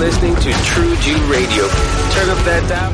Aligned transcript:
listening 0.00 0.34
to 0.36 0.50
True 0.64 0.96
Jew 0.96 1.18
Radio. 1.26 1.68
Turn 1.68 2.30
up 2.30 2.42
that 2.46 2.64
dial. 2.70 2.90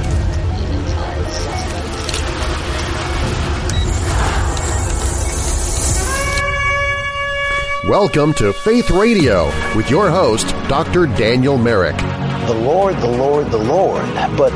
Welcome 7.89 8.35
to 8.35 8.53
Faith 8.53 8.91
Radio 8.91 9.47
with 9.77 9.89
your 9.89 10.11
host, 10.11 10.49
Dr. 10.69 11.07
Daniel 11.07 11.57
Merrick. 11.57 11.97
The 11.97 12.59
Lord, 12.61 12.97
the 12.97 13.07
Lord, 13.07 13.53
the 13.53 13.59
Lord. 13.59 14.05
But 14.37 14.51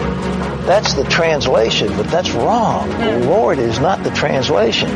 that's 0.66 0.94
the 0.94 1.04
translation, 1.04 1.86
but 1.96 2.08
that's 2.08 2.32
wrong. 2.32 2.88
The 2.88 3.26
Lord 3.26 3.60
is 3.60 3.78
not 3.78 4.02
the 4.02 4.10
translation. 4.10 4.90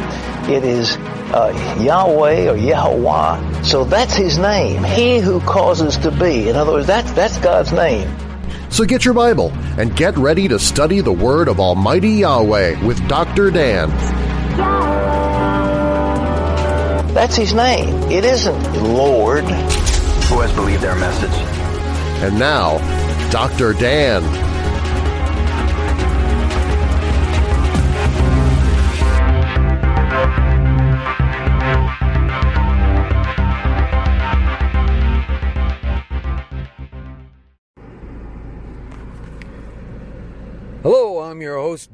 It 0.51 0.65
is 0.65 0.97
uh, 1.33 1.79
Yahweh 1.81 2.51
or 2.51 2.57
Yahweh. 2.57 3.54
So 3.65 3.85
that's 3.85 4.15
his 4.15 4.37
name. 4.37 4.85
He 4.85 5.19
who 5.19 5.41
causes 5.41 5.97
to 5.99 6.11
be. 6.11 6.51
In 6.51 6.57
other 6.57 6.73
words, 6.73 6.87
that's, 6.87 7.11
that's 7.13 7.39
God's 7.39 7.73
name. 7.73 8.15
So 8.71 8.85
get 8.85 9.05
your 9.05 9.15
Bible 9.15 9.53
and 9.79 9.97
get 9.97 10.17
ready 10.19 10.49
to 10.49 10.59
study 10.59 11.01
the 11.01 11.13
Word 11.13 11.49
of 11.49 11.59
Almighty 11.61 12.11
Yahweh 12.11 12.85
with 12.85 13.07
Dr. 13.09 13.51
Dan. 13.51 13.89
That's 17.15 17.37
his 17.37 17.55
name. 17.55 17.95
It 18.11 18.25
isn't 18.25 18.83
Lord. 18.83 19.45
Who 19.45 20.41
has 20.41 20.53
believed 20.55 20.83
their 20.83 20.97
message? 20.97 21.31
And 22.23 22.39
now, 22.39 22.79
Dr. 23.31 23.73
Dan. 23.73 24.44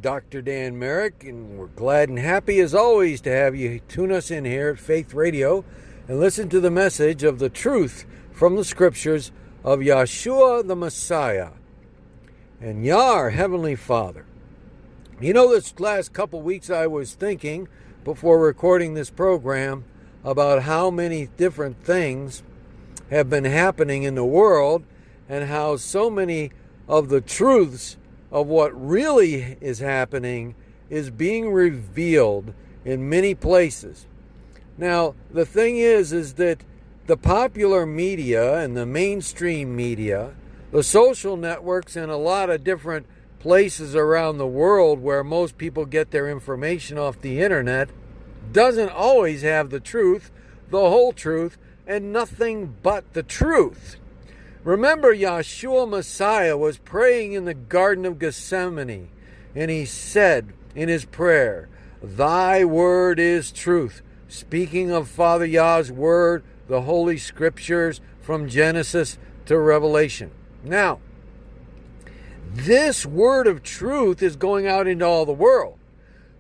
Dr. 0.01 0.41
Dan 0.41 0.79
Merrick, 0.79 1.25
and 1.25 1.59
we're 1.59 1.67
glad 1.67 2.09
and 2.09 2.19
happy 2.19 2.59
as 2.61 2.75
always 2.75 3.20
to 3.20 3.31
have 3.31 3.55
you 3.55 3.81
tune 3.81 4.11
us 4.11 4.31
in 4.31 4.47
here 4.47 4.70
at 4.70 4.79
Faith 4.79 5.12
Radio 5.12 5.62
and 6.09 6.19
listen 6.19 6.48
to 6.48 6.61
the 6.61 6.70
message 6.70 7.23
of 7.23 7.39
the 7.39 7.51
truth 7.51 8.07
from 8.33 8.57
the 8.57 8.65
scriptures 8.65 9.31
of 9.62 9.81
Yeshua 9.81 10.67
the 10.67 10.75
Messiah 10.75 11.51
and 12.62 12.84
Yah, 12.84 13.29
Heavenly 13.29 13.77
Father. 13.77 14.25
You 15.20 15.34
know, 15.34 15.51
this 15.51 15.79
last 15.79 16.14
couple 16.14 16.41
weeks 16.41 16.70
I 16.70 16.87
was 16.87 17.14
thinking 17.14 17.69
before 18.03 18.39
recording 18.39 18.95
this 18.95 19.11
program 19.11 19.85
about 20.25 20.62
how 20.62 20.91
many 20.91 21.27
different 21.37 21.83
things 21.83 22.42
have 23.11 23.29
been 23.29 23.45
happening 23.45 24.05
in 24.05 24.14
the 24.14 24.25
world 24.25 24.85
and 25.29 25.48
how 25.48 25.77
so 25.77 26.09
many 26.09 26.53
of 26.89 27.11
the 27.11 27.20
truths 27.20 27.98
of 28.31 28.47
what 28.47 28.70
really 28.81 29.56
is 29.61 29.81
happening 29.81 30.55
is 30.89 31.11
being 31.11 31.53
revealed 31.53 32.53
in 32.84 33.09
many 33.09 33.34
places. 33.34 34.06
Now, 34.78 35.14
the 35.31 35.47
thing 35.47 35.77
is 35.77 36.12
is 36.12 36.34
that 36.34 36.62
the 37.06 37.17
popular 37.17 37.86
media 37.86 38.58
and 38.58 38.77
the 38.77 38.86
mainstream 38.86 39.75
media, 39.75 40.34
the 40.70 40.83
social 40.83 41.36
networks 41.36 41.97
and 41.97 42.11
a 42.11 42.17
lot 42.17 42.51
of 42.51 42.64
different 42.64 43.06
places 43.41 43.97
around 43.97 44.39
the 44.39 44.47
world 44.47 45.01
where 45.01 45.25
most 45.25 45.58
people 45.58 45.86
get 45.86 46.11
their 46.11 46.31
information 46.31 46.98
off 46.98 47.20
the 47.20 47.41
internet 47.41 47.91
doesn't 48.53 48.91
always 48.91 49.42
have 49.42 49.70
the 49.70 49.81
truth, 49.81 50.31
the 50.70 50.78
whole 50.78 51.12
truth, 51.12 51.58
and 51.86 52.12
nothing 52.12 52.77
but 52.83 53.12
the 53.12 53.23
truth. 53.23 53.97
Remember, 54.62 55.14
Yeshua 55.14 55.89
Messiah 55.89 56.56
was 56.56 56.78
praying 56.78 57.33
in 57.33 57.47
the 57.47 57.55
Garden 57.55 58.05
of 58.05 58.19
Gethsemane, 58.19 59.08
and 59.55 59.70
he 59.70 59.86
said 59.86 60.52
in 60.74 60.89
his 60.89 61.07
prayer, 61.07 61.68
Thy 62.02 62.64
word 62.64 63.18
is 63.18 63.52
truth. 63.52 64.02
Speaking 64.29 64.90
of 64.90 65.08
Father 65.08 65.46
Yah's 65.46 65.90
word, 65.90 66.45
the 66.68 66.83
Holy 66.83 67.17
Scriptures 67.17 68.01
from 68.20 68.48
Genesis 68.48 69.18
to 69.46 69.58
Revelation. 69.58 70.30
Now, 70.62 71.01
this 72.52 73.06
word 73.06 73.46
of 73.46 73.62
truth 73.62 74.23
is 74.23 74.36
going 74.36 74.67
out 74.67 74.86
into 74.86 75.06
all 75.06 75.24
the 75.24 75.33
world, 75.33 75.79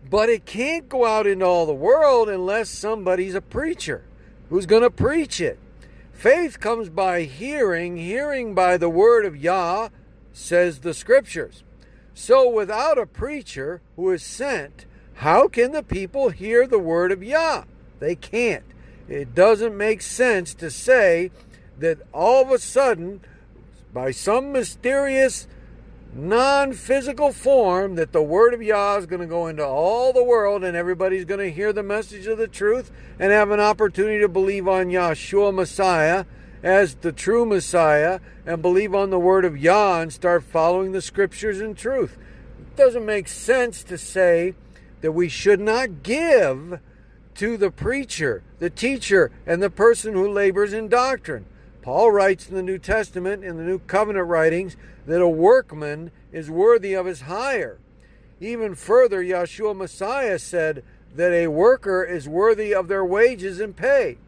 but 0.08 0.28
it 0.28 0.44
can't 0.44 0.88
go 0.88 1.06
out 1.06 1.26
into 1.26 1.46
all 1.46 1.66
the 1.66 1.72
world 1.72 2.28
unless 2.28 2.68
somebody's 2.68 3.34
a 3.34 3.40
preacher 3.40 4.04
who's 4.50 4.66
going 4.66 4.82
to 4.82 4.90
preach 4.90 5.40
it. 5.40 5.58
Faith 6.20 6.60
comes 6.60 6.90
by 6.90 7.22
hearing, 7.22 7.96
hearing 7.96 8.54
by 8.54 8.76
the 8.76 8.90
word 8.90 9.24
of 9.24 9.38
Yah, 9.38 9.88
says 10.34 10.80
the 10.80 10.92
scriptures. 10.92 11.62
So 12.12 12.46
without 12.46 12.98
a 12.98 13.06
preacher 13.06 13.80
who 13.96 14.10
is 14.10 14.22
sent, 14.22 14.84
how 15.14 15.48
can 15.48 15.72
the 15.72 15.82
people 15.82 16.28
hear 16.28 16.66
the 16.66 16.78
word 16.78 17.10
of 17.10 17.22
Yah? 17.22 17.64
They 18.00 18.16
can't. 18.16 18.66
It 19.08 19.34
doesn't 19.34 19.74
make 19.74 20.02
sense 20.02 20.52
to 20.56 20.70
say 20.70 21.30
that 21.78 22.02
all 22.12 22.42
of 22.42 22.50
a 22.50 22.58
sudden, 22.58 23.22
by 23.90 24.10
some 24.10 24.52
mysterious 24.52 25.46
non 26.12 26.72
physical 26.72 27.32
form 27.32 27.94
that 27.94 28.12
the 28.12 28.22
word 28.22 28.54
of 28.54 28.62
Yah 28.62 28.96
is 28.96 29.06
going 29.06 29.20
to 29.20 29.26
go 29.26 29.46
into 29.46 29.64
all 29.64 30.12
the 30.12 30.24
world 30.24 30.64
and 30.64 30.76
everybody's 30.76 31.24
going 31.24 31.40
to 31.40 31.50
hear 31.50 31.72
the 31.72 31.82
message 31.82 32.26
of 32.26 32.38
the 32.38 32.48
truth 32.48 32.90
and 33.18 33.32
have 33.32 33.50
an 33.50 33.60
opportunity 33.60 34.18
to 34.20 34.28
believe 34.28 34.66
on 34.66 34.86
Yahshua 34.86 35.54
Messiah 35.54 36.24
as 36.62 36.96
the 36.96 37.12
true 37.12 37.46
Messiah 37.46 38.20
and 38.44 38.60
believe 38.60 38.94
on 38.94 39.10
the 39.10 39.18
word 39.18 39.44
of 39.44 39.56
Yah 39.56 40.00
and 40.00 40.12
start 40.12 40.42
following 40.42 40.92
the 40.92 41.02
scriptures 41.02 41.60
in 41.60 41.74
truth. 41.74 42.18
It 42.58 42.76
doesn't 42.76 43.06
make 43.06 43.28
sense 43.28 43.82
to 43.84 43.96
say 43.96 44.54
that 45.00 45.12
we 45.12 45.28
should 45.28 45.60
not 45.60 46.02
give 46.02 46.80
to 47.36 47.56
the 47.56 47.70
preacher, 47.70 48.42
the 48.58 48.68
teacher, 48.68 49.30
and 49.46 49.62
the 49.62 49.70
person 49.70 50.14
who 50.14 50.30
labors 50.30 50.72
in 50.72 50.88
doctrine. 50.88 51.46
Paul 51.82 52.12
writes 52.12 52.48
in 52.48 52.54
the 52.54 52.62
New 52.62 52.78
Testament, 52.78 53.44
in 53.44 53.56
the 53.56 53.62
New 53.62 53.78
Covenant 53.80 54.26
writings, 54.26 54.76
that 55.06 55.22
a 55.22 55.28
workman 55.28 56.10
is 56.30 56.50
worthy 56.50 56.94
of 56.94 57.06
his 57.06 57.22
hire. 57.22 57.78
Even 58.40 58.74
further, 58.74 59.22
Yeshua 59.22 59.74
Messiah 59.74 60.38
said 60.38 60.82
that 61.14 61.32
a 61.32 61.48
worker 61.48 62.04
is 62.04 62.28
worthy 62.28 62.74
of 62.74 62.88
their 62.88 63.04
wages 63.04 63.60
and 63.60 63.76
pay. 63.76 64.18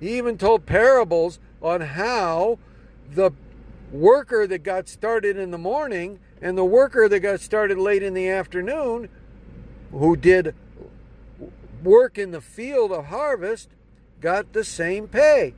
He 0.00 0.16
even 0.16 0.38
told 0.38 0.66
parables 0.66 1.38
on 1.60 1.80
how 1.80 2.58
the 3.08 3.32
worker 3.90 4.46
that 4.46 4.62
got 4.62 4.88
started 4.88 5.36
in 5.36 5.50
the 5.50 5.58
morning 5.58 6.18
and 6.40 6.56
the 6.56 6.64
worker 6.64 7.08
that 7.08 7.20
got 7.20 7.40
started 7.40 7.78
late 7.78 8.02
in 8.02 8.14
the 8.14 8.28
afternoon, 8.28 9.08
who 9.92 10.16
did 10.16 10.54
work 11.84 12.16
in 12.16 12.30
the 12.30 12.40
field 12.40 12.90
of 12.90 13.06
harvest, 13.06 13.68
got 14.20 14.52
the 14.52 14.64
same 14.64 15.06
pay. 15.06 15.54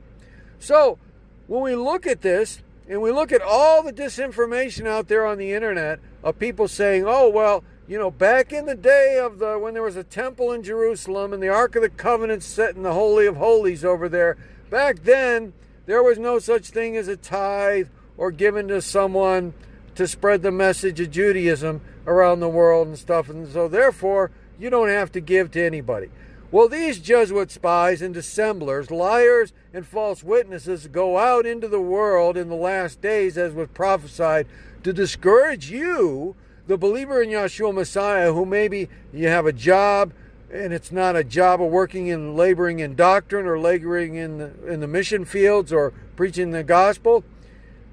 So, 0.59 0.99
when 1.47 1.61
we 1.61 1.75
look 1.75 2.07
at 2.07 2.21
this 2.21 2.61
and 2.87 3.01
we 3.01 3.11
look 3.11 3.31
at 3.31 3.41
all 3.41 3.83
the 3.83 3.93
disinformation 3.93 4.87
out 4.87 5.07
there 5.07 5.25
on 5.25 5.37
the 5.37 5.53
internet 5.53 5.99
of 6.23 6.39
people 6.39 6.67
saying, 6.67 7.03
"Oh, 7.05 7.29
well, 7.29 7.63
you 7.87 7.99
know, 7.99 8.09
back 8.09 8.51
in 8.51 8.65
the 8.65 8.75
day 8.75 9.19
of 9.19 9.39
the 9.39 9.57
when 9.59 9.73
there 9.73 9.83
was 9.83 9.95
a 9.95 10.03
temple 10.03 10.51
in 10.51 10.63
Jerusalem 10.63 11.33
and 11.33 11.41
the 11.41 11.49
Ark 11.49 11.75
of 11.75 11.81
the 11.81 11.89
Covenant 11.89 12.43
set 12.43 12.75
in 12.75 12.83
the 12.83 12.93
Holy 12.93 13.27
of 13.27 13.37
Holies 13.37 13.85
over 13.85 14.09
there, 14.09 14.37
back 14.69 15.03
then 15.03 15.53
there 15.85 16.01
was 16.01 16.17
no 16.17 16.39
such 16.39 16.69
thing 16.69 16.97
as 16.97 17.07
a 17.07 17.17
tithe 17.17 17.87
or 18.17 18.31
given 18.31 18.67
to 18.69 18.81
someone 18.81 19.53
to 19.95 20.07
spread 20.07 20.41
the 20.41 20.51
message 20.51 20.99
of 20.99 21.11
Judaism 21.11 21.81
around 22.07 22.39
the 22.39 22.49
world 22.49 22.87
and 22.87 22.97
stuff, 22.97 23.29
and 23.29 23.47
so 23.47 23.67
therefore 23.67 24.31
you 24.59 24.69
don't 24.69 24.89
have 24.89 25.11
to 25.11 25.21
give 25.21 25.51
to 25.51 25.63
anybody. 25.63 26.09
Well, 26.51 26.69
these 26.69 26.99
Jesuit 26.99 27.51
spies 27.51 28.01
and 28.01 28.13
dissemblers, 28.13 28.91
liars 28.91 29.51
and 29.73 29.85
false 29.85 30.23
witnesses 30.23 30.87
go 30.87 31.17
out 31.17 31.45
into 31.45 31.67
the 31.67 31.81
world 31.81 32.37
in 32.37 32.49
the 32.49 32.55
last 32.55 33.01
days, 33.01 33.37
as 33.37 33.53
was 33.53 33.69
prophesied, 33.73 34.47
to 34.83 34.93
discourage 34.93 35.71
you, 35.71 36.35
the 36.67 36.77
believer 36.77 37.21
in 37.21 37.29
Yeshua 37.29 37.73
Messiah, 37.73 38.31
who 38.31 38.45
maybe 38.45 38.89
you 39.11 39.27
have 39.27 39.45
a 39.45 39.53
job 39.53 40.13
and 40.51 40.73
it's 40.73 40.91
not 40.91 41.15
a 41.15 41.23
job 41.23 41.61
of 41.61 41.69
working 41.69 42.11
and 42.11 42.35
laboring 42.35 42.79
in 42.79 42.95
doctrine 42.95 43.45
or 43.45 43.59
laboring 43.59 44.15
in 44.15 44.37
the, 44.37 44.67
in 44.67 44.79
the 44.79 44.87
mission 44.87 45.25
fields 45.25 45.73
or 45.73 45.91
preaching 46.15 46.51
the 46.51 46.63
gospel, 46.63 47.23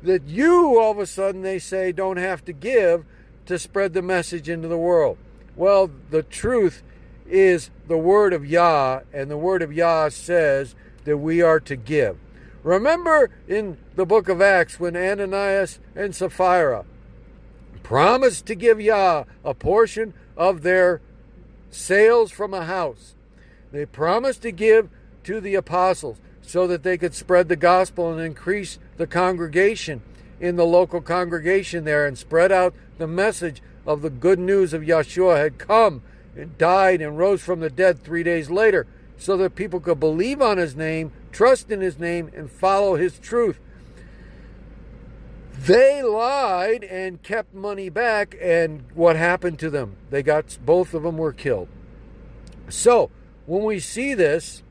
that 0.03 0.25
you 0.25 0.79
all 0.79 0.93
of 0.93 0.99
a 0.99 1.07
sudden 1.07 1.43
they 1.43 1.59
say 1.59 1.93
don't 1.93 2.19
have 2.19 2.45
to 2.45 2.53
give 2.53 3.05
to 3.47 3.59
spread 3.59 3.95
the 3.95 4.03
message 4.03 4.49
into 4.49 4.69
the 4.69 4.79
world. 4.79 5.19
Well, 5.57 5.91
the 6.11 6.23
truth 6.23 6.83
is 7.27 7.71
the 7.93 7.99
word 7.99 8.33
of 8.33 8.47
Yah, 8.47 9.01
and 9.13 9.31
the 9.31 9.37
word 9.37 9.61
of 9.61 9.71
Yah 9.71 10.09
says 10.09 10.75
that 11.05 11.19
we 11.19 11.43
are 11.43 11.61
to 11.61 11.77
give. 11.77 12.17
Remember 12.63 13.29
in 13.47 13.77
the 13.97 14.07
book 14.07 14.31
of 14.31 14.41
Acts 14.41 14.81
when 14.81 14.97
Ananias 14.97 15.79
and 15.95 16.15
Sapphira 16.15 16.87
promised 17.83 18.47
to 18.47 18.55
give 18.55 18.81
Yah 18.81 19.25
a 19.45 19.53
portion 19.53 20.15
of 20.39 20.63
their 20.63 21.03
sales 21.71 22.33
from 22.33 22.55
a 22.55 22.65
house. 22.65 23.15
They 23.73 23.85
promised 23.85 24.41
to 24.41 24.53
give 24.53 24.89
to 25.25 25.39
the 25.39 25.55
apostles 25.55 26.17
so 26.41 26.67
that 26.69 26.85
they 26.85 26.97
could 26.97 27.15
spread 27.15 27.51
the 27.51 27.57
gospel 27.57 28.11
and 28.11 28.23
increase 28.23 28.79
the 28.97 29.07
congregation 29.07 30.01
in 30.41 30.57
the 30.57 30.65
local 30.65 31.03
congregation 31.03 31.85
there 31.85 32.07
and 32.07 32.17
spread 32.17 32.53
out 32.53 32.73
the 32.97 33.07
message 33.07 33.63
of 33.87 34.01
the 34.01 34.09
good 34.09 34.39
news 34.39 34.73
of 34.73 34.81
Yeshua 34.81 35.37
had 35.37 35.59
come 35.59 36.01
and 36.37 36.57
died 36.59 37.01
and 37.01 37.19
rose 37.19 37.43
from 37.43 37.61
the 37.61 37.71
dead 37.71 38.03
three 38.03 38.23
days 38.23 38.51
later 38.51 38.87
so 39.19 39.37
that 39.37 39.55
people 39.55 39.81
could 39.81 40.01
believe 40.01 40.43
on 40.43 40.59
his 40.59 40.75
name, 40.75 41.13
trust 41.31 41.71
in 41.71 41.81
his 41.81 41.99
name, 41.99 42.31
and 42.35 42.51
follow 42.51 42.97
his 42.97 43.19
truth. 43.19 43.61
They 45.53 46.03
lied 46.03 46.83
and 46.83 47.23
kept 47.23 47.55
money 47.55 47.89
back, 47.89 48.37
and 48.41 48.85
what 48.95 49.15
happened 49.15 49.61
to 49.61 49.71
them? 49.71 49.97
They 50.11 50.23
got 50.23 50.59
both 50.65 50.93
of 50.93 51.05
them 51.05 51.19
were 51.19 51.33
killed. 51.33 51.69
So, 52.69 53.11
when 53.47 53.63
we 53.63 53.79
see 53.79 54.15
this, 54.15 54.63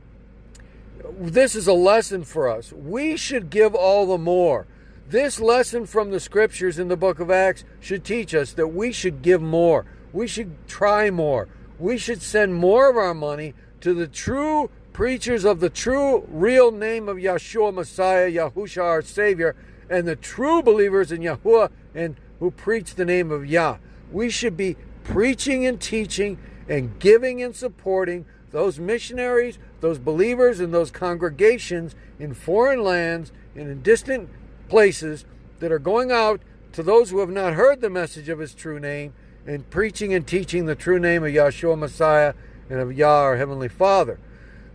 this 1.17 1.55
is 1.55 1.67
a 1.67 1.73
lesson 1.73 2.25
for 2.25 2.49
us. 2.49 2.73
We 2.73 3.15
should 3.15 3.49
give 3.49 3.73
all 3.73 4.05
the 4.05 4.17
more. 4.17 4.67
This 5.07 5.39
lesson 5.39 5.85
from 5.85 6.11
the 6.11 6.19
scriptures 6.19 6.79
in 6.79 6.87
the 6.87 6.97
book 6.97 7.19
of 7.19 7.31
Acts 7.31 7.63
should 7.79 8.03
teach 8.03 8.33
us 8.33 8.53
that 8.53 8.67
we 8.67 8.91
should 8.91 9.21
give 9.21 9.41
more. 9.41 9.85
We 10.13 10.27
should 10.27 10.67
try 10.67 11.09
more. 11.09 11.47
We 11.79 11.97
should 11.97 12.21
send 12.21 12.55
more 12.55 12.89
of 12.89 12.97
our 12.97 13.13
money 13.13 13.53
to 13.81 13.93
the 13.93 14.07
true 14.07 14.69
preachers 14.93 15.45
of 15.45 15.59
the 15.59 15.69
true, 15.69 16.25
real 16.29 16.71
name 16.71 17.07
of 17.09 17.17
Yeshua 17.17 17.73
Messiah, 17.73 18.29
Yahusha 18.29 18.83
our 18.83 19.01
Savior, 19.01 19.55
and 19.89 20.07
the 20.07 20.15
true 20.15 20.61
believers 20.61 21.11
in 21.11 21.21
Yahuwah 21.21 21.71
and 21.95 22.15
who 22.39 22.51
preach 22.51 22.95
the 22.95 23.05
name 23.05 23.31
of 23.31 23.45
Yah. 23.45 23.77
We 24.11 24.29
should 24.29 24.57
be 24.57 24.75
preaching 25.03 25.65
and 25.65 25.79
teaching 25.79 26.37
and 26.67 26.99
giving 26.99 27.41
and 27.41 27.55
supporting 27.55 28.25
those 28.51 28.79
missionaries, 28.79 29.57
those 29.79 29.97
believers, 29.97 30.59
and 30.59 30.73
those 30.73 30.91
congregations 30.91 31.95
in 32.19 32.33
foreign 32.33 32.83
lands 32.83 33.31
and 33.55 33.69
in 33.69 33.81
distant 33.81 34.29
places 34.69 35.25
that 35.59 35.71
are 35.71 35.79
going 35.79 36.11
out 36.11 36.41
to 36.73 36.83
those 36.83 37.09
who 37.09 37.19
have 37.19 37.29
not 37.29 37.53
heard 37.53 37.81
the 37.81 37.89
message 37.89 38.29
of 38.29 38.39
his 38.39 38.53
true 38.53 38.79
name 38.79 39.13
and 39.45 39.69
preaching 39.69 40.13
and 40.13 40.25
teaching 40.25 40.65
the 40.65 40.75
true 40.75 40.99
name 40.99 41.23
of 41.23 41.31
Yahshua 41.31 41.77
Messiah 41.77 42.33
and 42.69 42.79
of 42.79 42.95
Yah, 42.95 43.21
our 43.21 43.37
Heavenly 43.37 43.67
Father. 43.67 44.19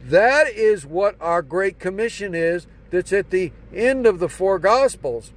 That 0.02 0.48
is 0.48 0.86
what 0.86 1.16
our 1.20 1.42
Great 1.42 1.78
Commission 1.78 2.34
is 2.34 2.66
that's 2.90 3.12
at 3.12 3.30
the 3.30 3.52
end 3.74 4.06
of 4.06 4.18
the 4.18 4.28
four 4.28 4.58
Gospels. 4.58 5.32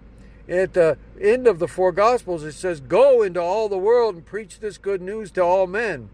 At 0.47 0.73
the 0.73 0.97
end 1.21 1.47
of 1.47 1.59
the 1.59 1.67
four 1.67 1.91
Gospels, 1.91 2.43
it 2.43 2.53
says, 2.53 2.79
Go 2.79 3.21
into 3.21 3.41
all 3.41 3.69
the 3.69 3.77
world 3.77 4.15
and 4.15 4.25
preach 4.25 4.59
this 4.59 4.77
good 4.77 5.01
news 5.01 5.31
to 5.31 5.43
all 5.43 5.67
men. 5.67 6.09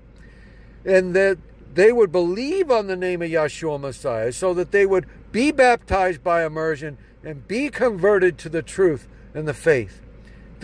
And 0.83 1.15
that 1.15 1.37
they 1.73 1.91
would 1.91 2.11
believe 2.11 2.71
on 2.71 2.87
the 2.87 2.95
name 2.95 3.21
of 3.21 3.29
Yahshua 3.29 3.79
Messiah 3.79 4.31
so 4.31 4.53
that 4.53 4.71
they 4.71 4.85
would 4.85 5.05
be 5.31 5.51
baptized 5.51 6.23
by 6.23 6.45
immersion 6.45 6.97
and 7.23 7.47
be 7.47 7.69
converted 7.69 8.37
to 8.37 8.49
the 8.49 8.61
truth 8.61 9.07
and 9.33 9.47
the 9.47 9.53
faith. 9.53 10.01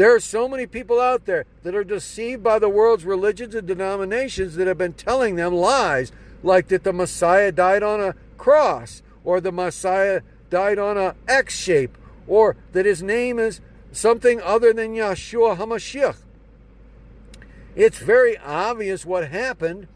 There 0.01 0.15
are 0.15 0.19
so 0.19 0.47
many 0.47 0.65
people 0.65 0.99
out 0.99 1.27
there 1.27 1.45
that 1.61 1.75
are 1.75 1.83
deceived 1.83 2.41
by 2.41 2.57
the 2.57 2.67
world's 2.67 3.05
religions 3.05 3.53
and 3.53 3.67
denominations 3.67 4.55
that 4.55 4.65
have 4.65 4.79
been 4.79 4.93
telling 4.93 5.35
them 5.35 5.53
lies, 5.53 6.11
like 6.41 6.69
that 6.69 6.83
the 6.83 6.91
Messiah 6.91 7.51
died 7.51 7.83
on 7.83 8.01
a 8.01 8.15
cross, 8.35 9.03
or 9.23 9.39
the 9.39 9.51
Messiah 9.51 10.21
died 10.49 10.79
on 10.79 10.97
a 10.97 11.13
X 11.27 11.55
shape, 11.55 11.99
or 12.25 12.55
that 12.71 12.87
his 12.87 13.03
name 13.03 13.37
is 13.37 13.61
something 13.91 14.41
other 14.41 14.73
than 14.73 14.95
Yeshua 14.95 15.55
HaMashiach. 15.55 16.17
It's 17.75 17.99
very 17.99 18.39
obvious 18.39 19.05
what 19.05 19.27
happened 19.27 19.87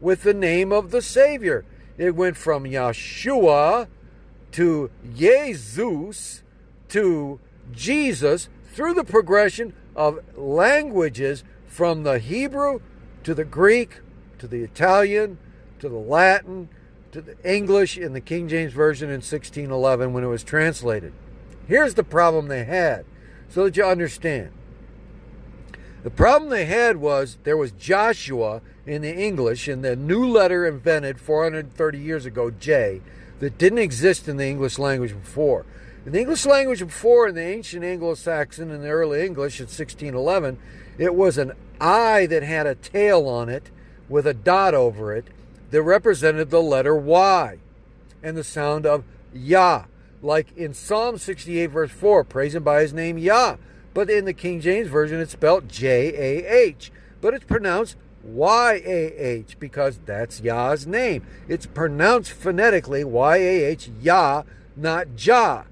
with 0.00 0.24
the 0.24 0.34
name 0.34 0.72
of 0.72 0.90
the 0.90 1.00
Savior. 1.00 1.64
It 1.98 2.16
went 2.16 2.36
from 2.36 2.64
Yeshua 2.64 3.86
to 4.50 4.90
Jesus 5.14 6.42
to 6.88 7.38
Jesus 7.70 8.48
through 8.72 8.94
the 8.94 9.04
progression 9.04 9.74
of 9.94 10.18
languages 10.36 11.44
from 11.66 12.02
the 12.02 12.18
Hebrew 12.18 12.80
to 13.24 13.34
the 13.34 13.44
Greek 13.44 14.00
to 14.38 14.48
the 14.48 14.62
Italian 14.62 15.38
to 15.78 15.88
the 15.88 15.98
Latin 15.98 16.68
to 17.12 17.20
the 17.20 17.36
English 17.44 17.98
in 17.98 18.12
the 18.12 18.20
King 18.20 18.48
James 18.48 18.72
Version 18.72 19.08
in 19.08 19.16
1611 19.16 20.12
when 20.12 20.24
it 20.24 20.28
was 20.28 20.42
translated. 20.42 21.12
Here's 21.68 21.94
the 21.94 22.04
problem 22.04 22.48
they 22.48 22.64
had, 22.64 23.04
so 23.48 23.64
that 23.64 23.76
you 23.76 23.84
understand. 23.84 24.50
The 26.02 26.10
problem 26.10 26.50
they 26.50 26.64
had 26.64 26.96
was 26.96 27.38
there 27.44 27.56
was 27.56 27.70
Joshua 27.72 28.62
in 28.86 29.02
the 29.02 29.14
English 29.14 29.68
in 29.68 29.82
the 29.82 29.94
new 29.94 30.26
letter 30.26 30.66
invented 30.66 31.20
430 31.20 31.98
years 31.98 32.26
ago, 32.26 32.50
J, 32.50 33.00
that 33.38 33.58
didn't 33.58 33.78
exist 33.78 34.26
in 34.26 34.36
the 34.36 34.46
English 34.46 34.78
language 34.78 35.12
before. 35.12 35.64
In 36.04 36.10
the 36.10 36.18
English 36.18 36.44
language 36.46 36.80
before, 36.80 37.28
in 37.28 37.36
the 37.36 37.42
ancient 37.42 37.84
Anglo 37.84 38.14
Saxon 38.14 38.72
and 38.72 38.82
the 38.82 38.88
early 38.88 39.24
English 39.24 39.60
in 39.60 39.66
1611, 39.66 40.58
it 40.98 41.14
was 41.14 41.38
an 41.38 41.52
I 41.80 42.26
that 42.26 42.42
had 42.42 42.66
a 42.66 42.74
tail 42.74 43.28
on 43.28 43.48
it 43.48 43.70
with 44.08 44.26
a 44.26 44.34
dot 44.34 44.74
over 44.74 45.14
it 45.14 45.28
that 45.70 45.82
represented 45.82 46.50
the 46.50 46.60
letter 46.60 46.96
Y 46.96 47.58
and 48.20 48.36
the 48.36 48.42
sound 48.42 48.84
of 48.84 49.04
Yah. 49.32 49.84
Like 50.20 50.56
in 50.56 50.74
Psalm 50.74 51.18
68, 51.18 51.66
verse 51.66 51.92
4, 51.92 52.24
praise 52.24 52.56
him 52.56 52.64
by 52.64 52.82
his 52.82 52.92
name 52.92 53.16
Yah. 53.16 53.56
But 53.94 54.10
in 54.10 54.24
the 54.24 54.32
King 54.32 54.60
James 54.60 54.88
Version, 54.88 55.20
it's 55.20 55.32
spelled 55.32 55.68
J 55.68 56.14
A 56.14 56.64
H. 56.66 56.90
But 57.20 57.34
it's 57.34 57.44
pronounced 57.44 57.96
Y 58.24 58.82
A 58.84 59.14
H 59.16 59.56
because 59.60 60.00
that's 60.04 60.40
Yah's 60.40 60.84
name. 60.84 61.24
It's 61.46 61.66
pronounced 61.66 62.32
phonetically 62.32 63.04
Y 63.04 63.36
A 63.36 63.64
H, 63.66 63.88
Yah, 64.00 64.42
not 64.76 65.14
Jah. 65.14 65.66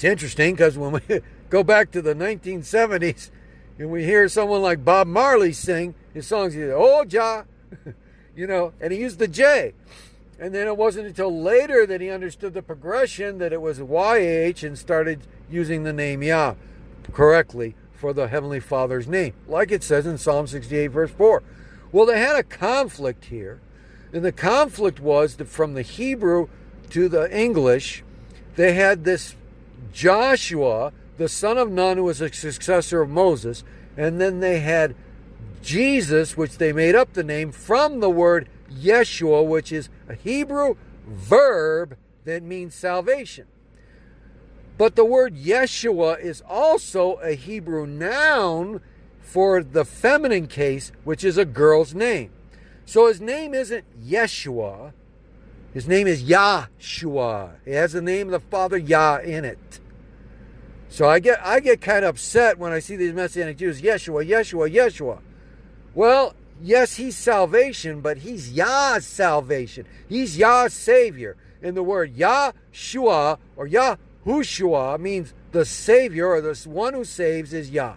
It's 0.00 0.04
interesting 0.06 0.54
because 0.54 0.78
when 0.78 0.92
we 0.92 1.20
go 1.50 1.62
back 1.62 1.90
to 1.90 2.00
the 2.00 2.14
1970s 2.14 3.28
and 3.78 3.90
we 3.90 4.02
hear 4.02 4.30
someone 4.30 4.62
like 4.62 4.82
Bob 4.82 5.06
Marley 5.06 5.52
sing 5.52 5.94
his 6.14 6.26
songs, 6.26 6.54
he 6.54 6.60
said, 6.60 6.72
Oh, 6.74 7.04
Jah, 7.04 7.44
you 8.34 8.46
know, 8.46 8.72
and 8.80 8.94
he 8.94 9.00
used 9.00 9.18
the 9.18 9.28
J. 9.28 9.74
And 10.38 10.54
then 10.54 10.66
it 10.66 10.78
wasn't 10.78 11.08
until 11.08 11.42
later 11.42 11.84
that 11.84 12.00
he 12.00 12.08
understood 12.08 12.54
the 12.54 12.62
progression 12.62 13.36
that 13.40 13.52
it 13.52 13.60
was 13.60 13.78
YH 13.78 14.66
and 14.66 14.78
started 14.78 15.26
using 15.50 15.82
the 15.82 15.92
name 15.92 16.22
Yah 16.22 16.54
correctly 17.12 17.74
for 17.92 18.14
the 18.14 18.28
Heavenly 18.28 18.60
Father's 18.60 19.06
name, 19.06 19.34
like 19.46 19.70
it 19.70 19.82
says 19.82 20.06
in 20.06 20.16
Psalm 20.16 20.46
68, 20.46 20.86
verse 20.86 21.10
4. 21.10 21.42
Well, 21.92 22.06
they 22.06 22.18
had 22.18 22.36
a 22.36 22.42
conflict 22.42 23.26
here, 23.26 23.60
and 24.14 24.24
the 24.24 24.32
conflict 24.32 24.98
was 24.98 25.36
that 25.36 25.48
from 25.48 25.74
the 25.74 25.82
Hebrew 25.82 26.48
to 26.88 27.10
the 27.10 27.30
English, 27.38 28.02
they 28.56 28.72
had 28.72 29.04
this 29.04 29.34
Joshua, 29.92 30.92
the 31.16 31.28
son 31.28 31.58
of 31.58 31.70
Nun, 31.70 31.96
who 31.96 32.04
was 32.04 32.20
a 32.20 32.32
successor 32.32 33.02
of 33.02 33.10
Moses, 33.10 33.64
and 33.96 34.20
then 34.20 34.40
they 34.40 34.60
had 34.60 34.94
Jesus, 35.62 36.36
which 36.36 36.58
they 36.58 36.72
made 36.72 36.94
up 36.94 37.12
the 37.12 37.24
name 37.24 37.52
from 37.52 38.00
the 38.00 38.10
word 38.10 38.48
Yeshua, 38.70 39.46
which 39.46 39.72
is 39.72 39.88
a 40.08 40.14
Hebrew 40.14 40.76
verb 41.06 41.96
that 42.24 42.42
means 42.42 42.74
salvation. 42.74 43.46
But 44.78 44.96
the 44.96 45.04
word 45.04 45.36
Yeshua 45.36 46.20
is 46.20 46.42
also 46.48 47.14
a 47.16 47.34
Hebrew 47.34 47.86
noun 47.86 48.80
for 49.20 49.62
the 49.62 49.84
feminine 49.84 50.46
case, 50.46 50.92
which 51.04 51.22
is 51.22 51.36
a 51.36 51.44
girl's 51.44 51.94
name. 51.94 52.30
So 52.86 53.06
his 53.06 53.20
name 53.20 53.54
isn't 53.54 53.84
Yeshua, 54.02 54.92
his 55.72 55.86
name 55.86 56.06
is 56.06 56.22
Yahshua. 56.24 57.52
It 57.64 57.74
has 57.74 57.92
the 57.92 58.02
name 58.02 58.28
of 58.28 58.32
the 58.32 58.40
Father 58.40 58.76
Yah 58.76 59.18
in 59.18 59.44
it. 59.44 59.80
So 60.88 61.08
I 61.08 61.20
get 61.20 61.40
I 61.44 61.60
get 61.60 61.80
kind 61.80 62.04
of 62.04 62.16
upset 62.16 62.58
when 62.58 62.72
I 62.72 62.80
see 62.80 62.96
these 62.96 63.12
Messianic 63.12 63.56
Jews, 63.56 63.80
Yeshua, 63.80 64.28
Yeshua, 64.28 64.72
Yeshua. 64.72 65.20
Well, 65.94 66.34
yes, 66.60 66.96
he's 66.96 67.16
salvation, 67.16 68.00
but 68.00 68.18
he's 68.18 68.52
Yah's 68.52 69.06
salvation. 69.06 69.86
He's 70.08 70.36
Yah's 70.36 70.74
Savior. 70.74 71.36
And 71.62 71.76
the 71.76 71.82
word 71.84 72.16
Yahshua 72.16 73.38
or 73.56 73.68
Yahushua 73.68 74.98
means 74.98 75.32
the 75.52 75.64
Savior 75.64 76.26
or 76.26 76.40
the 76.40 76.68
one 76.68 76.94
who 76.94 77.04
saves 77.04 77.52
is 77.52 77.70
Yah. 77.70 77.96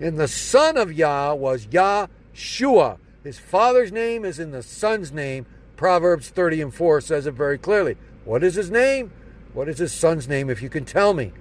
And 0.00 0.18
the 0.18 0.28
Son 0.28 0.76
of 0.76 0.92
Yah 0.92 1.34
was 1.34 1.66
Yahshua. 1.66 2.98
His 3.22 3.38
father's 3.38 3.92
name 3.92 4.24
is 4.24 4.38
in 4.38 4.50
the 4.50 4.62
Son's 4.62 5.12
name, 5.12 5.46
Proverbs 5.80 6.28
30 6.28 6.60
and 6.60 6.74
4 6.74 7.00
says 7.00 7.26
it 7.26 7.32
very 7.32 7.56
clearly. 7.56 7.96
What 8.26 8.44
is 8.44 8.54
his 8.54 8.70
name? 8.70 9.12
What 9.54 9.66
is 9.66 9.78
his 9.78 9.94
son's 9.94 10.28
name, 10.28 10.50
if 10.50 10.60
you 10.60 10.68
can 10.68 10.84
tell 10.84 11.14
me? 11.14 11.32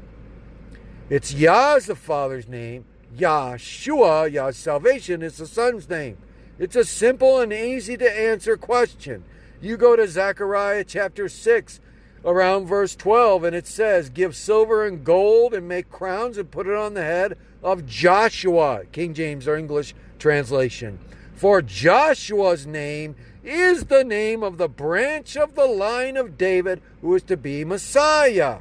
It's 1.09 1.33
Yah's 1.33 1.87
the 1.87 1.95
father's 1.95 2.47
name. 2.47 2.85
Yahshua, 3.13 4.31
Yah's 4.31 4.55
salvation, 4.55 5.21
is 5.21 5.35
the 5.35 5.45
son's 5.45 5.89
name. 5.89 6.17
It's 6.57 6.77
a 6.77 6.85
simple 6.85 7.41
and 7.41 7.51
easy 7.51 7.97
to 7.97 8.09
answer 8.09 8.55
question. 8.55 9.25
You 9.59 9.75
go 9.75 9.97
to 9.97 10.07
Zechariah 10.07 10.85
chapter 10.85 11.27
6, 11.27 11.81
around 12.23 12.65
verse 12.65 12.95
12, 12.95 13.43
and 13.43 13.53
it 13.53 13.67
says, 13.67 14.09
Give 14.09 14.33
silver 14.33 14.85
and 14.85 15.03
gold 15.03 15.53
and 15.53 15.67
make 15.67 15.89
crowns 15.89 16.37
and 16.37 16.49
put 16.49 16.65
it 16.65 16.75
on 16.75 16.93
the 16.93 17.03
head 17.03 17.37
of 17.61 17.85
Joshua, 17.85 18.85
King 18.93 19.13
James 19.13 19.49
or 19.49 19.57
English 19.57 19.93
translation. 20.17 20.97
For 21.35 21.61
Joshua's 21.61 22.65
name 22.65 23.15
is 23.49 23.85
the 23.85 24.03
name 24.03 24.43
of 24.43 24.57
the 24.57 24.69
branch 24.69 25.35
of 25.35 25.55
the 25.55 25.65
line 25.65 26.15
of 26.15 26.37
David 26.37 26.81
who 27.01 27.15
is 27.15 27.23
to 27.23 27.35
be 27.35 27.65
Messiah. 27.65 28.59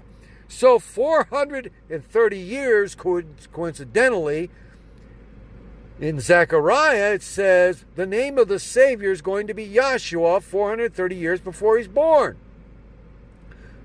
So 0.49 0.79
430 0.79 2.39
years, 2.39 2.95
coincidentally, 2.95 4.51
in 6.01 6.21
Zechariah, 6.21 7.15
it 7.15 7.23
says 7.23 7.85
the 7.97 8.07
name 8.07 8.39
of 8.39 8.49
the 8.49 8.59
Savior 8.59 9.11
is 9.11 9.21
going 9.21 9.47
to 9.47 9.55
be 9.55 9.69
Yahshua 9.69 10.43
430 10.43 11.15
years 11.15 11.41
before 11.41 11.77
he's 11.77 11.89
born. 11.89 12.39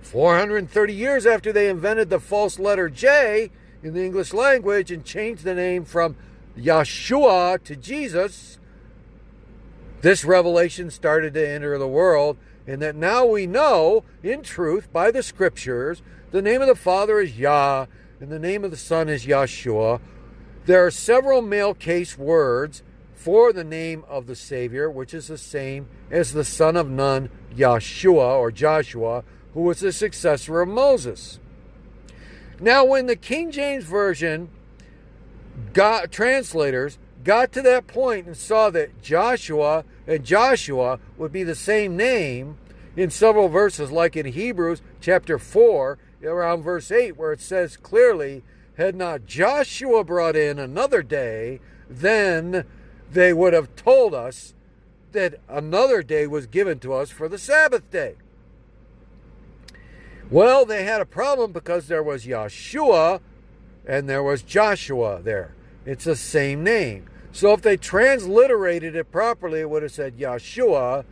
430 0.02 0.94
years 0.94 1.26
after 1.26 1.52
they 1.52 1.70
invented 1.70 2.10
the 2.10 2.20
false 2.20 2.60
letter 2.60 2.90
J 2.90 3.52
in 3.82 3.94
the 3.94 4.06
English 4.06 4.34
language 4.34 4.92
and 4.92 5.04
changed 5.04 5.44
the 5.44 5.56
name 5.56 5.86
from 5.86 6.16
Yeshua 6.58 7.64
to 7.64 7.76
Jesus, 7.76 8.60
this 10.04 10.26
revelation 10.26 10.92
started 10.92 11.34
to 11.34 11.50
enter 11.50 11.78
the 11.78 11.88
world, 11.88 12.38
and 12.68 12.82
that 12.82 12.94
now 12.94 13.26
we 13.26 13.48
know, 13.48 14.04
in 14.22 14.44
truth, 14.44 14.92
by 14.92 15.10
the 15.10 15.24
scriptures, 15.24 16.02
the 16.32 16.42
name 16.42 16.62
of 16.62 16.68
the 16.68 16.76
Father 16.76 17.22
is 17.22 17.40
Yah, 17.40 17.86
and 18.20 18.30
the 18.30 18.38
name 18.38 18.66
of 18.66 18.72
the 18.72 18.78
Son 18.78 19.08
is 19.08 19.26
Yeshua. 19.26 20.02
There 20.66 20.86
are 20.86 20.92
several 20.92 21.42
male 21.42 21.74
case 21.74 22.18
words 22.18 22.84
for 23.14 23.54
the 23.54 23.64
name 23.64 24.04
of 24.10 24.28
the 24.28 24.36
Savior, 24.36 24.90
which 24.90 25.14
is 25.14 25.28
the 25.28 25.38
same 25.38 25.88
as 26.12 26.34
the 26.34 26.44
son 26.44 26.76
of 26.76 26.90
Nun, 26.90 27.30
Yeshua 27.56 28.38
or 28.38 28.52
Joshua, 28.52 29.24
who 29.54 29.62
was 29.62 29.80
the 29.80 29.94
successor 29.94 30.60
of 30.60 30.68
Moses. 30.68 31.40
Now, 32.60 32.84
when 32.84 33.06
the 33.06 33.16
King 33.16 33.52
James 33.52 33.86
Version 33.86 34.50
got 35.72 36.12
translators 36.12 36.98
got 37.24 37.52
to 37.54 37.62
that 37.62 37.88
point 37.88 38.28
and 38.28 38.38
saw 38.38 38.70
that 38.72 39.02
Joshua 39.02 39.86
and 40.08 40.24
Joshua 40.24 41.00
would 41.18 41.32
be 41.32 41.44
the 41.44 41.56
same 41.56 41.96
name 41.96 42.58
in 42.96 43.10
several 43.10 43.48
verses, 43.50 43.92
like 43.92 44.16
in 44.16 44.26
Hebrews 44.26 44.82
chapter 45.02 45.40
4, 45.40 45.98
around 46.24 46.64
verse 46.64 46.92
8, 46.92 47.18
where 47.18 47.32
it 47.32 47.42
says 47.42 47.78
clearly, 47.78 48.44
Had 48.78 48.96
not 48.96 49.26
Joshua 49.26 50.04
brought 50.04 50.36
in 50.36 50.60
another 50.60 51.02
day, 51.02 51.60
then 51.90 52.66
they 53.12 53.34
would 53.34 53.54
have 53.54 53.76
told 53.76 54.14
us 54.14 54.54
that 55.12 55.40
another 55.48 56.02
day 56.04 56.28
was 56.28 56.48
given 56.48 56.80
to 56.80 56.94
us 56.94 57.10
for 57.10 57.28
the 57.28 57.38
Sabbath 57.38 57.90
day. 57.92 58.16
Well, 60.30 60.66
they 60.66 60.84
had 60.84 61.02
a 61.02 61.06
problem 61.06 61.52
because 61.52 61.88
there 61.88 62.02
was 62.02 62.26
Yeshua 62.26 63.22
and 63.86 64.10
there 64.10 64.24
was 64.24 64.42
Joshua 64.42 65.22
there. 65.22 65.54
It's 65.86 66.06
the 66.06 66.16
same 66.16 66.64
name. 66.64 67.08
So 67.34 67.52
if 67.52 67.64
they 67.64 67.78
transliterated 67.78 68.96
it 68.96 69.12
properly, 69.12 69.62
it 69.62 69.70
would 69.70 69.82
have 69.82 69.92
said 69.92 70.18
Yeshua. 70.18 71.04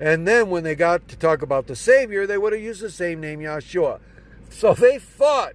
And 0.00 0.26
then 0.26 0.48
when 0.48 0.64
they 0.64 0.74
got 0.74 1.06
to 1.08 1.16
talk 1.16 1.42
about 1.42 1.66
the 1.66 1.76
Savior, 1.76 2.26
they 2.26 2.38
would 2.38 2.54
have 2.54 2.62
used 2.62 2.80
the 2.80 2.90
same 2.90 3.20
name, 3.20 3.40
Yeshua. 3.40 4.00
So 4.48 4.72
they 4.72 4.98
thought, 4.98 5.52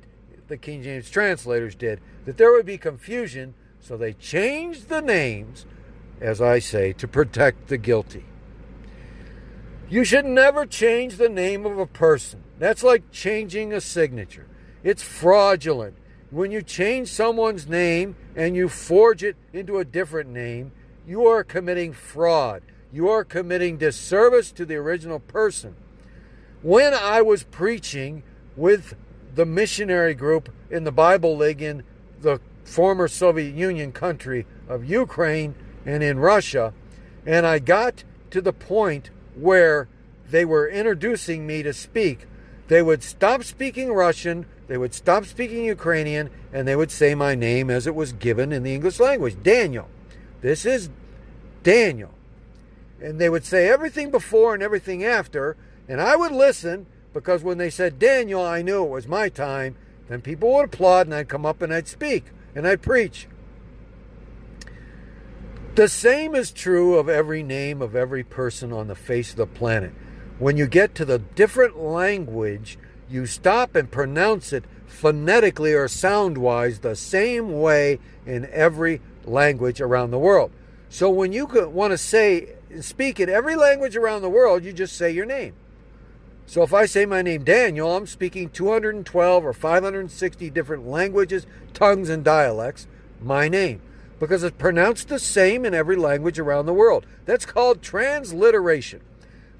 the 0.48 0.58
King 0.58 0.84
James 0.84 1.10
translators 1.10 1.74
did, 1.74 2.00
that 2.26 2.38
there 2.38 2.52
would 2.52 2.68
be 2.68 2.78
confusion. 2.78 3.56
So 3.80 3.98
they 3.98 4.14
changed 4.14 4.90
the 4.90 5.02
names, 5.02 5.66
as 6.20 6.40
I 6.40 6.60
say, 6.60 6.94
to 6.94 7.08
protect 7.08 7.68
the 7.68 7.80
guilty. 7.80 8.26
You 9.90 10.04
should 10.04 10.26
never 10.26 10.68
change 10.68 11.18
the 11.18 11.30
name 11.30 11.66
of 11.66 11.80
a 11.80 11.88
person. 11.88 12.44
That's 12.60 12.84
like 12.84 13.12
changing 13.12 13.74
a 13.74 13.82
signature. 13.82 14.48
It's 14.84 15.02
fraudulent. 15.02 15.98
When 16.32 16.50
you 16.50 16.62
change 16.62 17.10
someone's 17.10 17.68
name 17.68 18.16
and 18.38 18.56
you 18.56 18.70
forge 18.70 19.22
it 19.22 19.36
into 19.52 19.80
a 19.80 19.86
different 19.86 20.30
name, 20.30 20.72
you 21.06 21.28
are 21.28 21.44
committing 21.44 21.92
fraud. 21.92 22.64
You 22.94 23.10
are 23.10 23.26
committing 23.26 23.78
disservice 23.78 24.52
to 24.54 24.66
the 24.66 24.76
original 24.76 25.20
person. 25.20 25.76
When 26.62 26.94
I 26.94 27.22
was 27.22 27.44
preaching 27.44 28.24
with 28.56 28.96
the 29.36 29.46
missionary 29.46 30.14
group 30.14 30.50
in 30.70 30.86
the 30.86 30.92
Bible 30.92 31.36
League 31.36 31.62
in 31.62 31.84
the 32.22 32.40
former 32.64 33.10
Soviet 33.10 33.54
Union 33.54 33.92
country 33.92 34.46
of 34.70 34.86
Ukraine 34.86 35.54
and 35.86 36.02
in 36.02 36.18
Russia, 36.18 36.74
and 37.26 37.46
I 37.46 37.60
got 37.60 38.06
to 38.30 38.40
the 38.42 38.54
point 38.54 39.10
where 39.36 39.90
they 40.30 40.46
were 40.46 40.70
introducing 40.70 41.46
me 41.46 41.62
to 41.64 41.74
speak, 41.74 42.26
they 42.70 42.82
would 42.82 43.04
stop 43.04 43.44
speaking 43.44 43.92
Russian, 43.92 44.46
they 44.72 44.78
would 44.78 44.94
stop 44.94 45.26
speaking 45.26 45.66
Ukrainian, 45.66 46.30
and 46.54 46.66
they 46.66 46.78
would 46.78 46.92
say 46.92 47.14
my 47.14 47.36
name 47.36 47.70
as 47.70 47.88
it 47.88 47.94
was 47.94 48.14
given 48.14 48.54
in 48.54 48.64
the 48.64 48.74
English 48.74 49.02
language 49.02 49.36
Daniel. 49.44 49.90
This 50.40 50.66
is 50.66 50.90
Daniel. 51.62 52.12
And 53.02 53.20
they 53.20 53.30
would 53.30 53.44
say 53.44 53.68
everything 53.68 54.12
before 54.12 54.54
and 54.54 54.64
everything 54.64 55.04
after, 55.04 55.58
and 55.90 56.00
I 56.00 56.16
would 56.16 56.32
listen 56.32 56.86
because 57.14 57.44
when 57.44 57.58
they 57.58 57.70
said 57.70 58.00
Daniel, 58.00 58.46
I 58.46 58.62
knew 58.62 58.86
it 58.86 58.90
was 58.90 59.10
my 59.10 59.28
time. 59.28 59.76
Then 60.08 60.22
people 60.22 60.54
would 60.54 60.74
applaud, 60.74 61.08
and 61.08 61.16
I'd 61.16 61.28
come 61.28 61.46
up 61.46 61.62
and 61.62 61.74
I'd 61.74 61.90
speak 61.90 62.28
and 62.56 62.66
I'd 62.66 62.82
preach. 62.82 63.28
The 65.76 65.90
same 65.90 66.34
is 66.34 66.50
true 66.50 66.98
of 66.98 67.10
every 67.10 67.44
name 67.44 67.82
of 67.82 67.94
every 67.94 68.24
person 68.24 68.72
on 68.72 68.88
the 68.88 68.96
face 68.96 69.32
of 69.32 69.36
the 69.36 69.48
planet. 69.48 69.92
When 70.40 70.56
you 70.56 70.66
get 70.66 70.96
to 70.96 71.04
the 71.04 71.20
different 71.20 71.78
language, 71.78 72.78
you 73.12 73.26
stop 73.26 73.76
and 73.76 73.92
pronounce 73.92 74.54
it 74.54 74.64
phonetically 74.88 75.74
or 75.74 75.88
sound 75.88 76.38
wise 76.38 76.80
the 76.80 76.96
same 76.96 77.60
way 77.60 78.00
in 78.26 78.48
every 78.52 79.02
language 79.26 79.82
around 79.82 80.12
the 80.12 80.20
world. 80.20 80.52
So 80.90 81.10
when 81.10 81.32
you 81.32 81.46
want 81.46 81.92
to 81.92 81.98
say, 81.98 82.56
speak 82.82 83.20
in 83.20 83.30
every 83.30 83.56
language 83.56 83.96
around 83.96 84.22
the 84.22 84.30
world, 84.30 84.64
you 84.64 84.74
just 84.74 84.96
say 84.96 85.12
your 85.12 85.26
name. 85.26 85.54
So 86.46 86.64
if 86.64 86.74
I 86.74 86.86
say 86.86 87.06
my 87.06 87.22
name 87.22 87.44
Daniel, 87.44 87.96
I'm 87.96 88.08
speaking 88.08 88.50
212 88.50 89.46
or 89.46 89.54
560 89.54 90.50
different 90.50 90.88
languages, 90.88 91.46
tongues, 91.74 92.10
and 92.10 92.26
dialects, 92.26 92.88
my 93.22 93.48
name, 93.48 93.82
because 94.20 94.44
it's 94.44 94.58
pronounced 94.58 95.08
the 95.08 95.20
same 95.20 95.64
in 95.64 95.74
every 95.74 95.96
language 95.96 96.40
around 96.40 96.66
the 96.66 96.74
world. 96.74 97.06
That's 97.26 97.46
called 97.46 97.82
transliteration. 97.82 99.02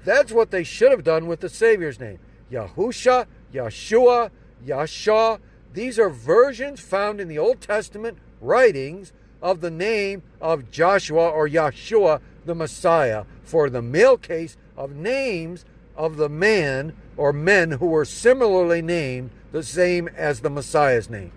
That's 0.04 0.32
what 0.32 0.50
they 0.50 0.64
should 0.64 0.90
have 0.90 1.04
done 1.04 1.26
with 1.26 1.40
the 1.40 1.48
Savior's 1.48 1.98
name. 1.98 2.18
Yahusha, 2.50 3.26
Yeshua, 3.52 4.30
Yasha. 4.64 5.40
These 5.72 5.98
are 5.98 6.10
versions 6.10 6.80
found 6.80 7.20
in 7.20 7.28
the 7.28 7.38
Old 7.38 7.60
Testament 7.60 8.18
writings 8.40 9.12
of 9.40 9.60
the 9.60 9.70
name 9.70 10.22
of 10.40 10.70
Joshua 10.70 11.28
or 11.28 11.48
Yeshua, 11.48 12.20
the 12.44 12.54
Messiah, 12.54 13.24
for 13.42 13.70
the 13.70 13.82
male 13.82 14.16
case 14.16 14.56
of 14.76 14.94
names 14.94 15.64
of 15.96 16.16
the 16.16 16.28
man 16.28 16.94
or 17.16 17.32
men 17.32 17.72
who 17.72 17.86
were 17.86 18.04
similarly 18.04 18.82
named 18.82 19.30
the 19.50 19.62
same 19.62 20.08
as 20.08 20.40
the 20.40 20.50
Messiah's 20.50 21.10
name. 21.10 21.32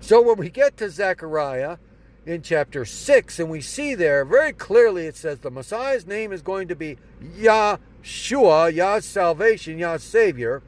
So 0.00 0.20
when 0.20 0.36
we 0.36 0.50
get 0.50 0.76
to 0.78 0.90
Zechariah, 0.90 1.78
in 2.26 2.42
chapter 2.42 2.84
6, 2.84 3.38
and 3.38 3.48
we 3.48 3.60
see 3.60 3.94
there 3.94 4.24
very 4.24 4.52
clearly 4.52 5.06
it 5.06 5.16
says 5.16 5.38
the 5.38 5.50
Messiah's 5.50 6.06
name 6.06 6.32
is 6.32 6.42
going 6.42 6.66
to 6.66 6.74
be 6.74 6.98
Yahshua, 7.22 8.74
Yah's 8.74 9.04
salvation, 9.04 9.78
Yah's 9.78 10.02
Savior. 10.02 10.60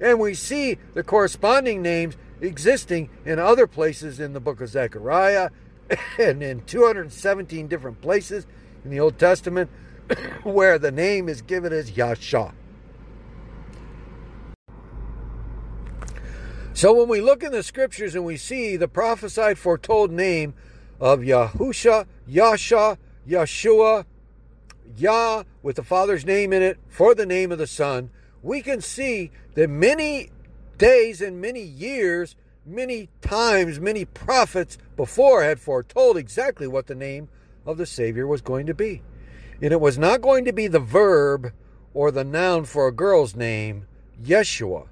And 0.00 0.18
we 0.18 0.32
see 0.32 0.78
the 0.94 1.02
corresponding 1.02 1.82
names 1.82 2.16
existing 2.40 3.10
in 3.26 3.38
other 3.38 3.66
places 3.66 4.18
in 4.20 4.32
the 4.32 4.40
book 4.40 4.62
of 4.62 4.70
Zechariah 4.70 5.50
and 6.18 6.42
in 6.42 6.62
217 6.64 7.68
different 7.68 8.00
places 8.00 8.46
in 8.82 8.90
the 8.90 9.00
Old 9.00 9.18
Testament 9.18 9.70
where 10.44 10.78
the 10.78 10.90
name 10.90 11.28
is 11.28 11.42
given 11.42 11.74
as 11.74 11.90
Yahshua. 11.90 12.54
So 16.72 16.92
when 16.92 17.08
we 17.08 17.22
look 17.22 17.42
in 17.42 17.52
the 17.52 17.62
scriptures 17.62 18.14
and 18.14 18.24
we 18.24 18.36
see 18.36 18.76
the 18.76 18.88
prophesied 18.88 19.58
foretold 19.58 20.10
name 20.10 20.54
of 21.00 21.20
Yahusha, 21.20 22.06
Yasha, 22.26 22.98
Yeshua, 23.28 24.04
Yah 24.96 25.42
with 25.62 25.76
the 25.76 25.82
Father's 25.82 26.24
name 26.24 26.52
in 26.52 26.62
it 26.62 26.78
for 26.88 27.14
the 27.14 27.26
name 27.26 27.52
of 27.52 27.58
the 27.58 27.66
Son, 27.66 28.10
we 28.42 28.62
can 28.62 28.80
see 28.80 29.30
that 29.54 29.68
many 29.68 30.30
days 30.78 31.20
and 31.20 31.40
many 31.40 31.62
years, 31.62 32.36
many 32.64 33.08
times, 33.20 33.80
many 33.80 34.04
prophets 34.04 34.78
before 34.96 35.42
had 35.42 35.60
foretold 35.60 36.16
exactly 36.16 36.66
what 36.66 36.86
the 36.86 36.94
name 36.94 37.28
of 37.64 37.78
the 37.78 37.86
Savior 37.86 38.26
was 38.26 38.40
going 38.40 38.66
to 38.66 38.74
be. 38.74 39.02
And 39.60 39.72
it 39.72 39.80
was 39.80 39.98
not 39.98 40.20
going 40.20 40.44
to 40.44 40.52
be 40.52 40.68
the 40.68 40.78
verb 40.80 41.52
or 41.94 42.10
the 42.10 42.24
noun 42.24 42.64
for 42.64 42.86
a 42.86 42.92
girl's 42.92 43.34
name, 43.34 43.86
Yeshua, 44.22 44.86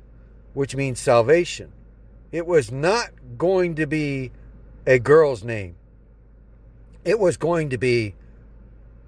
which 0.54 0.74
means 0.74 0.98
salvation. 0.98 1.72
It 2.32 2.46
was 2.46 2.72
not 2.72 3.10
going 3.38 3.74
to 3.76 3.86
be 3.86 4.32
a 4.86 4.98
girl's 4.98 5.44
name 5.44 5.76
it 7.04 7.18
was 7.18 7.36
going 7.36 7.70
to 7.70 7.78
be 7.78 8.14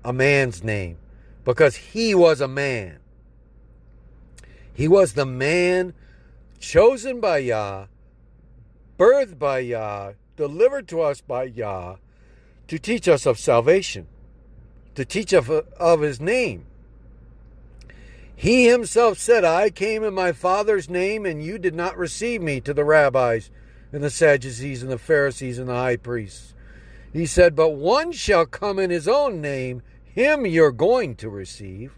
a 0.04 0.12
man's 0.12 0.62
name 0.62 0.98
because 1.44 1.76
he 1.76 2.14
was 2.14 2.40
a 2.40 2.48
man. 2.48 2.98
He 4.72 4.88
was 4.88 5.14
the 5.14 5.26
man 5.26 5.94
chosen 6.58 7.20
by 7.20 7.38
Yah, 7.38 7.86
birthed 8.98 9.38
by 9.38 9.60
Yah, 9.60 10.12
delivered 10.36 10.86
to 10.88 11.00
us 11.00 11.20
by 11.20 11.44
Yah 11.44 11.96
to 12.68 12.78
teach 12.78 13.08
us 13.08 13.26
of 13.26 13.38
salvation, 13.38 14.06
to 14.94 15.04
teach 15.04 15.32
of, 15.32 15.50
of 15.50 16.00
his 16.00 16.20
name. 16.20 16.66
He 18.34 18.66
himself 18.66 19.18
said, 19.18 19.44
I 19.44 19.70
came 19.70 20.04
in 20.04 20.12
my 20.12 20.32
Father's 20.32 20.90
name, 20.90 21.24
and 21.24 21.42
you 21.42 21.58
did 21.58 21.74
not 21.74 21.96
receive 21.96 22.42
me 22.42 22.60
to 22.60 22.74
the 22.74 22.84
rabbis 22.84 23.50
and 23.92 24.04
the 24.04 24.10
Sadducees 24.10 24.82
and 24.82 24.92
the 24.92 24.98
Pharisees 24.98 25.58
and 25.58 25.68
the 25.68 25.74
high 25.74 25.96
priests. 25.96 26.52
He 27.16 27.24
said, 27.24 27.56
But 27.56 27.70
one 27.70 28.12
shall 28.12 28.44
come 28.44 28.78
in 28.78 28.90
his 28.90 29.08
own 29.08 29.40
name, 29.40 29.80
him 30.04 30.44
you're 30.44 30.70
going 30.70 31.16
to 31.16 31.30
receive. 31.30 31.96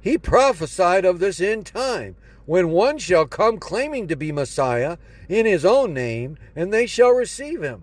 He 0.00 0.16
prophesied 0.16 1.04
of 1.04 1.18
this 1.18 1.40
end 1.40 1.66
time, 1.66 2.14
when 2.46 2.70
one 2.70 2.98
shall 2.98 3.26
come 3.26 3.58
claiming 3.58 4.06
to 4.06 4.14
be 4.14 4.30
Messiah 4.30 4.98
in 5.28 5.46
his 5.46 5.64
own 5.64 5.92
name, 5.92 6.38
and 6.54 6.72
they 6.72 6.86
shall 6.86 7.10
receive 7.10 7.60
him. 7.60 7.82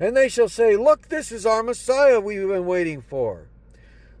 And 0.00 0.16
they 0.16 0.28
shall 0.28 0.48
say, 0.48 0.74
Look, 0.76 1.06
this 1.06 1.30
is 1.30 1.46
our 1.46 1.62
Messiah 1.62 2.18
we've 2.18 2.48
been 2.48 2.66
waiting 2.66 3.00
for. 3.00 3.46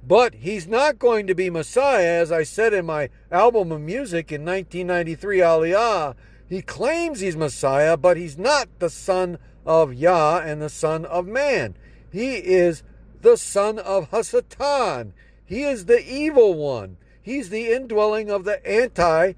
But 0.06 0.34
he's 0.34 0.68
not 0.68 1.00
going 1.00 1.26
to 1.26 1.34
be 1.34 1.50
Messiah, 1.50 2.20
as 2.20 2.30
I 2.30 2.44
said 2.44 2.74
in 2.74 2.86
my 2.86 3.08
album 3.32 3.72
of 3.72 3.80
music 3.80 4.30
in 4.30 4.44
1993, 4.44 5.38
Aliyah. 5.38 6.14
He 6.48 6.62
claims 6.62 7.18
he's 7.18 7.36
Messiah, 7.36 7.96
but 7.96 8.16
he's 8.16 8.38
not 8.38 8.68
the 8.78 8.88
son 8.88 9.38
of 9.66 9.92
Yah 9.92 10.38
and 10.38 10.62
the 10.62 10.70
son 10.70 11.04
of 11.04 11.26
man. 11.26 11.76
He 12.10 12.36
is 12.36 12.82
the 13.20 13.36
son 13.36 13.78
of 13.78 14.10
Hasatan. 14.10 15.12
He 15.44 15.64
is 15.64 15.86
the 15.86 16.02
evil 16.02 16.54
one. 16.54 16.96
He's 17.20 17.50
the 17.50 17.72
indwelling 17.72 18.30
of 18.30 18.44
the 18.44 18.64
anti 18.66 19.32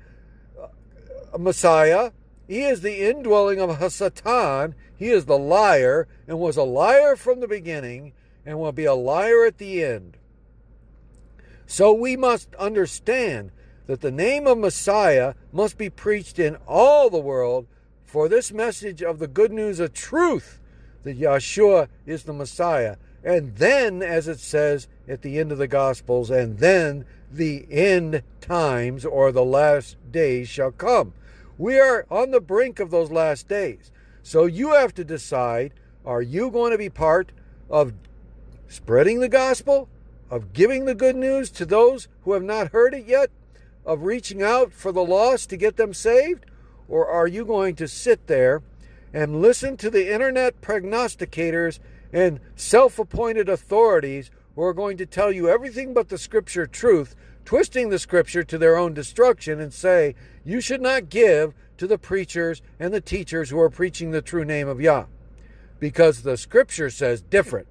Messiah. 1.37 2.13
He 2.47 2.63
is 2.63 2.83
the 2.83 3.09
indwelling 3.09 3.61
of 3.61 3.79
Hasatan. 3.79 4.75
He 4.97 5.09
is 5.09 5.25
the 5.25 5.39
liar 5.39 6.07
and 6.27 6.39
was 6.39 6.57
a 6.57 6.63
liar 6.63 7.17
from 7.17 7.41
the 7.41 7.49
beginning 7.49 8.13
and 8.45 8.59
will 8.59 8.73
be 8.73 8.85
a 8.85 8.95
liar 8.95 9.45
at 9.47 9.59
the 9.59 9.83
end. 9.85 10.17
So 11.67 11.93
we 11.93 12.17
must 12.17 12.55
understand 12.57 13.53
that 13.87 14.01
the 14.01 14.11
name 14.11 14.47
of 14.47 14.59
Messiah 14.59 15.35
must 15.53 15.79
be 15.79 15.91
preached 15.91 16.39
in 16.39 16.57
all 16.67 17.11
the 17.11 17.19
world 17.19 17.67
for 18.09 18.27
this 18.27 18.51
message 18.51 19.03
of 19.03 19.19
the 19.19 19.29
good 19.29 19.53
news 19.53 19.79
of 19.79 19.93
truth 19.93 20.59
that 21.05 21.21
Yeshua 21.21 21.89
is 22.07 22.23
the 22.23 22.33
Messiah. 22.33 22.97
And 23.23 23.55
then, 23.57 24.03
as 24.03 24.27
it 24.27 24.41
says 24.41 24.89
at 25.07 25.21
the 25.21 25.39
end 25.39 25.53
of 25.53 25.59
the 25.59 25.69
Gospels, 25.69 26.31
and 26.31 26.59
then 26.59 27.05
the 27.31 27.67
end 27.71 28.23
times 28.41 29.05
or 29.05 29.31
the 29.31 29.45
last 29.45 29.97
days 30.11 30.49
shall 30.49 30.71
come. 30.71 31.13
We 31.59 31.79
are 31.79 32.07
on 32.11 32.31
the 32.31 32.41
brink 32.41 32.81
of 32.81 32.91
those 32.91 33.11
last 33.11 33.47
days. 33.47 33.91
So 34.23 34.47
you 34.47 34.73
have 34.73 34.95
to 34.95 35.05
decide 35.05 35.75
are 36.07 36.23
you 36.23 36.51
going 36.51 36.73
to 36.73 36.79
be 36.79 36.89
part 36.89 37.31
of 37.69 37.93
spreading 38.69 39.21
the 39.21 39.29
gospel 39.29 39.87
of 40.31 40.55
giving 40.55 40.87
the 40.87 40.95
good 40.95 41.17
news 41.17 41.51
to 41.51 41.67
those 41.67 42.09
who 42.23 42.33
have 42.33 42.43
not 42.43 42.73
heard 42.73 42.95
it 42.95 43.05
yet, 43.05 43.31
of 43.85 44.05
reaching 44.05 44.43
out 44.43 44.73
for 44.73 44.93
the 44.93 45.05
lost 45.05 45.51
to 45.51 45.59
get 45.59 45.77
them 45.77 45.93
saved? 45.93 46.47
Or 46.89 47.07
are 47.07 47.27
you 47.27 47.45
going 47.45 47.75
to 47.77 47.89
sit 47.89 48.27
there 48.27 48.63
and 49.13 49.41
listen 49.41 49.77
to 49.79 49.91
the 49.91 50.13
internet 50.13 50.61
prognosticators 50.61 51.79
and 52.13 52.41
self 52.57 52.99
appointed 52.99 53.49
authorities 53.49 54.31
who 54.55 54.63
are 54.63 54.75
going 54.75 54.97
to 54.97 55.07
tell 55.07 55.31
you 55.31 55.49
everything 55.49 55.95
but 55.95 56.09
the 56.09 56.19
scripture 56.19 56.67
truth, 56.67 57.15
twisting 57.45 57.91
the 57.91 57.99
scripture 57.99 58.43
to 58.43 58.59
their 58.59 58.77
own 58.77 58.95
destruction, 58.95 59.61
and 59.61 59.73
say, 59.73 60.15
you 60.45 60.61
should 60.61 60.81
not 60.81 61.11
give 61.11 61.55
to 61.77 61.87
the 61.87 61.99
preachers 61.99 62.63
and 62.81 62.93
the 62.93 63.01
teachers 63.01 63.51
who 63.51 63.61
are 63.61 63.71
preaching 63.71 64.11
the 64.11 64.23
true 64.23 64.45
name 64.45 64.69
of 64.69 64.81
Yah? 64.81 65.05
Because 65.79 66.23
the 66.23 66.37
scripture 66.37 66.91
says 66.91 67.23
different 67.23 67.69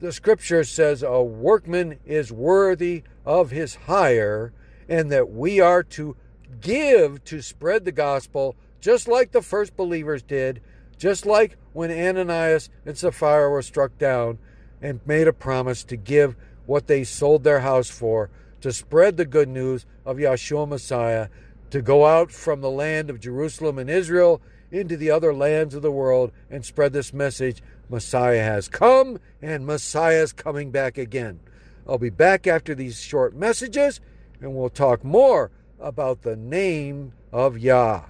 the 0.00 0.12
scripture 0.12 0.62
says 0.62 1.02
a 1.02 1.20
workman 1.22 1.98
is 2.06 2.30
worthy 2.30 3.02
of 3.26 3.50
his 3.50 3.74
hire, 3.74 4.52
and 4.88 5.10
that 5.10 5.30
we 5.30 5.60
are 5.60 5.82
to 5.82 6.16
give 6.60 7.24
to 7.24 7.42
spread 7.42 7.84
the 7.84 7.92
gospel, 7.92 8.56
just 8.80 9.08
like 9.08 9.32
the 9.32 9.42
first 9.42 9.76
believers 9.76 10.22
did, 10.22 10.60
just 10.96 11.26
like 11.26 11.56
when 11.72 11.90
Ananias 11.90 12.70
and 12.84 12.96
Sapphira 12.96 13.48
were 13.50 13.62
struck 13.62 13.96
down 13.98 14.38
and 14.82 15.00
made 15.06 15.28
a 15.28 15.32
promise 15.32 15.84
to 15.84 15.96
give 15.96 16.36
what 16.66 16.86
they 16.86 17.04
sold 17.04 17.44
their 17.44 17.60
house 17.60 17.90
for, 17.90 18.30
to 18.60 18.72
spread 18.72 19.16
the 19.16 19.24
good 19.24 19.48
news 19.48 19.86
of 20.04 20.16
Yeshua 20.16 20.68
Messiah, 20.68 21.28
to 21.70 21.82
go 21.82 22.06
out 22.06 22.32
from 22.32 22.60
the 22.60 22.70
land 22.70 23.10
of 23.10 23.20
Jerusalem 23.20 23.78
and 23.78 23.90
Israel 23.90 24.40
into 24.70 24.96
the 24.96 25.10
other 25.10 25.34
lands 25.34 25.74
of 25.74 25.82
the 25.82 25.92
world 25.92 26.32
and 26.50 26.64
spread 26.64 26.92
this 26.92 27.12
message 27.12 27.62
Messiah 27.88 28.42
has 28.42 28.68
come 28.68 29.18
and 29.40 29.66
Messiah 29.66 30.22
is 30.22 30.32
coming 30.32 30.70
back 30.70 30.98
again. 30.98 31.40
I'll 31.86 31.98
be 31.98 32.10
back 32.10 32.46
after 32.46 32.74
these 32.74 33.00
short 33.00 33.34
messages 33.34 34.00
and 34.40 34.54
we'll 34.54 34.68
talk 34.68 35.04
more 35.04 35.50
about 35.80 36.22
the 36.22 36.36
name 36.36 37.12
of 37.32 37.58
Yah. 37.58 38.02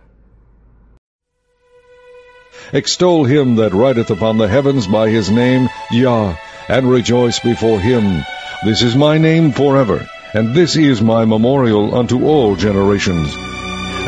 Extol 2.73 3.25
him 3.25 3.57
that 3.57 3.73
rideth 3.73 4.11
upon 4.11 4.39
the 4.39 4.49
heavens 4.49 4.87
by 4.87 5.09
his 5.09 5.31
name, 5.31 5.69
Yah, 5.91 6.37
and 6.69 6.91
rejoice 6.91 7.39
before 7.39 7.81
him. 7.81 8.25
This 8.65 8.83
is 8.83 8.97
my 8.97 9.19
name 9.19 9.53
forever, 9.53 10.07
and 10.35 10.55
this 10.55 10.77
is 10.77 11.01
my 11.01 11.25
memorial 11.25 11.95
unto 11.95 12.27
all 12.27 12.57
generations. 12.57 13.33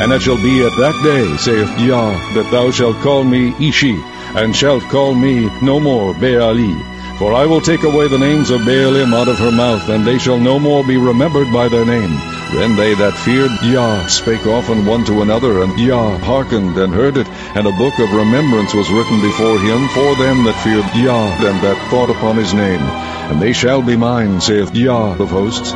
And 0.01 0.13
it 0.13 0.23
shall 0.23 0.37
be 0.37 0.65
at 0.65 0.77
that 0.79 1.01
day, 1.03 1.37
saith 1.37 1.79
Yah, 1.81 2.13
that 2.35 2.51
thou 2.51 2.71
shalt 2.71 2.97
call 3.03 3.25
me 3.25 3.55
Ishi, 3.61 3.99
and 4.35 4.57
shalt 4.57 4.83
call 4.85 5.15
me 5.15 5.49
no 5.63 5.79
more 5.79 6.15
Baali. 6.15 7.00
For 7.21 7.35
I 7.35 7.45
will 7.45 7.61
take 7.61 7.83
away 7.83 8.09
the 8.09 8.19
names 8.19 8.49
of 8.49 8.63
Baalim 8.63 9.13
out 9.13 9.29
of 9.29 9.39
her 9.41 9.53
mouth, 9.53 9.91
and 9.91 10.07
they 10.07 10.17
shall 10.17 10.39
no 10.39 10.59
more 10.59 10.83
be 10.83 10.97
remembered 10.97 11.53
by 11.53 11.69
their 11.69 11.85
name. 11.85 12.17
Then 12.57 12.77
they 12.77 12.95
that 12.95 13.13
feared 13.13 13.53
Yah 13.63 14.07
spake 14.07 14.47
often 14.47 14.87
one 14.87 15.05
to 15.05 15.21
another, 15.21 15.63
and 15.63 15.79
Yah 15.79 16.17
hearkened 16.17 16.79
and 16.79 16.95
heard 16.95 17.19
it, 17.19 17.29
and 17.29 17.67
a 17.67 17.73
book 17.73 17.99
of 17.99 18.11
remembrance 18.15 18.73
was 18.73 18.91
written 18.91 19.21
before 19.21 19.59
him 19.59 19.87
for 19.91 20.17
them 20.17 20.45
that 20.45 20.65
feared 20.65 20.89
Yah, 20.97 21.37
and 21.47 21.61
that 21.61 21.77
thought 21.91 22.09
upon 22.09 22.39
his 22.39 22.55
name. 22.55 22.81
And 23.29 23.39
they 23.39 23.53
shall 23.53 23.83
be 23.83 23.97
mine, 23.97 24.41
saith 24.41 24.75
Yah 24.75 25.19
of 25.21 25.29
hosts. 25.29 25.73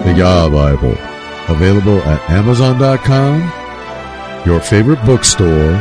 The 0.00 0.14
Yah 0.18 0.50
Bible, 0.50 0.98
available 1.46 2.00
at 2.02 2.28
Amazon.com, 2.28 3.42
your 4.44 4.58
favorite 4.58 5.04
bookstore, 5.06 5.76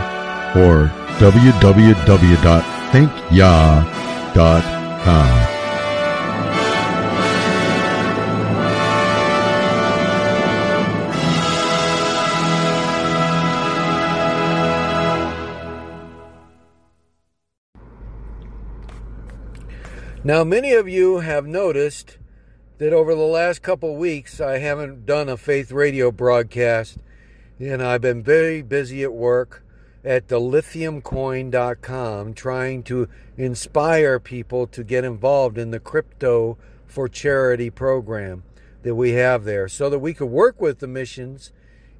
or 0.56 0.94
www.thinkyah.com. 2.88 5.54
Now, 20.24 20.44
many 20.44 20.74
of 20.74 20.90
you 20.90 21.20
have 21.20 21.48
noticed 21.48 22.18
that 22.80 22.92
over 22.92 23.16
the 23.16 23.22
last 23.22 23.62
couple 23.62 23.96
weeks 23.96 24.42
I 24.42 24.58
haven't 24.58 25.06
done 25.06 25.30
a 25.30 25.38
faith 25.38 25.72
radio 25.72 26.12
broadcast, 26.12 26.98
and 27.60 27.82
I've 27.82 28.02
been 28.02 28.22
very 28.22 28.62
busy 28.62 29.04
at 29.04 29.14
work 29.14 29.64
at 30.08 30.28
dilithiumcoin.com 30.28 32.34
trying 32.34 32.82
to 32.82 33.10
inspire 33.36 34.20
people 34.22 34.66
to 34.66 34.82
get 34.82 35.04
involved 35.04 35.58
in 35.58 35.72
the 35.72 35.82
crypto 35.82 36.58
for 36.86 37.10
charity 37.10 37.70
program 37.70 38.42
that 38.84 38.96
we 38.96 39.12
have 39.12 39.44
there 39.44 39.68
so 39.68 39.90
that 39.90 40.00
we 40.00 40.14
could 40.14 40.30
work 40.30 40.62
with 40.62 40.80
the 40.80 40.88
missions 40.88 41.52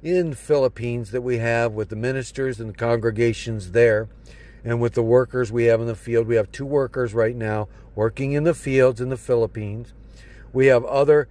in 0.02 0.32
Philippines 0.32 1.10
that 1.10 1.20
we 1.20 1.36
have 1.36 1.72
with 1.72 1.90
the 1.90 1.96
ministers 1.96 2.58
and 2.58 2.70
the 2.70 2.74
congregations 2.74 3.72
there 3.72 4.08
and 4.64 4.80
with 4.80 4.94
the 4.94 5.02
workers 5.02 5.52
we 5.52 5.64
have 5.64 5.82
in 5.82 5.86
the 5.86 5.94
field. 5.94 6.26
We 6.26 6.36
have 6.36 6.50
two 6.50 6.64
workers 6.64 7.12
right 7.12 7.36
now 7.36 7.68
working 7.94 8.32
in 8.32 8.44
the 8.44 8.54
fields 8.54 9.02
in 9.02 9.10
the 9.10 9.18
Philippines. 9.18 9.92
We 10.50 10.68
have 10.68 10.86
other 10.86 11.28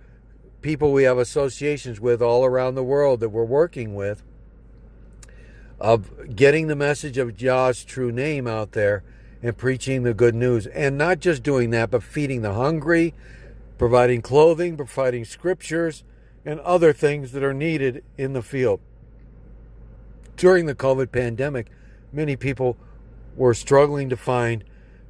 people 0.62 0.94
we 0.94 1.02
have 1.04 1.18
associations 1.18 2.00
with 2.00 2.22
all 2.22 2.46
around 2.46 2.76
the 2.76 2.84
world 2.84 3.20
that 3.22 3.30
we're 3.30 3.46
working 3.46 3.96
with 3.96 4.22
of 5.80 6.36
getting 6.36 6.68
the 6.68 6.76
message 6.76 7.18
of 7.18 7.42
Yah's 7.42 7.84
true 7.84 8.12
name 8.12 8.48
out 8.48 8.72
there 8.72 9.04
and 9.44 9.58
preaching 9.58 10.04
the 10.04 10.14
good 10.14 10.36
news. 10.36 10.68
And 10.68 10.98
not 10.98 11.20
just 11.20 11.44
doing 11.44 11.70
that, 11.72 11.92
but 11.92 12.04
feeding 12.04 12.42
the 12.42 12.54
hungry, 12.54 13.14
providing 13.78 14.22
clothing, 14.22 14.76
providing 14.76 15.26
scriptures, 15.26 16.04
and 16.46 16.60
other 16.62 16.94
things 16.94 17.32
that 17.34 17.44
are 17.44 17.54
needed 17.54 18.04
in 18.18 18.34
the 18.34 18.42
field. 18.42 18.80
During 20.36 20.66
the 20.66 20.76
COVID 20.76 21.12
pandemic, 21.12 21.68
many 22.12 22.36
people 22.36 22.78
were 23.36 23.54
struggling 23.54 24.10
to 24.10 24.18
find 24.18 24.64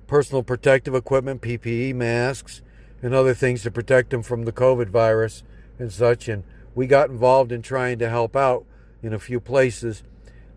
personal 0.08 0.44
protective 0.44 0.96
equipment, 0.96 1.42
PPE, 1.42 1.94
masks, 1.96 2.62
and 3.02 3.14
other 3.14 3.34
things 3.34 3.64
to 3.64 3.72
protect 3.72 4.10
them 4.10 4.24
from 4.24 4.46
the 4.46 4.52
COVID 4.52 4.90
virus 4.90 5.44
and 5.80 5.92
such. 5.92 6.28
And 6.28 6.44
we 6.76 6.88
got 6.88 7.10
involved 7.10 7.52
in 7.52 7.62
trying 7.62 8.00
to 8.00 8.10
help 8.10 8.36
out 8.36 8.66
in 9.04 9.14
a 9.14 9.20
few 9.20 9.40
places 9.40 10.04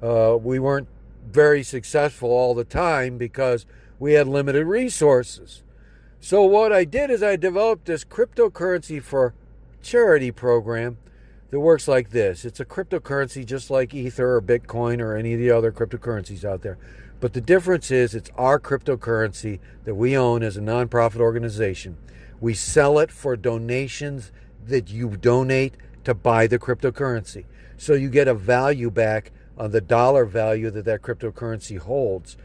uh, 0.03 0.37
we 0.41 0.59
weren't 0.59 0.89
very 1.27 1.63
successful 1.63 2.31
all 2.31 2.55
the 2.55 2.65
time 2.65 3.19
because 3.19 3.67
we 3.99 4.15
had 4.15 4.27
limited 4.27 4.67
resources. 4.67 5.63
So, 6.21 6.43
what 6.45 6.73
I 6.73 6.85
did 6.85 7.11
is 7.11 7.23
I 7.23 7.37
developed 7.37 7.87
this 7.87 8.05
cryptocurrency 8.05 9.03
for 9.03 9.35
charity 9.83 10.31
program 10.31 10.99
that 11.51 11.61
works 11.61 11.89
like 11.89 12.11
this. 12.11 12.45
It's 12.45 12.61
a 12.61 12.65
cryptocurrency 12.65 13.45
just 13.45 13.71
like 13.71 13.95
Ether 13.95 14.37
or 14.37 14.43
Bitcoin 14.43 15.01
or 15.01 15.17
any 15.17 15.35
of 15.35 15.41
the 15.41 15.51
other 15.51 15.73
cryptocurrencies 15.73 16.45
out 16.45 16.63
there. 16.63 16.79
But 17.21 17.33
the 17.35 17.41
difference 17.41 17.91
is 17.91 18.15
it's 18.15 18.31
our 18.37 18.59
cryptocurrency 18.59 19.61
that 19.85 19.95
we 19.95 20.17
own 20.17 20.43
as 20.43 20.57
a 20.57 20.61
nonprofit 20.61 21.21
organization. 21.21 21.97
We 22.41 22.55
sell 22.55 22.99
it 22.99 23.11
for 23.11 23.37
donations 23.37 24.33
that 24.67 24.91
you 24.91 25.17
donate 25.17 25.75
to 26.05 26.15
buy 26.15 26.47
the 26.47 26.59
cryptocurrency. 26.59 27.45
So 27.77 27.95
you 27.95 28.09
get 28.09 28.29
a 28.29 28.35
value 28.35 28.91
back 28.91 29.33
on 29.61 29.73
the 29.73 29.81
dollar 29.83 30.25
value 30.25 30.71
that 30.71 30.87
that 30.87 31.03
cryptocurrency 31.03 31.79
holds 31.79 32.39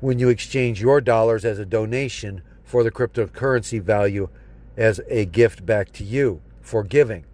when 0.00 0.18
you 0.18 0.30
exchange 0.30 0.80
your 0.80 1.02
dollars 1.02 1.44
as 1.44 1.58
a 1.58 1.66
donation 1.66 2.40
for 2.64 2.82
the 2.82 2.90
cryptocurrency 2.90 3.78
value 3.78 4.30
as 4.74 4.98
a 5.08 5.26
gift 5.26 5.66
back 5.66 5.92
to 5.92 6.02
you 6.02 6.40
for 6.62 6.82
giving. 6.82 7.24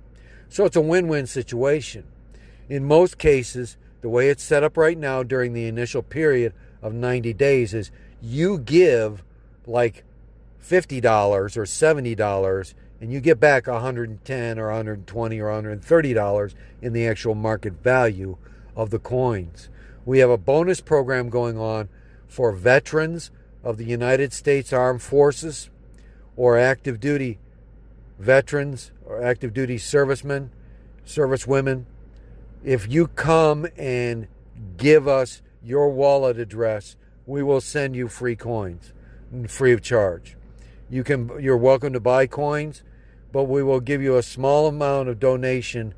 So 0.49 0.65
it's 0.65 0.75
a 0.75 0.81
win 0.81 1.07
win 1.07 1.29
situation. 1.29 2.03
In 2.69 2.85
most 2.85 3.17
cases, 3.17 3.77
the 4.01 4.09
way 4.09 4.29
it's 4.29 4.43
set 4.43 4.65
up 4.65 4.77
right 4.77 4.99
now 4.99 5.23
during 5.23 5.53
the 5.53 5.69
initial 5.69 6.03
period 6.03 6.53
of 6.83 6.93
90 6.93 7.33
days 7.35 7.73
is 7.73 7.93
you 8.21 8.59
give 8.59 9.23
like 9.69 10.03
$50 10.61 11.05
or 11.57 11.63
$70 11.63 12.75
and 13.01 13.13
you 13.13 13.21
get 13.21 13.39
back 13.39 13.69
110 13.69 14.59
or 14.59 14.67
120 14.67 15.39
or 15.39 15.45
130 15.45 16.13
dollars 16.13 16.57
in 16.83 16.93
the 16.93 17.07
actual 17.07 17.37
market 17.37 17.75
value 17.75 18.37
of 18.79 18.91
the 18.91 18.99
coins. 18.99 19.69
We 20.07 20.21
have 20.21 20.31
a 20.31 20.39
bonus 20.39 20.81
program 20.81 21.29
going 21.29 21.59
on 21.59 21.89
for 22.29 22.53
veterans 22.53 23.31
of 23.65 23.77
the 23.77 23.85
United 23.85 24.33
States 24.33 24.73
Armed 24.73 25.03
Forces 25.03 25.69
or 26.37 26.57
active 26.57 27.01
duty 27.01 27.39
veterans 28.19 28.93
or 29.05 29.23
active 29.23 29.53
duty 29.53 29.79
servicemen, 29.79 30.51
servicewomen. 31.05 31.85
If 32.65 32.91
you 32.91 33.09
come 33.09 33.67
and 33.77 34.29
give 34.77 35.09
us 35.09 35.43
your 35.63 35.91
wallet 35.91 36.39
address, 36.39 36.97
we 37.27 37.43
will 37.43 37.61
send 37.61 37.97
you 37.97 38.09
free 38.09 38.37
coins 38.37 38.93
free 39.47 39.73
of 39.73 39.83
charge. 39.83 40.37
You 40.89 41.05
can 41.05 41.31
you're 41.41 41.57
welcome 41.57 41.93
to 41.93 42.01
buy 42.01 42.27
coins, 42.27 42.83
but 43.33 43.45
we 43.45 43.63
will 43.63 43.81
give 43.81 44.01
you 44.01 44.17
a 44.17 44.23
small 44.23 44.67
amount 44.67 45.09
of 45.09 45.19
donation 45.19 45.95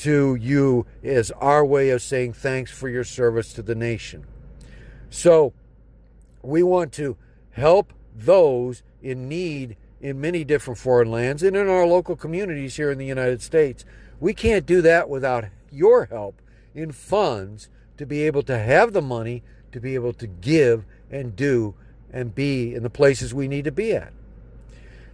to 0.00 0.34
you 0.34 0.86
is 1.02 1.30
our 1.32 1.64
way 1.64 1.90
of 1.90 2.02
saying 2.02 2.32
thanks 2.32 2.70
for 2.70 2.88
your 2.88 3.04
service 3.04 3.52
to 3.52 3.62
the 3.62 3.74
nation. 3.74 4.26
So, 5.10 5.52
we 6.42 6.62
want 6.62 6.92
to 6.94 7.16
help 7.50 7.92
those 8.14 8.82
in 9.02 9.28
need 9.28 9.76
in 10.00 10.20
many 10.20 10.44
different 10.44 10.78
foreign 10.78 11.10
lands 11.10 11.42
and 11.42 11.54
in 11.54 11.68
our 11.68 11.86
local 11.86 12.16
communities 12.16 12.76
here 12.76 12.90
in 12.90 12.98
the 12.98 13.06
United 13.06 13.42
States. 13.42 13.84
We 14.18 14.32
can't 14.32 14.64
do 14.64 14.80
that 14.82 15.08
without 15.08 15.44
your 15.70 16.06
help 16.06 16.40
in 16.74 16.92
funds 16.92 17.68
to 17.98 18.06
be 18.06 18.22
able 18.22 18.42
to 18.44 18.58
have 18.58 18.92
the 18.94 19.02
money 19.02 19.42
to 19.72 19.80
be 19.80 19.94
able 19.94 20.14
to 20.14 20.26
give 20.26 20.84
and 21.10 21.36
do 21.36 21.74
and 22.12 22.34
be 22.34 22.74
in 22.74 22.82
the 22.82 22.90
places 22.90 23.34
we 23.34 23.48
need 23.48 23.64
to 23.64 23.72
be 23.72 23.92
at. 23.92 24.12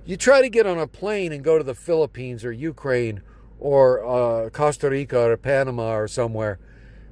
You 0.04 0.16
try 0.16 0.40
to 0.40 0.48
get 0.48 0.66
on 0.66 0.78
a 0.78 0.86
plane 0.86 1.32
and 1.32 1.42
go 1.42 1.58
to 1.58 1.64
the 1.64 1.74
Philippines 1.74 2.44
or 2.44 2.52
Ukraine 2.52 3.22
or 3.58 4.04
uh, 4.04 4.50
Costa 4.50 4.90
Rica 4.90 5.30
or 5.30 5.36
Panama 5.36 5.96
or 5.96 6.08
somewhere, 6.08 6.58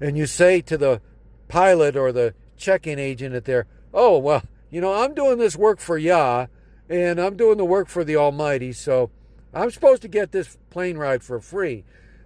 and 0.00 0.18
you 0.18 0.26
say 0.26 0.60
to 0.62 0.76
the 0.76 1.00
pilot 1.48 1.96
or 1.96 2.12
the 2.12 2.34
check 2.56 2.86
in 2.86 2.98
agent 2.98 3.34
at 3.34 3.44
there, 3.44 3.66
Oh, 3.92 4.18
well, 4.18 4.42
you 4.70 4.80
know, 4.80 4.92
I'm 4.92 5.14
doing 5.14 5.38
this 5.38 5.56
work 5.56 5.78
for 5.78 5.96
Yah 5.96 6.46
and 6.88 7.20
I'm 7.20 7.36
doing 7.36 7.58
the 7.58 7.64
work 7.64 7.88
for 7.88 8.04
the 8.04 8.16
Almighty, 8.16 8.72
so 8.72 9.10
I'm 9.52 9.70
supposed 9.70 10.02
to 10.02 10.08
get 10.08 10.32
this 10.32 10.58
plane 10.70 10.98
ride 10.98 11.22
for 11.22 11.40
free. 11.40 11.84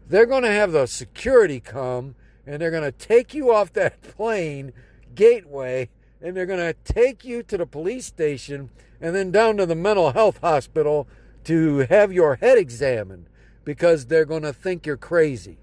They're 0.09 0.26
going 0.26 0.44
to 0.44 0.50
have 0.50 0.72
the 0.72 0.87
security 0.87 1.61
come 1.61 2.14
and 2.46 2.61
they're 2.61 2.70
going 2.70 2.90
to 2.90 2.92
take 2.92 3.35
you 3.35 3.52
off 3.52 3.72
that 3.74 4.00
plane 4.16 4.72
gateway 5.14 5.90
and 6.22 6.37
they're 6.37 6.46
going 6.46 6.59
to 6.59 6.74
take 6.90 7.24
you 7.24 7.42
to 7.42 7.59
the 7.59 7.66
police 7.66 8.07
station 8.07 8.70
and 9.00 9.14
then 9.14 9.31
down 9.31 9.59
to 9.59 9.66
the 9.66 9.74
mental 9.74 10.12
health 10.12 10.40
hospital 10.40 11.07
to 11.44 11.81
have 11.90 12.12
your 12.12 12.37
head 12.37 12.59
examined 12.59 13.27
because 13.68 14.07
they're 14.07 14.24
going 14.24 14.44
to 14.44 14.52
think 14.54 14.87
you're 14.87 14.96
crazy. 14.96 15.59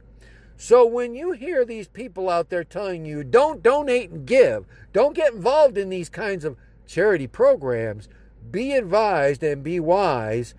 So 0.58 0.86
when 0.86 1.16
you 1.16 1.32
hear 1.32 1.66
these 1.66 1.88
people 1.88 2.30
out 2.30 2.52
there 2.52 2.64
telling 2.64 3.04
you 3.04 3.24
don't 3.24 3.64
donate 3.64 4.12
and 4.12 4.28
give, 4.28 4.68
don't 4.94 5.16
get 5.16 5.34
involved 5.34 5.76
in 5.76 5.90
these 5.90 6.08
kinds 6.08 6.46
of 6.46 6.56
charity 6.86 7.26
programs, 7.26 8.08
be 8.52 8.74
advised 8.74 9.42
and 9.42 9.64
be 9.64 9.80
wise. 9.80 10.54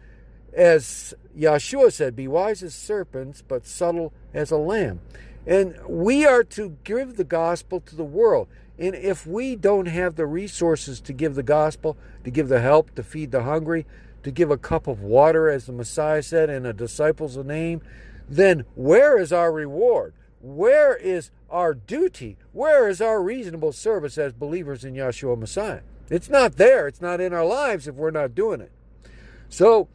As 0.55 1.15
Yeshua 1.39 1.93
said, 1.93 2.17
be 2.17 2.27
wise 2.27 2.65
as 2.65 2.75
serpents, 2.75 3.45
but 3.47 3.65
subtle 3.65 4.13
as 4.35 4.51
a 4.51 4.57
lamb. 4.57 4.99
And 5.47 5.77
we 5.89 6.27
are 6.27 6.43
to 6.43 6.77
give 6.83 7.15
the 7.15 7.23
gospel 7.23 7.79
to 7.79 7.95
the 7.95 8.03
world. 8.03 8.49
And 8.77 8.97
if 8.97 9.25
we 9.25 9.55
don't 9.55 9.87
have 9.87 10.17
the 10.17 10.27
resources 10.27 11.01
to 11.03 11.13
give 11.13 11.37
the 11.37 11.45
gospel, 11.45 11.97
to 12.25 12.31
give 12.33 12.49
the 12.49 12.61
help, 12.61 12.97
to 12.97 13.05
feed 13.05 13.31
the 13.31 13.45
hungry, 13.45 13.87
to 14.27 14.33
give 14.33 14.51
a 14.51 14.59
cup 14.59 14.89
of 14.89 15.03
water, 15.03 15.49
as 15.49 15.67
the 15.67 15.73
Messiah 15.73 16.21
said, 16.21 16.51
in 16.51 16.67
a 16.67 16.73
disciple's 16.73 17.37
name, 17.37 17.81
then 18.29 18.65
where 18.75 19.17
is 19.17 19.33
our 19.33 19.53
reward? 19.53 20.15
Where 20.41 20.97
is 20.97 21.31
our 21.49 21.75
duty? 21.75 22.37
Where 22.53 22.89
is 22.89 23.01
our 23.01 23.23
reasonable 23.23 23.71
service 23.71 24.19
as 24.19 24.33
believers 24.33 24.85
in 24.85 24.95
Yeshua 24.95 25.39
Messiah? 25.39 25.83
It's 26.11 26.29
not 26.29 26.57
there. 26.57 26.89
It's 26.89 27.01
not 27.01 27.21
in 27.21 27.33
our 27.33 27.45
lives 27.45 27.87
if 27.87 27.95
we're 27.95 28.11
not 28.11 28.35
doing 28.35 28.61
it. 28.61 28.73
So, 29.49 29.87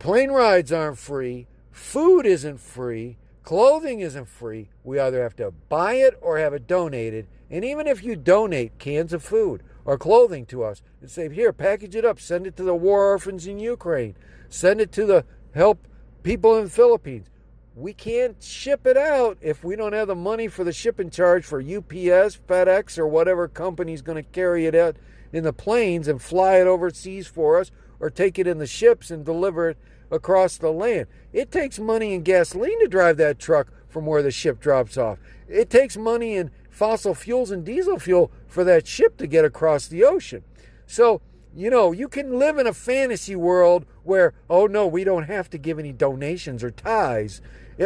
plane 0.00 0.32
rides 0.32 0.72
aren't 0.72 0.98
free. 0.98 1.46
Food 1.70 2.26
isn't 2.26 2.58
free. 2.58 3.16
Clothing 3.44 4.00
isn't 4.00 4.26
free. 4.26 4.70
We 4.82 4.98
either 4.98 5.22
have 5.22 5.36
to 5.36 5.52
buy 5.68 5.94
it 5.94 6.18
or 6.20 6.38
have 6.38 6.52
it 6.52 6.66
donated. 6.66 7.28
And 7.48 7.64
even 7.64 7.86
if 7.86 8.02
you 8.02 8.16
donate 8.16 8.80
cans 8.80 9.12
of 9.12 9.22
food 9.22 9.62
or 9.84 9.98
clothing 9.98 10.46
to 10.46 10.62
us 10.62 10.82
and 11.00 11.10
say, 11.10 11.28
here, 11.32 11.52
package 11.52 11.96
it 11.96 12.04
up, 12.04 12.20
send 12.20 12.46
it 12.46 12.56
to 12.56 12.62
the 12.62 12.74
war 12.74 13.10
orphans 13.10 13.46
in 13.46 13.58
Ukraine, 13.58 14.16
send 14.48 14.80
it 14.80 14.92
to 14.92 15.06
the 15.06 15.24
help 15.54 15.86
people 16.22 16.56
in 16.56 16.64
the 16.64 16.70
Philippines. 16.70 17.28
We 17.74 17.92
can't 17.92 18.42
ship 18.42 18.86
it 18.86 18.96
out 18.96 19.38
if 19.40 19.64
we 19.64 19.76
don't 19.76 19.92
have 19.92 20.08
the 20.08 20.14
money 20.14 20.48
for 20.48 20.64
the 20.64 20.72
shipping 20.72 21.08
charge 21.08 21.44
for 21.44 21.60
UPS, 21.60 22.36
FedEx, 22.36 22.98
or 22.98 23.06
whatever 23.06 23.48
company's 23.48 24.02
going 24.02 24.22
to 24.22 24.30
carry 24.30 24.66
it 24.66 24.74
out 24.74 24.96
in 25.32 25.44
the 25.44 25.52
planes 25.52 26.08
and 26.08 26.20
fly 26.20 26.56
it 26.56 26.66
overseas 26.66 27.26
for 27.26 27.58
us 27.58 27.70
or 28.00 28.10
take 28.10 28.38
it 28.38 28.46
in 28.46 28.58
the 28.58 28.66
ships 28.66 29.10
and 29.10 29.24
deliver 29.24 29.70
it 29.70 29.78
across 30.10 30.56
the 30.56 30.72
land. 30.72 31.06
It 31.32 31.52
takes 31.52 31.78
money 31.78 32.14
and 32.14 32.24
gasoline 32.24 32.80
to 32.80 32.88
drive 32.88 33.16
that 33.18 33.38
truck 33.38 33.68
from 33.88 34.06
where 34.06 34.22
the 34.22 34.30
ship 34.30 34.60
drops 34.60 34.98
off. 34.98 35.18
It 35.48 35.70
takes 35.70 35.96
money 35.96 36.36
and 36.36 36.50
fossil 36.80 37.14
fuels 37.14 37.50
and 37.50 37.62
diesel 37.62 37.98
fuel 37.98 38.32
for 38.46 38.64
that 38.64 38.86
ship 38.86 39.18
to 39.18 39.26
get 39.26 39.44
across 39.44 39.86
the 39.86 40.02
ocean. 40.02 40.42
So, 40.86 41.20
you 41.54 41.68
know, 41.68 41.92
you 41.92 42.08
can 42.08 42.38
live 42.38 42.56
in 42.56 42.66
a 42.66 42.72
fantasy 42.72 43.36
world 43.36 43.84
where, 44.02 44.32
oh 44.48 44.66
no, 44.66 44.86
we 44.86 45.04
don't 45.04 45.24
have 45.24 45.50
to 45.50 45.58
give 45.58 45.78
any 45.78 45.92
donations 45.92 46.64
or 46.64 46.70
ties. 46.70 47.42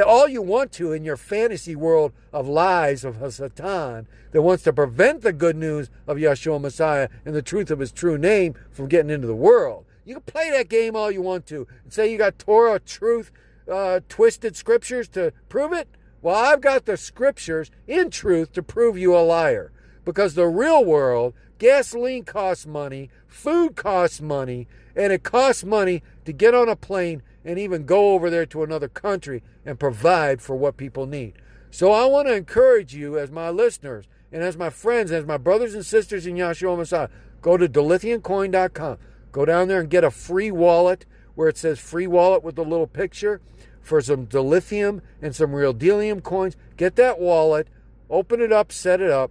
All 0.07 0.29
you 0.29 0.43
want 0.43 0.71
to 0.75 0.93
in 0.93 1.05
your 1.05 1.17
fantasy 1.17 1.75
world 1.75 2.13
of 2.33 2.47
lies 2.47 3.05
of 3.05 3.17
Satan 3.35 4.07
that 4.31 4.43
wants 4.43 4.63
to 4.63 4.73
prevent 4.73 5.23
the 5.23 5.33
good 5.33 5.57
news 5.57 5.91
of 6.07 6.19
Yeshua 6.19 6.61
Messiah 6.61 7.09
and 7.25 7.35
the 7.35 7.43
truth 7.43 7.73
of 7.73 7.81
his 7.81 7.91
true 7.91 8.17
name 8.17 8.55
from 8.71 8.87
getting 8.87 9.11
into 9.11 9.27
the 9.27 9.35
world. 9.35 9.87
You 10.05 10.15
can 10.15 10.23
play 10.23 10.53
that 10.53 10.69
game 10.69 10.95
all 10.95 11.11
you 11.11 11.21
want 11.21 11.47
to 11.47 11.67
and 11.83 11.93
say 11.93 12.13
you 12.13 12.19
got 12.19 12.39
Torah, 12.39 12.79
truth, 12.79 13.33
uh, 13.69 13.99
twisted 14.09 14.55
scriptures 14.55 15.09
to 15.09 15.33
prove 15.49 15.73
it. 15.73 15.89
Well, 16.25 16.37
I've 16.37 16.63
got 16.63 16.87
the 16.87 16.97
scriptures 16.97 17.71
in 17.87 18.09
truth 18.09 18.55
to 18.55 18.63
prove 18.63 18.97
you 18.97 19.15
a 19.15 19.21
liar. 19.21 19.73
Because 20.07 20.33
the 20.33 20.47
real 20.47 20.83
world, 20.83 21.35
gasoline 21.59 22.25
costs 22.25 22.67
money, 22.67 23.11
food 23.27 23.77
costs 23.77 24.23
money, 24.23 24.67
and 24.97 25.13
it 25.13 25.23
costs 25.23 25.65
money 25.65 26.03
to 26.25 26.33
get 26.33 26.55
on 26.55 26.67
a 26.67 26.77
plane 26.77 27.23
and 27.45 27.59
even 27.59 27.85
go 27.85 28.13
over 28.13 28.31
there 28.31 28.47
to 28.47 28.63
another 28.63 28.89
country 28.89 29.43
and 29.67 29.79
provide 29.79 30.41
for 30.41 30.57
what 30.57 30.79
people 30.79 31.05
need. 31.05 31.35
So 31.71 31.93
I 31.93 32.07
want 32.07 32.29
to 32.29 32.35
encourage 32.35 32.95
you 32.95 33.19
as 33.19 33.31
my 33.31 33.51
listeners 33.51 34.07
and 34.33 34.43
as 34.43 34.57
my 34.57 34.71
friends, 34.71 35.13
as 35.13 35.27
my 35.27 35.37
brothers 35.37 35.75
and 35.75 35.85
sisters 35.85 36.27
in 36.27 36.37
Yahshua 36.37 36.79
Messiah, 36.79 37.11
go 37.43 37.59
to 37.59 37.69
dilithiumcoin.com. 37.69 38.97
Go 39.31 39.45
down 39.45 39.69
there 39.69 39.81
and 39.81 39.91
get 39.91 40.05
a 40.05 40.11
free 40.11 40.51
wallet 40.51 41.05
where 41.35 41.51
it 41.51 41.59
says 41.59 41.79
free 41.79 42.07
wallet 42.07 42.43
with 42.43 42.57
a 42.57 42.63
little 42.63 42.87
picture 42.87 43.43
for 43.85 44.01
some 44.01 44.27
dilithium 44.27 45.03
and 45.23 45.37
some 45.37 45.55
real 45.55 45.75
delium 45.75 46.23
coins. 46.23 46.57
Get 46.77 46.97
that 46.97 47.21
wallet, 47.21 47.69
open 48.11 48.41
it 48.41 48.51
up, 48.51 48.73
set 48.73 49.01
it 49.01 49.11
up. 49.11 49.31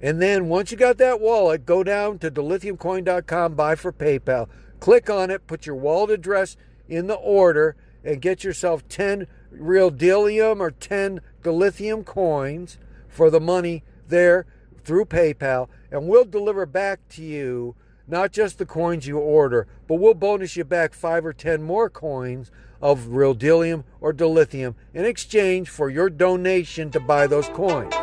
And 0.00 0.20
then 0.20 0.48
once 0.48 0.70
you 0.70 0.76
got 0.76 0.98
that 0.98 1.20
wallet, 1.20 1.66
go 1.66 1.84
down 1.84 2.18
to 2.18 2.30
dilithiumcoin.com, 2.30 3.54
buy 3.54 3.74
for 3.74 3.92
PayPal. 3.92 4.48
Click 4.80 5.08
on 5.08 5.30
it, 5.30 5.46
put 5.46 5.66
your 5.66 5.76
wallet 5.76 6.10
address 6.10 6.56
in 6.88 7.06
the 7.06 7.14
order, 7.14 7.76
and 8.02 8.22
get 8.22 8.42
yourself 8.42 8.86
10 8.88 9.26
real 9.50 9.90
delium 9.90 10.60
or 10.60 10.70
10 10.70 11.20
dilithium 11.42 12.04
coins 12.04 12.78
for 13.08 13.30
the 13.30 13.40
money 13.40 13.84
there 14.08 14.46
through 14.82 15.04
PayPal. 15.04 15.68
And 15.90 16.08
we'll 16.08 16.24
deliver 16.24 16.66
back 16.66 17.06
to 17.10 17.22
you 17.22 17.74
not 18.08 18.32
just 18.32 18.58
the 18.58 18.66
coins 18.66 19.06
you 19.06 19.18
order, 19.18 19.66
but 19.88 19.96
we'll 19.96 20.14
bonus 20.14 20.56
you 20.56 20.64
back 20.64 20.94
five 20.94 21.26
or 21.26 21.32
ten 21.32 21.62
more 21.62 21.90
coins 21.90 22.50
of 22.80 23.08
real 23.08 23.34
dillium 23.34 23.84
or 24.00 24.12
dilithium 24.12 24.74
in 24.94 25.04
exchange 25.04 25.68
for 25.68 25.90
your 25.90 26.10
donation 26.10 26.90
to 26.90 27.00
buy 27.00 27.26
those 27.26 27.48
coins. 27.48 27.94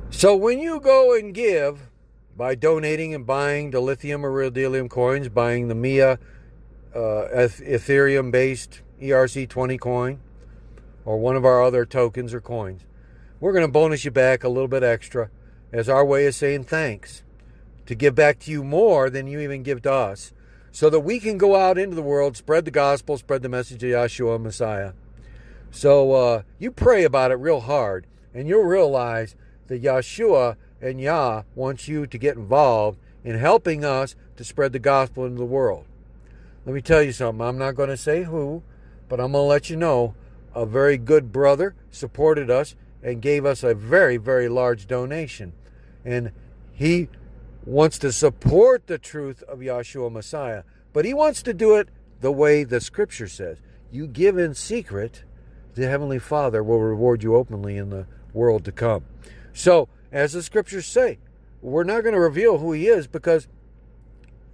So 0.09 0.35
when 0.35 0.59
you 0.59 0.79
go 0.79 1.15
and 1.15 1.33
give 1.33 1.89
by 2.35 2.55
donating 2.55 3.13
and 3.13 3.25
buying 3.25 3.71
the 3.71 3.79
lithium 3.79 4.25
or 4.25 4.29
iridium 4.29 4.89
coins, 4.89 5.29
buying 5.29 5.67
the 5.67 5.75
Mia 5.75 6.19
uh, 6.93 6.97
Ethereum 6.97 8.31
based 8.31 8.81
ERC20 9.01 9.79
coin, 9.79 10.19
or 11.05 11.17
one 11.17 11.35
of 11.35 11.45
our 11.45 11.63
other 11.63 11.85
tokens 11.85 12.33
or 12.33 12.41
coins, 12.41 12.81
we're 13.43 13.51
going 13.51 13.65
to 13.65 13.67
bonus 13.67 14.05
you 14.05 14.11
back 14.11 14.45
a 14.45 14.47
little 14.47 14.69
bit 14.69 14.83
extra 14.83 15.29
as 15.73 15.89
our 15.89 16.05
way 16.05 16.25
of 16.25 16.33
saying 16.33 16.63
thanks 16.63 17.23
to 17.85 17.93
give 17.93 18.15
back 18.15 18.39
to 18.39 18.49
you 18.49 18.63
more 18.63 19.09
than 19.09 19.27
you 19.27 19.41
even 19.41 19.63
give 19.63 19.81
to 19.81 19.91
us 19.91 20.31
so 20.71 20.89
that 20.89 21.01
we 21.01 21.19
can 21.19 21.37
go 21.37 21.57
out 21.57 21.77
into 21.77 21.93
the 21.93 22.01
world, 22.01 22.37
spread 22.37 22.63
the 22.63 22.71
gospel, 22.71 23.17
spread 23.17 23.41
the 23.41 23.49
message 23.49 23.83
of 23.83 23.89
Yahshua 23.89 24.41
Messiah. 24.41 24.93
So 25.71 26.13
uh, 26.13 26.43
you 26.57 26.71
pray 26.71 27.03
about 27.03 27.31
it 27.31 27.35
real 27.35 27.59
hard, 27.59 28.07
and 28.33 28.47
you'll 28.47 28.63
realize 28.63 29.35
that 29.67 29.83
Yahshua 29.83 30.55
and 30.81 31.01
Yah 31.01 31.43
wants 31.53 31.89
you 31.89 32.07
to 32.07 32.17
get 32.17 32.37
involved 32.37 32.97
in 33.25 33.37
helping 33.37 33.83
us 33.83 34.15
to 34.37 34.45
spread 34.45 34.71
the 34.71 34.79
gospel 34.79 35.25
into 35.25 35.39
the 35.39 35.45
world. 35.45 35.83
Let 36.65 36.75
me 36.75 36.81
tell 36.81 37.03
you 37.03 37.11
something. 37.11 37.45
I'm 37.45 37.57
not 37.57 37.75
going 37.75 37.89
to 37.89 37.97
say 37.97 38.23
who, 38.23 38.63
but 39.09 39.19
I'm 39.19 39.33
going 39.33 39.43
to 39.43 39.49
let 39.49 39.69
you 39.69 39.75
know 39.75 40.15
a 40.55 40.65
very 40.65 40.97
good 40.97 41.33
brother 41.33 41.75
supported 41.91 42.49
us 42.49 42.75
and 43.03 43.21
gave 43.21 43.45
us 43.45 43.63
a 43.63 43.73
very, 43.73 44.17
very 44.17 44.47
large 44.47 44.87
donation. 44.87 45.53
And 46.05 46.31
he 46.71 47.09
wants 47.65 47.99
to 47.99 48.11
support 48.11 48.87
the 48.87 48.97
truth 48.97 49.43
of 49.43 49.59
Yahshua 49.59 50.11
Messiah, 50.11 50.63
but 50.93 51.05
he 51.05 51.13
wants 51.13 51.43
to 51.43 51.53
do 51.53 51.75
it 51.75 51.89
the 52.21 52.31
way 52.31 52.63
the 52.63 52.79
scripture 52.79 53.27
says. 53.27 53.57
You 53.91 54.07
give 54.07 54.37
in 54.37 54.55
secret, 54.55 55.23
the 55.75 55.87
Heavenly 55.87 56.19
Father 56.19 56.63
will 56.63 56.79
reward 56.79 57.23
you 57.23 57.35
openly 57.35 57.77
in 57.77 57.89
the 57.89 58.07
world 58.33 58.63
to 58.65 58.71
come. 58.71 59.05
So, 59.53 59.89
as 60.11 60.33
the 60.33 60.41
scriptures 60.41 60.85
say, 60.85 61.19
we're 61.61 61.83
not 61.83 62.01
going 62.01 62.13
to 62.13 62.19
reveal 62.19 62.57
who 62.57 62.71
he 62.71 62.87
is 62.87 63.07
because 63.07 63.47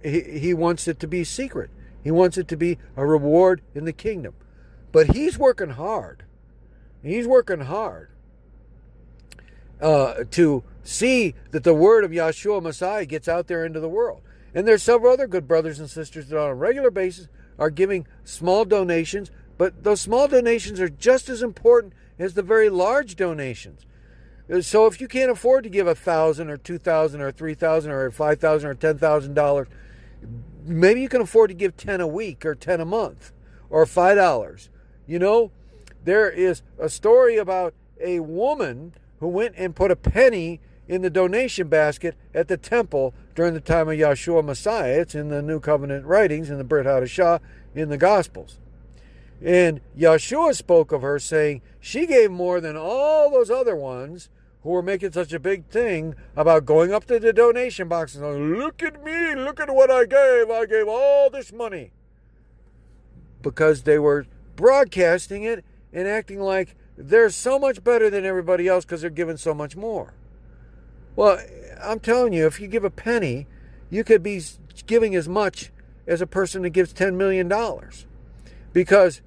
he, 0.02 0.20
he 0.38 0.54
wants 0.54 0.88
it 0.88 0.98
to 1.00 1.08
be 1.08 1.24
secret. 1.24 1.70
He 2.02 2.10
wants 2.10 2.38
it 2.38 2.48
to 2.48 2.56
be 2.56 2.78
a 2.96 3.06
reward 3.06 3.62
in 3.74 3.84
the 3.84 3.92
kingdom. 3.92 4.34
But 4.92 5.14
he's 5.14 5.38
working 5.38 5.70
hard. 5.70 6.24
He's 7.02 7.26
working 7.26 7.60
hard 7.60 8.10
uh, 9.80 10.24
to 10.30 10.62
see 10.82 11.34
that 11.50 11.64
the 11.64 11.74
word 11.74 12.04
of 12.04 12.10
Yahshua 12.10 12.62
Messiah 12.62 13.04
gets 13.04 13.28
out 13.28 13.46
there 13.46 13.64
into 13.64 13.80
the 13.80 13.88
world. 13.88 14.22
And 14.54 14.66
there's 14.66 14.82
several 14.82 15.12
other 15.12 15.26
good 15.26 15.46
brothers 15.46 15.78
and 15.78 15.88
sisters 15.88 16.28
that 16.28 16.40
on 16.40 16.50
a 16.50 16.54
regular 16.54 16.90
basis 16.90 17.28
are 17.58 17.70
giving 17.70 18.06
small 18.24 18.64
donations, 18.64 19.30
but 19.58 19.84
those 19.84 20.00
small 20.00 20.26
donations 20.26 20.80
are 20.80 20.88
just 20.88 21.28
as 21.28 21.42
important 21.42 21.92
as 22.18 22.34
the 22.34 22.42
very 22.42 22.68
large 22.68 23.16
donations. 23.16 23.86
So 24.62 24.86
if 24.86 25.00
you 25.00 25.06
can't 25.06 25.30
afford 25.30 25.62
to 25.64 25.70
give 25.70 25.86
a 25.86 25.94
thousand 25.94 26.50
or 26.50 26.56
two 26.56 26.78
thousand 26.78 27.20
or 27.20 27.30
three 27.30 27.54
thousand 27.54 27.92
or 27.92 28.10
five 28.10 28.40
thousand 28.40 28.70
or 28.70 28.74
ten 28.74 28.98
thousand 28.98 29.34
dollars, 29.34 29.68
maybe 30.64 31.00
you 31.00 31.08
can 31.08 31.20
afford 31.20 31.50
to 31.50 31.54
give 31.54 31.76
ten 31.76 32.00
a 32.00 32.06
week 32.06 32.44
or 32.44 32.56
ten 32.56 32.80
a 32.80 32.84
month 32.84 33.32
or 33.68 33.86
five 33.86 34.16
dollars. 34.16 34.68
You 35.06 35.20
know, 35.20 35.52
there 36.04 36.28
is 36.28 36.62
a 36.80 36.88
story 36.88 37.36
about 37.36 37.74
a 38.00 38.18
woman 38.20 38.94
who 39.20 39.28
went 39.28 39.54
and 39.56 39.76
put 39.76 39.90
a 39.90 39.96
penny 39.96 40.60
in 40.88 41.02
the 41.02 41.10
donation 41.10 41.68
basket 41.68 42.16
at 42.34 42.48
the 42.48 42.56
temple 42.56 43.14
during 43.36 43.54
the 43.54 43.60
time 43.60 43.88
of 43.88 43.94
Yahshua 43.94 44.44
Messiah. 44.44 45.00
It's 45.00 45.14
in 45.14 45.28
the 45.28 45.40
New 45.40 45.60
Covenant 45.60 46.04
writings 46.04 46.50
in 46.50 46.58
the 46.58 46.64
Brit 46.64 46.86
Hadashah 46.86 47.38
in 47.74 47.90
the 47.90 47.96
Gospels. 47.96 48.58
And 49.42 49.80
Yahshua 49.96 50.56
spoke 50.56 50.90
of 50.90 51.02
her 51.02 51.18
saying 51.18 51.62
she 51.78 52.06
gave 52.06 52.30
more 52.30 52.60
than 52.60 52.76
all 52.76 53.30
those 53.30 53.50
other 53.50 53.76
ones 53.76 54.28
who 54.62 54.70
were 54.70 54.82
making 54.82 55.12
such 55.12 55.32
a 55.32 55.38
big 55.38 55.66
thing 55.66 56.14
about 56.36 56.66
going 56.66 56.92
up 56.92 57.06
to 57.06 57.18
the 57.18 57.32
donation 57.32 57.88
box 57.88 58.14
and 58.14 58.24
saying, 58.24 58.54
Look 58.56 58.82
at 58.82 59.02
me, 59.04 59.34
look 59.34 59.60
at 59.60 59.74
what 59.74 59.90
I 59.90 60.04
gave. 60.04 60.50
I 60.50 60.66
gave 60.66 60.88
all 60.88 61.30
this 61.30 61.52
money. 61.52 61.92
Because 63.40 63.84
they 63.84 63.98
were 63.98 64.26
broadcasting 64.56 65.44
it 65.44 65.64
and 65.92 66.06
acting 66.06 66.40
like 66.40 66.76
they're 67.00 67.30
so 67.30 67.58
much 67.58 67.82
better 67.82 68.10
than 68.10 68.24
everybody 68.24 68.68
else 68.68 68.84
because 68.84 69.00
they're 69.00 69.10
giving 69.10 69.36
so 69.36 69.54
much 69.54 69.76
more. 69.76 70.14
Well, 71.16 71.38
I'm 71.82 72.00
telling 72.00 72.32
you, 72.32 72.46
if 72.46 72.60
you 72.60 72.68
give 72.68 72.84
a 72.84 72.90
penny, 72.90 73.46
you 73.88 74.04
could 74.04 74.22
be 74.22 74.42
giving 74.86 75.14
as 75.14 75.28
much 75.28 75.72
as 76.06 76.20
a 76.20 76.26
person 76.26 76.62
that 76.62 76.70
gives 76.70 76.92
$10 76.92 77.14
million 77.14 77.50
because 78.72 79.22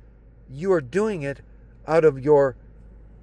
you 0.50 0.72
are 0.72 0.82
doing 0.82 1.24
it 1.24 1.42
out 1.88 2.06
of 2.06 2.24
your 2.24 2.56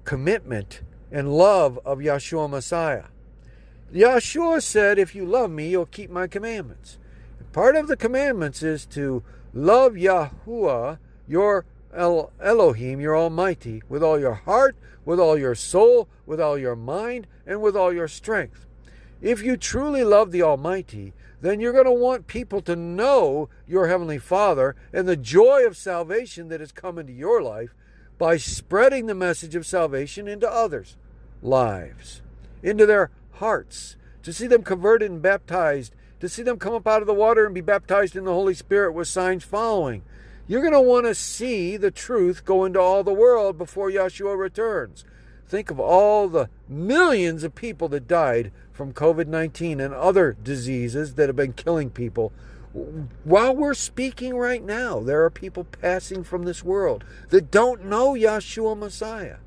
commitment 0.03 0.81
and 1.11 1.33
love 1.33 1.79
of 1.85 1.99
Yahshua 1.99 2.49
Messiah. 2.49 3.05
Yahshua 3.93 4.61
said, 4.61 4.97
If 4.99 5.15
you 5.15 5.25
love 5.25 5.51
me, 5.51 5.69
you'll 5.69 5.85
keep 5.85 6.09
my 6.09 6.27
commandments. 6.27 6.97
Part 7.51 7.75
of 7.75 7.87
the 7.87 7.97
commandments 7.97 8.63
is 8.63 8.85
to 8.87 9.23
love 9.53 9.93
Yahuwah, 9.93 10.97
your 11.27 11.65
El- 11.93 12.31
Elohim, 12.41 12.99
your 12.99 13.17
Almighty, 13.17 13.81
with 13.89 14.03
all 14.03 14.19
your 14.19 14.33
heart, 14.33 14.75
with 15.05 15.19
all 15.19 15.37
your 15.37 15.55
soul, 15.55 16.07
with 16.25 16.39
all 16.39 16.57
your 16.57 16.75
mind, 16.75 17.27
and 17.45 17.61
with 17.61 17.75
all 17.75 17.93
your 17.93 18.07
strength. 18.07 18.65
If 19.21 19.43
you 19.43 19.57
truly 19.57 20.03
love 20.03 20.31
the 20.31 20.41
Almighty, 20.41 21.13
then 21.41 21.59
you're 21.59 21.73
going 21.73 21.85
to 21.85 21.91
want 21.91 22.27
people 22.27 22.61
to 22.61 22.75
know 22.75 23.49
your 23.67 23.87
Heavenly 23.87 24.19
Father 24.19 24.75
and 24.93 25.07
the 25.07 25.15
joy 25.15 25.65
of 25.65 25.75
salvation 25.75 26.49
that 26.49 26.59
has 26.59 26.71
come 26.71 26.97
into 26.97 27.13
your 27.13 27.41
life 27.41 27.73
by 28.17 28.37
spreading 28.37 29.07
the 29.07 29.15
message 29.15 29.55
of 29.55 29.65
salvation 29.65 30.27
into 30.27 30.49
others' 30.49 30.95
lives, 31.41 32.21
into 32.61 32.85
their 32.85 33.09
hearts, 33.33 33.95
to 34.21 34.31
see 34.31 34.45
them 34.45 34.61
converted 34.61 35.09
and 35.09 35.21
baptized, 35.21 35.95
to 36.19 36.29
see 36.29 36.43
them 36.43 36.59
come 36.59 36.75
up 36.75 36.85
out 36.85 37.01
of 37.01 37.07
the 37.07 37.13
water 37.13 37.45
and 37.45 37.55
be 37.55 37.61
baptized 37.61 38.15
in 38.15 38.25
the 38.25 38.33
Holy 38.33 38.53
Spirit 38.53 38.93
with 38.93 39.07
signs 39.07 39.43
following. 39.43 40.03
You're 40.51 40.59
going 40.59 40.73
to 40.73 40.81
want 40.81 41.05
to 41.05 41.15
see 41.15 41.77
the 41.77 41.91
truth 41.91 42.43
go 42.43 42.65
into 42.65 42.77
all 42.77 43.05
the 43.05 43.13
world 43.13 43.57
before 43.57 43.89
Yahshua 43.89 44.37
returns. 44.37 45.05
Think 45.47 45.71
of 45.71 45.79
all 45.79 46.27
the 46.27 46.49
millions 46.67 47.45
of 47.45 47.55
people 47.55 47.87
that 47.87 48.05
died 48.05 48.51
from 48.73 48.91
COVID 48.91 49.27
19 49.27 49.79
and 49.79 49.93
other 49.93 50.35
diseases 50.43 51.13
that 51.13 51.29
have 51.29 51.37
been 51.37 51.53
killing 51.53 51.89
people. 51.89 52.33
While 53.23 53.55
we're 53.55 53.73
speaking 53.73 54.35
right 54.35 54.61
now, 54.61 54.99
there 54.99 55.23
are 55.23 55.29
people 55.29 55.63
passing 55.63 56.21
from 56.21 56.43
this 56.43 56.65
world 56.65 57.05
that 57.29 57.49
don't 57.49 57.85
know 57.85 58.11
Yahshua 58.11 58.77
Messiah. 58.77 59.37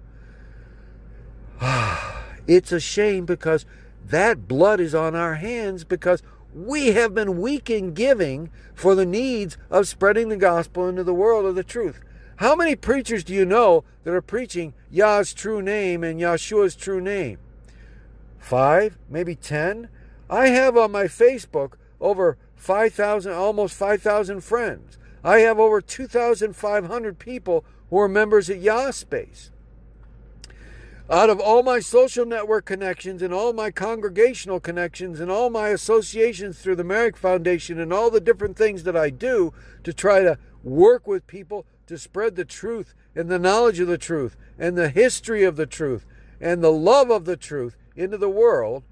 It's 2.46 2.72
a 2.72 2.80
shame 2.80 3.26
because 3.26 3.66
that 4.06 4.48
blood 4.48 4.80
is 4.80 4.94
on 4.94 5.14
our 5.14 5.34
hands 5.34 5.84
because 5.84 6.22
we 6.54 6.92
have 6.92 7.14
been 7.14 7.40
weak 7.40 7.68
in 7.68 7.94
giving 7.94 8.50
for 8.74 8.94
the 8.94 9.04
needs 9.04 9.58
of 9.70 9.88
spreading 9.88 10.28
the 10.28 10.36
gospel 10.36 10.88
into 10.88 11.02
the 11.02 11.12
world 11.12 11.44
of 11.44 11.56
the 11.56 11.64
truth. 11.64 12.00
How 12.36 12.54
many 12.54 12.76
preachers 12.76 13.24
do 13.24 13.34
you 13.34 13.44
know 13.44 13.84
that 14.04 14.14
are 14.14 14.22
preaching 14.22 14.74
Yah's 14.90 15.34
true 15.34 15.60
name 15.60 16.04
and 16.04 16.20
Yahshua's 16.20 16.76
true 16.76 17.00
name? 17.00 17.38
Five, 18.38 18.98
maybe 19.08 19.34
ten? 19.34 19.88
I 20.30 20.48
have 20.48 20.76
on 20.76 20.92
my 20.92 21.04
Facebook 21.04 21.74
over 22.00 22.38
5,000, 22.56 23.32
almost 23.32 23.74
5,000 23.74 24.40
friends. 24.40 24.98
I 25.22 25.38
have 25.38 25.58
over 25.58 25.80
2,500 25.80 27.18
people 27.18 27.64
who 27.90 27.98
are 27.98 28.08
members 28.08 28.50
at 28.50 28.60
Yah 28.60 28.90
Space. 28.90 29.50
Out 31.10 31.28
of 31.28 31.38
all 31.38 31.62
my 31.62 31.80
social 31.80 32.24
network 32.24 32.64
connections 32.64 33.20
and 33.20 33.34
all 33.34 33.52
my 33.52 33.70
congregational 33.70 34.58
connections 34.58 35.20
and 35.20 35.30
all 35.30 35.50
my 35.50 35.68
associations 35.68 36.58
through 36.58 36.76
the 36.76 36.84
Merrick 36.84 37.18
Foundation 37.18 37.78
and 37.78 37.92
all 37.92 38.08
the 38.08 38.22
different 38.22 38.56
things 38.56 38.84
that 38.84 38.96
I 38.96 39.10
do 39.10 39.52
to 39.82 39.92
try 39.92 40.22
to 40.22 40.38
work 40.62 41.06
with 41.06 41.26
people 41.26 41.66
to 41.88 41.98
spread 41.98 42.36
the 42.36 42.44
truth 42.46 42.94
and 43.14 43.28
the 43.28 43.38
knowledge 43.38 43.80
of 43.80 43.88
the 43.88 43.98
truth 43.98 44.34
and 44.58 44.78
the 44.78 44.88
history 44.88 45.44
of 45.44 45.56
the 45.56 45.66
truth 45.66 46.06
and 46.40 46.64
the 46.64 46.72
love 46.72 47.10
of 47.10 47.26
the 47.26 47.36
truth 47.36 47.76
into 47.94 48.16
the 48.16 48.30
world, 48.30 48.82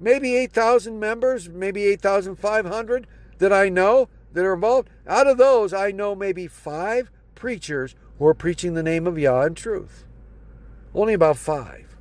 maybe 0.00 0.34
8,000 0.34 0.98
members, 0.98 1.48
maybe 1.48 1.84
8,500 1.84 3.06
that 3.38 3.52
I 3.52 3.68
know 3.68 4.08
that 4.32 4.44
are 4.44 4.54
involved. 4.54 4.90
Out 5.06 5.28
of 5.28 5.38
those, 5.38 5.72
I 5.72 5.92
know 5.92 6.16
maybe 6.16 6.48
five 6.48 7.12
preachers 7.36 7.94
who 8.18 8.26
are 8.26 8.34
preaching 8.34 8.74
the 8.74 8.82
name 8.82 9.06
of 9.06 9.20
Yah 9.20 9.42
in 9.42 9.54
truth. 9.54 10.04
Only 10.94 11.14
about 11.14 11.36
five. 11.36 11.96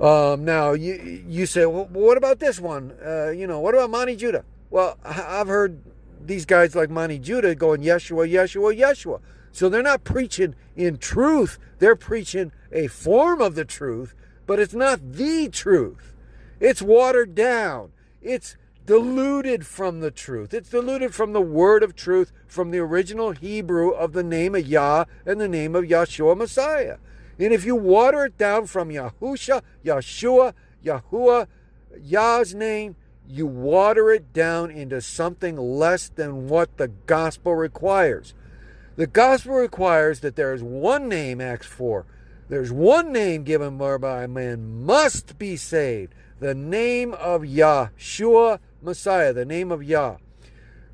Um, 0.00 0.44
now 0.44 0.72
you 0.72 1.22
you 1.28 1.46
say, 1.46 1.64
well, 1.64 1.88
what 1.92 2.18
about 2.18 2.40
this 2.40 2.58
one? 2.58 2.92
Uh, 3.04 3.30
you 3.30 3.46
know, 3.46 3.60
what 3.60 3.74
about 3.74 3.90
Monte 3.90 4.16
Judah? 4.16 4.44
Well, 4.70 4.98
I've 5.04 5.48
heard 5.48 5.80
these 6.20 6.44
guys 6.44 6.74
like 6.74 6.90
Monte 6.90 7.18
Judah 7.20 7.54
going 7.54 7.82
Yeshua, 7.82 8.30
Yeshua, 8.30 8.76
Yeshua. 8.76 9.20
So 9.52 9.68
they're 9.68 9.82
not 9.82 10.02
preaching 10.02 10.54
in 10.74 10.98
truth; 10.98 11.58
they're 11.78 11.96
preaching 11.96 12.52
a 12.72 12.88
form 12.88 13.40
of 13.40 13.54
the 13.54 13.64
truth, 13.64 14.14
but 14.46 14.58
it's 14.58 14.74
not 14.74 15.12
the 15.12 15.48
truth. 15.48 16.14
It's 16.58 16.82
watered 16.82 17.34
down. 17.34 17.92
It's 18.20 18.56
diluted 18.86 19.66
from 19.66 20.00
the 20.00 20.10
truth. 20.10 20.52
It's 20.52 20.70
diluted 20.70 21.14
from 21.14 21.32
the 21.32 21.40
word 21.40 21.82
of 21.82 21.94
truth, 21.94 22.32
from 22.46 22.70
the 22.70 22.78
original 22.78 23.32
Hebrew 23.32 23.90
of 23.90 24.12
the 24.12 24.22
name 24.22 24.54
of 24.54 24.66
Yah 24.66 25.04
and 25.24 25.40
the 25.40 25.48
name 25.48 25.74
of 25.74 25.84
Yahshua 25.84 26.36
Messiah. 26.36 26.98
And 27.38 27.52
if 27.52 27.64
you 27.64 27.74
water 27.74 28.26
it 28.26 28.38
down 28.38 28.66
from 28.66 28.90
Yahusha, 28.90 29.62
Yeshua, 29.84 30.54
Yahuwah, 30.84 31.46
Yah's 32.00 32.54
name, 32.54 32.96
you 33.28 33.46
water 33.46 34.10
it 34.10 34.32
down 34.32 34.70
into 34.70 35.00
something 35.00 35.56
less 35.56 36.08
than 36.08 36.48
what 36.48 36.76
the 36.76 36.88
gospel 36.88 37.54
requires. 37.54 38.34
The 38.96 39.06
gospel 39.06 39.54
requires 39.54 40.20
that 40.20 40.36
there 40.36 40.52
is 40.52 40.62
one 40.62 41.08
name, 41.08 41.40
Acts 41.40 41.66
4. 41.66 42.04
There's 42.48 42.70
one 42.70 43.12
name 43.12 43.44
given 43.44 43.78
whereby 43.78 44.24
a 44.24 44.28
man 44.28 44.84
must 44.84 45.38
be 45.38 45.56
saved. 45.56 46.14
The 46.40 46.54
name 46.54 47.14
of 47.14 47.42
Yahshua 47.42 48.58
Messiah, 48.82 49.32
the 49.32 49.44
name 49.44 49.70
of 49.70 49.82
Yah. 49.82 50.16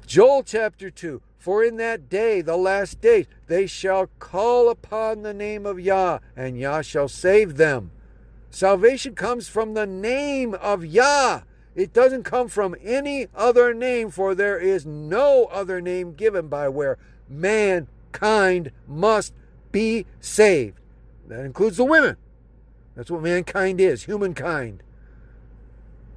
Joel 0.07 0.43
chapter 0.43 0.91
2 0.91 1.23
For 1.39 1.65
in 1.65 1.77
that 1.79 2.09
day, 2.09 2.43
the 2.43 2.57
last 2.57 3.01
day, 3.01 3.27
they 3.47 3.67
shall 3.67 4.11
call 4.19 4.69
upon 4.69 5.23
the 5.23 5.33
name 5.33 5.65
of 5.65 5.81
Yah, 5.81 6.19
and 6.37 6.59
Yah 6.59 6.83
shall 6.83 7.09
save 7.09 7.57
them. 7.57 7.91
Salvation 8.51 9.15
comes 9.15 9.49
from 9.49 9.75
the 9.75 9.87
name 9.87 10.55
of 10.55 10.85
Yah. 10.85 11.43
It 11.75 11.93
doesn't 11.93 12.25
come 12.25 12.49
from 12.49 12.75
any 12.83 13.29
other 13.35 13.73
name, 13.73 14.11
for 14.11 14.35
there 14.35 14.59
is 14.59 14.85
no 14.85 15.45
other 15.47 15.81
name 15.81 16.15
given 16.15 16.49
by 16.49 16.69
where 16.69 16.99
mankind 17.29 18.71
must 18.87 19.33
be 19.73 20.05
saved. 20.21 20.79
That 21.27 21.45
includes 21.45 21.77
the 21.77 21.85
women. 21.85 22.17
That's 22.95 23.11
what 23.11 23.23
mankind 23.23 23.81
is, 23.81 24.05
humankind. 24.05 24.83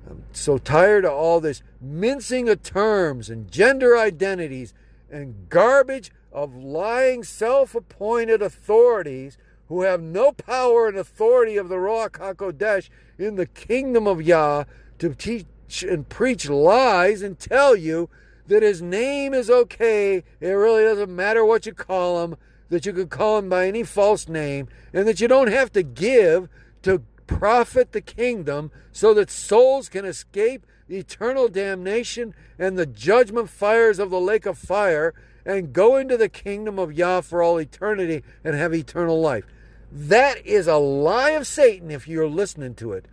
I'm 0.09 0.23
so 0.33 0.57
tired 0.57 1.05
of 1.05 1.13
all 1.13 1.39
this 1.39 1.61
mincing 1.79 2.49
of 2.49 2.63
terms 2.63 3.29
and 3.29 3.51
gender 3.51 3.97
identities 3.97 4.73
and 5.09 5.49
garbage 5.49 6.11
of 6.31 6.55
lying 6.55 7.23
self 7.23 7.75
appointed 7.75 8.41
authorities 8.41 9.37
who 9.67 9.81
have 9.83 10.01
no 10.01 10.31
power 10.31 10.87
and 10.87 10.97
authority 10.97 11.57
of 11.57 11.69
the 11.69 11.75
Ruach 11.75 12.11
HaKodesh 12.11 12.89
in 13.17 13.35
the 13.35 13.45
kingdom 13.45 14.07
of 14.07 14.21
Yah 14.21 14.65
to 14.99 15.13
teach 15.15 15.45
and 15.83 16.09
preach 16.09 16.49
lies 16.49 17.21
and 17.21 17.39
tell 17.39 17.75
you 17.75 18.09
that 18.47 18.63
his 18.63 18.81
name 18.81 19.33
is 19.33 19.49
okay. 19.49 20.23
It 20.41 20.49
really 20.49 20.83
doesn't 20.83 21.15
matter 21.15 21.45
what 21.45 21.65
you 21.65 21.73
call 21.73 22.23
him, 22.23 22.35
that 22.69 22.85
you 22.85 22.91
can 22.91 23.07
call 23.07 23.37
him 23.37 23.49
by 23.49 23.67
any 23.67 23.83
false 23.83 24.27
name, 24.27 24.67
and 24.91 25.07
that 25.07 25.21
you 25.21 25.29
don't 25.29 25.51
have 25.51 25.71
to 25.71 25.83
give 25.83 26.49
to 26.81 27.01
profit 27.37 27.91
the 27.91 28.01
kingdom 28.01 28.71
so 28.91 29.13
that 29.13 29.31
souls 29.31 29.89
can 29.89 30.05
escape 30.05 30.65
eternal 30.89 31.47
damnation 31.47 32.33
and 32.59 32.77
the 32.77 32.85
judgment 32.85 33.49
fires 33.49 33.99
of 33.99 34.09
the 34.09 34.19
lake 34.19 34.45
of 34.45 34.57
fire 34.57 35.13
and 35.45 35.73
go 35.73 35.97
into 35.97 36.17
the 36.17 36.29
kingdom 36.29 36.77
of 36.77 36.93
Yah 36.93 37.21
for 37.21 37.41
all 37.41 37.59
eternity 37.59 38.23
and 38.43 38.55
have 38.55 38.73
eternal 38.73 39.19
life. 39.19 39.45
That 39.91 40.45
is 40.45 40.67
a 40.67 40.75
lie 40.77 41.31
of 41.31 41.47
Satan 41.47 41.89
if 41.89 42.07
you're 42.07 42.27
listening 42.27 42.75
to 42.75 42.93
it. 42.93 43.05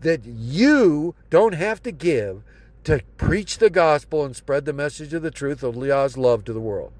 That 0.00 0.24
you 0.24 1.14
don't 1.30 1.54
have 1.54 1.82
to 1.82 1.92
give 1.92 2.42
to 2.84 3.02
preach 3.16 3.58
the 3.58 3.70
gospel 3.70 4.24
and 4.24 4.36
spread 4.36 4.64
the 4.64 4.72
message 4.72 5.12
of 5.12 5.22
the 5.22 5.30
truth 5.30 5.62
of 5.62 5.76
Yah's 5.76 6.16
love 6.16 6.44
to 6.44 6.52
the 6.52 6.60
world. 6.60 6.92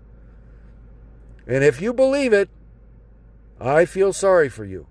And 1.46 1.62
if 1.62 1.80
you 1.80 1.92
believe 1.92 2.32
it, 2.32 2.48
I 3.60 3.84
feel 3.84 4.12
sorry 4.12 4.48
for 4.48 4.64
you. 4.64 4.86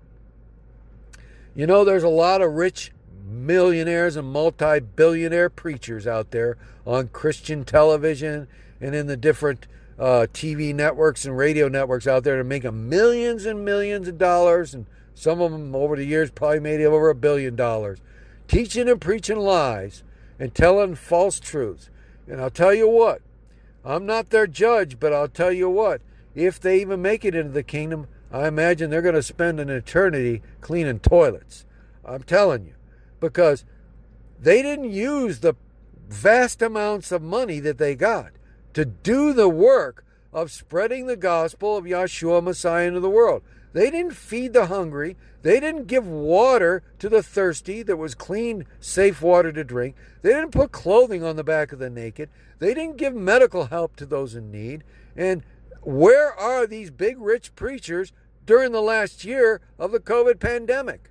You 1.56 1.66
know, 1.66 1.86
there's 1.86 2.02
a 2.02 2.08
lot 2.10 2.42
of 2.42 2.52
rich 2.52 2.92
millionaires 3.24 4.16
and 4.16 4.30
multi 4.30 4.78
billionaire 4.78 5.48
preachers 5.48 6.06
out 6.06 6.30
there 6.30 6.58
on 6.86 7.08
Christian 7.08 7.64
television 7.64 8.46
and 8.78 8.94
in 8.94 9.06
the 9.06 9.16
different 9.16 9.66
uh, 9.98 10.26
TV 10.34 10.74
networks 10.74 11.24
and 11.24 11.34
radio 11.34 11.66
networks 11.66 12.06
out 12.06 12.24
there 12.24 12.36
to 12.36 12.44
make 12.44 12.70
millions 12.70 13.46
and 13.46 13.64
millions 13.64 14.06
of 14.06 14.18
dollars. 14.18 14.74
And 14.74 14.84
some 15.14 15.40
of 15.40 15.50
them 15.50 15.74
over 15.74 15.96
the 15.96 16.04
years 16.04 16.30
probably 16.30 16.60
made 16.60 16.82
over 16.82 17.08
a 17.08 17.14
billion 17.14 17.56
dollars. 17.56 18.00
Teaching 18.48 18.86
and 18.86 19.00
preaching 19.00 19.38
lies 19.38 20.02
and 20.38 20.54
telling 20.54 20.94
false 20.94 21.40
truths. 21.40 21.88
And 22.28 22.38
I'll 22.38 22.50
tell 22.50 22.74
you 22.74 22.86
what, 22.86 23.22
I'm 23.82 24.04
not 24.04 24.28
their 24.28 24.46
judge, 24.46 25.00
but 25.00 25.14
I'll 25.14 25.26
tell 25.26 25.52
you 25.52 25.70
what, 25.70 26.02
if 26.34 26.60
they 26.60 26.82
even 26.82 27.00
make 27.00 27.24
it 27.24 27.34
into 27.34 27.52
the 27.52 27.62
kingdom, 27.62 28.08
I 28.36 28.48
imagine 28.48 28.90
they're 28.90 29.00
going 29.00 29.14
to 29.14 29.22
spend 29.22 29.60
an 29.60 29.70
eternity 29.70 30.42
cleaning 30.60 30.98
toilets. 30.98 31.64
I'm 32.04 32.22
telling 32.22 32.66
you. 32.66 32.74
Because 33.18 33.64
they 34.38 34.60
didn't 34.60 34.90
use 34.90 35.40
the 35.40 35.54
vast 36.06 36.60
amounts 36.60 37.10
of 37.12 37.22
money 37.22 37.60
that 37.60 37.78
they 37.78 37.94
got 37.94 38.32
to 38.74 38.84
do 38.84 39.32
the 39.32 39.48
work 39.48 40.04
of 40.34 40.52
spreading 40.52 41.06
the 41.06 41.16
gospel 41.16 41.78
of 41.78 41.86
Yahshua 41.86 42.42
Messiah 42.42 42.86
into 42.86 43.00
the 43.00 43.08
world. 43.08 43.42
They 43.72 43.90
didn't 43.90 44.12
feed 44.12 44.52
the 44.52 44.66
hungry. 44.66 45.16
They 45.40 45.58
didn't 45.58 45.86
give 45.86 46.06
water 46.06 46.82
to 46.98 47.08
the 47.08 47.22
thirsty 47.22 47.82
that 47.84 47.96
was 47.96 48.14
clean, 48.14 48.66
safe 48.80 49.22
water 49.22 49.50
to 49.50 49.64
drink. 49.64 49.96
They 50.20 50.34
didn't 50.34 50.52
put 50.52 50.72
clothing 50.72 51.24
on 51.24 51.36
the 51.36 51.44
back 51.44 51.72
of 51.72 51.78
the 51.78 51.88
naked. 51.88 52.28
They 52.58 52.74
didn't 52.74 52.98
give 52.98 53.14
medical 53.14 53.66
help 53.66 53.96
to 53.96 54.04
those 54.04 54.34
in 54.34 54.50
need. 54.50 54.84
And 55.16 55.42
where 55.80 56.34
are 56.34 56.66
these 56.66 56.90
big 56.90 57.18
rich 57.18 57.54
preachers 57.54 58.12
during 58.46 58.72
the 58.72 58.80
last 58.80 59.24
year 59.24 59.60
of 59.78 59.92
the 59.92 60.00
COVID 60.00 60.40
pandemic? 60.40 61.10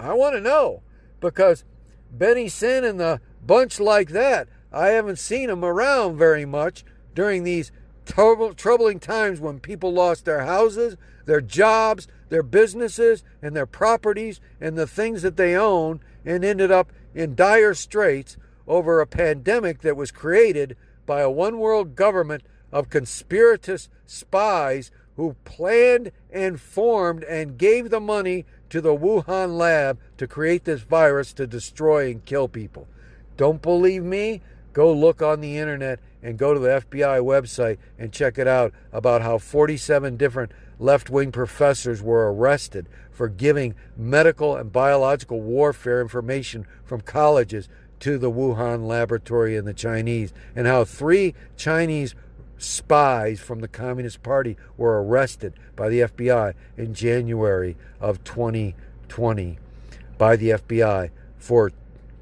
I 0.00 0.14
want 0.14 0.34
to 0.34 0.40
know 0.40 0.82
because 1.20 1.64
Benny 2.10 2.48
Sin 2.48 2.84
and 2.84 2.98
the 2.98 3.20
bunch 3.44 3.78
like 3.80 4.10
that, 4.10 4.48
I 4.72 4.88
haven't 4.88 5.18
seen 5.18 5.48
them 5.48 5.64
around 5.64 6.16
very 6.16 6.44
much 6.44 6.84
during 7.14 7.44
these 7.44 7.72
troubling 8.04 8.98
times 8.98 9.40
when 9.40 9.60
people 9.60 9.92
lost 9.92 10.24
their 10.24 10.44
houses, 10.44 10.96
their 11.26 11.40
jobs, 11.40 12.08
their 12.30 12.42
businesses, 12.42 13.22
and 13.40 13.54
their 13.54 13.66
properties 13.66 14.40
and 14.60 14.76
the 14.76 14.86
things 14.86 15.22
that 15.22 15.36
they 15.36 15.54
own 15.54 16.00
and 16.24 16.44
ended 16.44 16.70
up 16.70 16.92
in 17.14 17.34
dire 17.34 17.74
straits 17.74 18.36
over 18.66 19.00
a 19.00 19.06
pandemic 19.06 19.82
that 19.82 19.96
was 19.96 20.10
created 20.10 20.76
by 21.06 21.20
a 21.20 21.30
one 21.30 21.58
world 21.58 21.94
government 21.94 22.42
of 22.72 22.90
conspiratous 22.90 23.88
spies 24.06 24.90
who 25.16 25.36
planned 25.44 26.12
and 26.30 26.60
formed 26.60 27.24
and 27.24 27.58
gave 27.58 27.90
the 27.90 28.00
money 28.00 28.44
to 28.70 28.80
the 28.80 28.96
Wuhan 28.96 29.56
lab 29.56 29.98
to 30.16 30.26
create 30.26 30.64
this 30.64 30.80
virus 30.80 31.32
to 31.34 31.46
destroy 31.46 32.10
and 32.10 32.24
kill 32.24 32.48
people. 32.48 32.88
Don't 33.36 33.60
believe 33.60 34.02
me? 34.02 34.40
Go 34.72 34.92
look 34.92 35.20
on 35.20 35.40
the 35.40 35.58
internet 35.58 36.00
and 36.22 36.38
go 36.38 36.54
to 36.54 36.60
the 36.60 36.80
FBI 36.80 37.20
website 37.20 37.78
and 37.98 38.12
check 38.12 38.38
it 38.38 38.48
out 38.48 38.72
about 38.92 39.22
how 39.22 39.36
47 39.36 40.16
different 40.16 40.52
left 40.78 41.10
wing 41.10 41.32
professors 41.32 42.02
were 42.02 42.32
arrested 42.32 42.88
for 43.10 43.28
giving 43.28 43.74
medical 43.96 44.56
and 44.56 44.72
biological 44.72 45.40
warfare 45.40 46.00
information 46.00 46.66
from 46.84 47.00
colleges 47.02 47.68
to 48.00 48.18
the 48.18 48.30
Wuhan 48.30 48.86
laboratory 48.86 49.56
and 49.56 49.66
the 49.66 49.74
Chinese, 49.74 50.32
and 50.56 50.66
how 50.66 50.84
three 50.84 51.34
Chinese 51.56 52.16
spies 52.62 53.40
from 53.40 53.60
the 53.60 53.68
Communist 53.68 54.22
Party 54.22 54.56
were 54.76 55.02
arrested 55.02 55.54
by 55.76 55.88
the 55.88 56.00
FBI 56.00 56.54
in 56.76 56.94
January 56.94 57.76
of 58.00 58.22
2020 58.24 59.58
by 60.18 60.36
the 60.36 60.50
FBI 60.50 61.10
for 61.36 61.72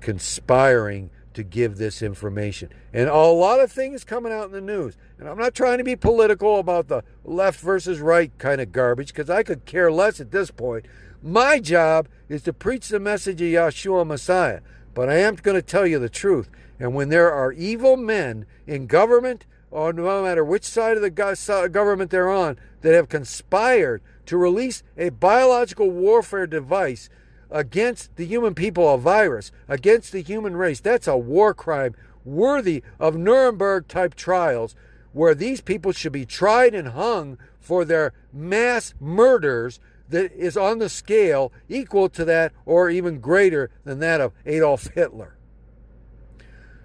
conspiring 0.01 1.11
to 1.35 1.43
give 1.43 1.77
this 1.77 2.03
information. 2.03 2.71
And 2.93 3.09
a 3.09 3.17
lot 3.17 3.61
of 3.61 3.71
things 3.71 4.05
coming 4.05 4.33
out 4.33 4.47
in 4.47 4.53
the 4.53 4.61
news. 4.61 4.97
And 5.19 5.29
I'm 5.29 5.39
not 5.39 5.55
trying 5.55 5.79
to 5.79 5.85
be 5.85 5.97
political 5.97 6.59
about 6.59 6.89
the 6.89 7.05
left 7.25 7.61
versus 7.61 8.01
right 8.01 8.37
kind 8.39 8.61
of 8.61 8.73
garbage 8.73 9.09
because 9.09 9.31
I 9.31 9.43
could 9.43 9.65
care 9.65 9.93
less 9.93 10.21
at 10.21 10.33
this 10.33 10.51
point. 10.51 10.87
My 11.23 11.61
job 11.61 12.09
is 12.29 12.43
to 12.43 12.53
preach 12.53 12.89
the 12.89 12.99
message 12.99 13.41
of 13.41 13.49
Yeshua 13.49 14.07
Messiah. 14.07 14.61
But 14.95 15.09
I 15.09 15.17
am 15.17 15.37
going 15.37 15.55
to 15.55 15.63
tell 15.63 15.87
you 15.87 15.99
the 15.99 16.09
truth. 16.09 16.51
And 16.79 16.95
when 16.95 17.11
there 17.11 17.31
are 17.31 17.53
evil 17.53 17.97
men 17.97 18.47
in 18.67 18.87
government, 18.87 19.45
or 19.71 19.93
no 19.93 20.23
matter 20.23 20.45
which 20.45 20.65
side 20.65 20.97
of 20.97 21.03
the 21.03 21.69
government 21.71 22.11
they're 22.11 22.31
on, 22.31 22.59
that 22.81 22.95
have 22.95 23.09
conspired 23.09 24.03
to 24.27 24.37
release 24.37 24.83
a 24.97 25.11
biological 25.11 25.91
warfare 25.91 26.47
device 26.47 27.09
against 27.51 28.15
the 28.17 28.25
human 28.25 28.55
people, 28.55 28.93
a 28.93 28.99
virus, 28.99 29.53
against 29.69 30.13
the 30.13 30.23
human 30.23 30.57
race. 30.57 30.81
That's 30.81 31.09
a 31.09 31.17
war 31.17 31.53
crime 31.55 31.95
worthy 32.25 32.83
of 32.99 33.17
Nuremberg 33.17 33.89
type 33.89 34.15
trials 34.15 34.75
where 35.13 35.35
these 35.35 35.61
people 35.61 35.93
should 35.93 36.13
be 36.13 36.25
tried 36.25 36.75
and 36.75 36.89
hung 36.89 37.39
for 37.59 37.85
their 37.85 38.13
mass 38.33 38.95
murders 39.01 39.81
that 40.09 40.33
is 40.33 40.57
on 40.57 40.79
the 40.79 40.89
scale 40.89 41.53
equal 41.69 42.09
to 42.09 42.25
that 42.25 42.53
or 42.65 42.91
even 42.91 43.21
greater 43.21 43.71
than 43.85 43.99
that 44.01 44.21
of 44.21 44.33
Adolf 44.47 44.89
Hitler. 44.95 45.37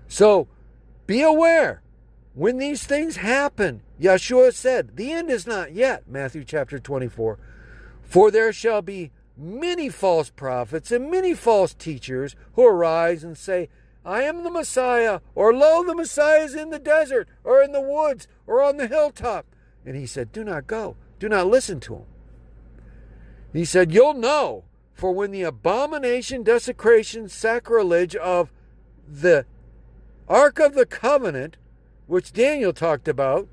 So 0.08 0.48
be 1.08 1.22
aware 1.22 1.82
when 2.36 2.58
these 2.58 2.84
things 2.84 3.18
happen. 3.18 3.82
Yeshua 4.00 4.54
said, 4.54 4.96
The 4.96 5.12
end 5.12 5.32
is 5.32 5.48
not 5.48 5.74
yet, 5.74 6.04
Matthew 6.08 6.44
chapter 6.44 6.78
24. 6.78 7.40
For 8.04 8.30
there 8.30 8.54
shall 8.54 8.82
be 8.82 9.12
many 9.38 9.90
false 9.90 10.30
prophets 10.30 10.92
and 10.92 11.10
many 11.10 11.34
false 11.34 11.74
teachers 11.74 12.36
who 12.54 12.68
arise 12.68 13.24
and 13.24 13.38
say, 13.38 13.70
I 14.06 14.22
am 14.22 14.44
the 14.44 14.52
Messiah, 14.52 15.22
or 15.34 15.52
lo, 15.52 15.84
the 15.84 15.96
Messiah 15.96 16.44
is 16.44 16.54
in 16.54 16.70
the 16.70 16.78
desert, 16.78 17.28
or 17.44 17.64
in 17.64 17.72
the 17.72 17.82
woods, 17.82 18.28
or 18.46 18.62
on 18.62 18.78
the 18.78 18.88
hilltop. 18.88 19.48
And 19.84 19.96
he 19.96 20.06
said, 20.06 20.32
Do 20.32 20.44
not 20.44 20.68
go, 20.68 20.96
do 21.20 21.28
not 21.28 21.48
listen 21.48 21.80
to 21.82 21.96
him. 21.96 22.06
He 23.52 23.66
said, 23.66 23.92
You'll 23.92 24.14
know, 24.14 24.66
for 24.94 25.12
when 25.12 25.32
the 25.32 25.42
abomination, 25.42 26.44
desecration, 26.44 27.30
sacrilege 27.30 28.16
of 28.16 28.52
the 29.08 29.46
Ark 30.28 30.60
of 30.60 30.76
the 30.76 30.86
Covenant, 30.86 31.58
which 32.08 32.34
Daniel 32.34 32.74
talked 32.74 33.08
about, 33.08 33.48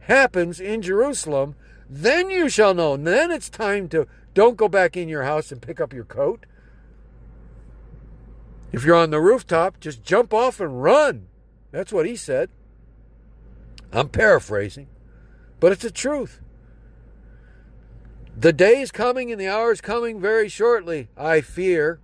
happens 0.00 0.60
in 0.60 0.82
Jerusalem, 0.82 1.54
then 1.88 2.30
you 2.30 2.48
shall 2.48 2.74
know. 2.74 2.94
And 2.94 3.06
then 3.06 3.30
it's 3.30 3.48
time 3.48 3.88
to 3.90 4.06
don't 4.34 4.56
go 4.56 4.68
back 4.68 4.96
in 4.96 5.08
your 5.08 5.24
house 5.24 5.50
and 5.50 5.60
pick 5.60 5.80
up 5.80 5.92
your 5.92 6.04
coat. 6.04 6.46
If 8.72 8.84
you're 8.84 8.96
on 8.96 9.10
the 9.10 9.20
rooftop, 9.20 9.80
just 9.80 10.02
jump 10.02 10.32
off 10.32 10.60
and 10.60 10.82
run. 10.82 11.26
That's 11.72 11.92
what 11.92 12.06
he 12.06 12.16
said. 12.16 12.50
I'm 13.92 14.08
paraphrasing, 14.08 14.86
but 15.58 15.72
it's 15.72 15.82
the 15.82 15.90
truth. 15.90 16.40
The 18.36 18.52
day 18.52 18.80
is 18.80 18.92
coming 18.92 19.32
and 19.32 19.40
the 19.40 19.48
hour 19.48 19.72
is 19.72 19.80
coming 19.80 20.20
very 20.20 20.48
shortly, 20.48 21.08
I 21.16 21.40
fear, 21.40 21.98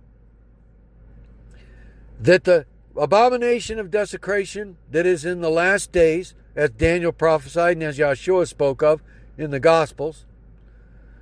that 2.19 2.43
the 2.43 2.65
abomination 2.97 3.79
of 3.79 3.91
desecration 3.91 4.77
that 4.91 5.05
is 5.05 5.25
in 5.25 5.41
the 5.41 5.49
last 5.49 5.91
days, 5.91 6.33
as 6.55 6.71
Daniel 6.71 7.11
prophesied 7.11 7.77
and 7.77 7.83
as 7.83 7.97
Yeshua 7.97 8.47
spoke 8.47 8.81
of 8.81 9.01
in 9.37 9.51
the 9.51 9.59
Gospels, 9.59 10.25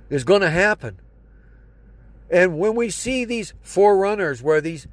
is 0.08 0.24
going 0.24 0.40
to 0.40 0.50
happen. 0.50 0.98
And 2.30 2.58
when 2.58 2.74
we 2.74 2.90
see 2.90 3.24
these 3.24 3.54
forerunners 3.62 4.42
where 4.42 4.60
these 4.60 4.88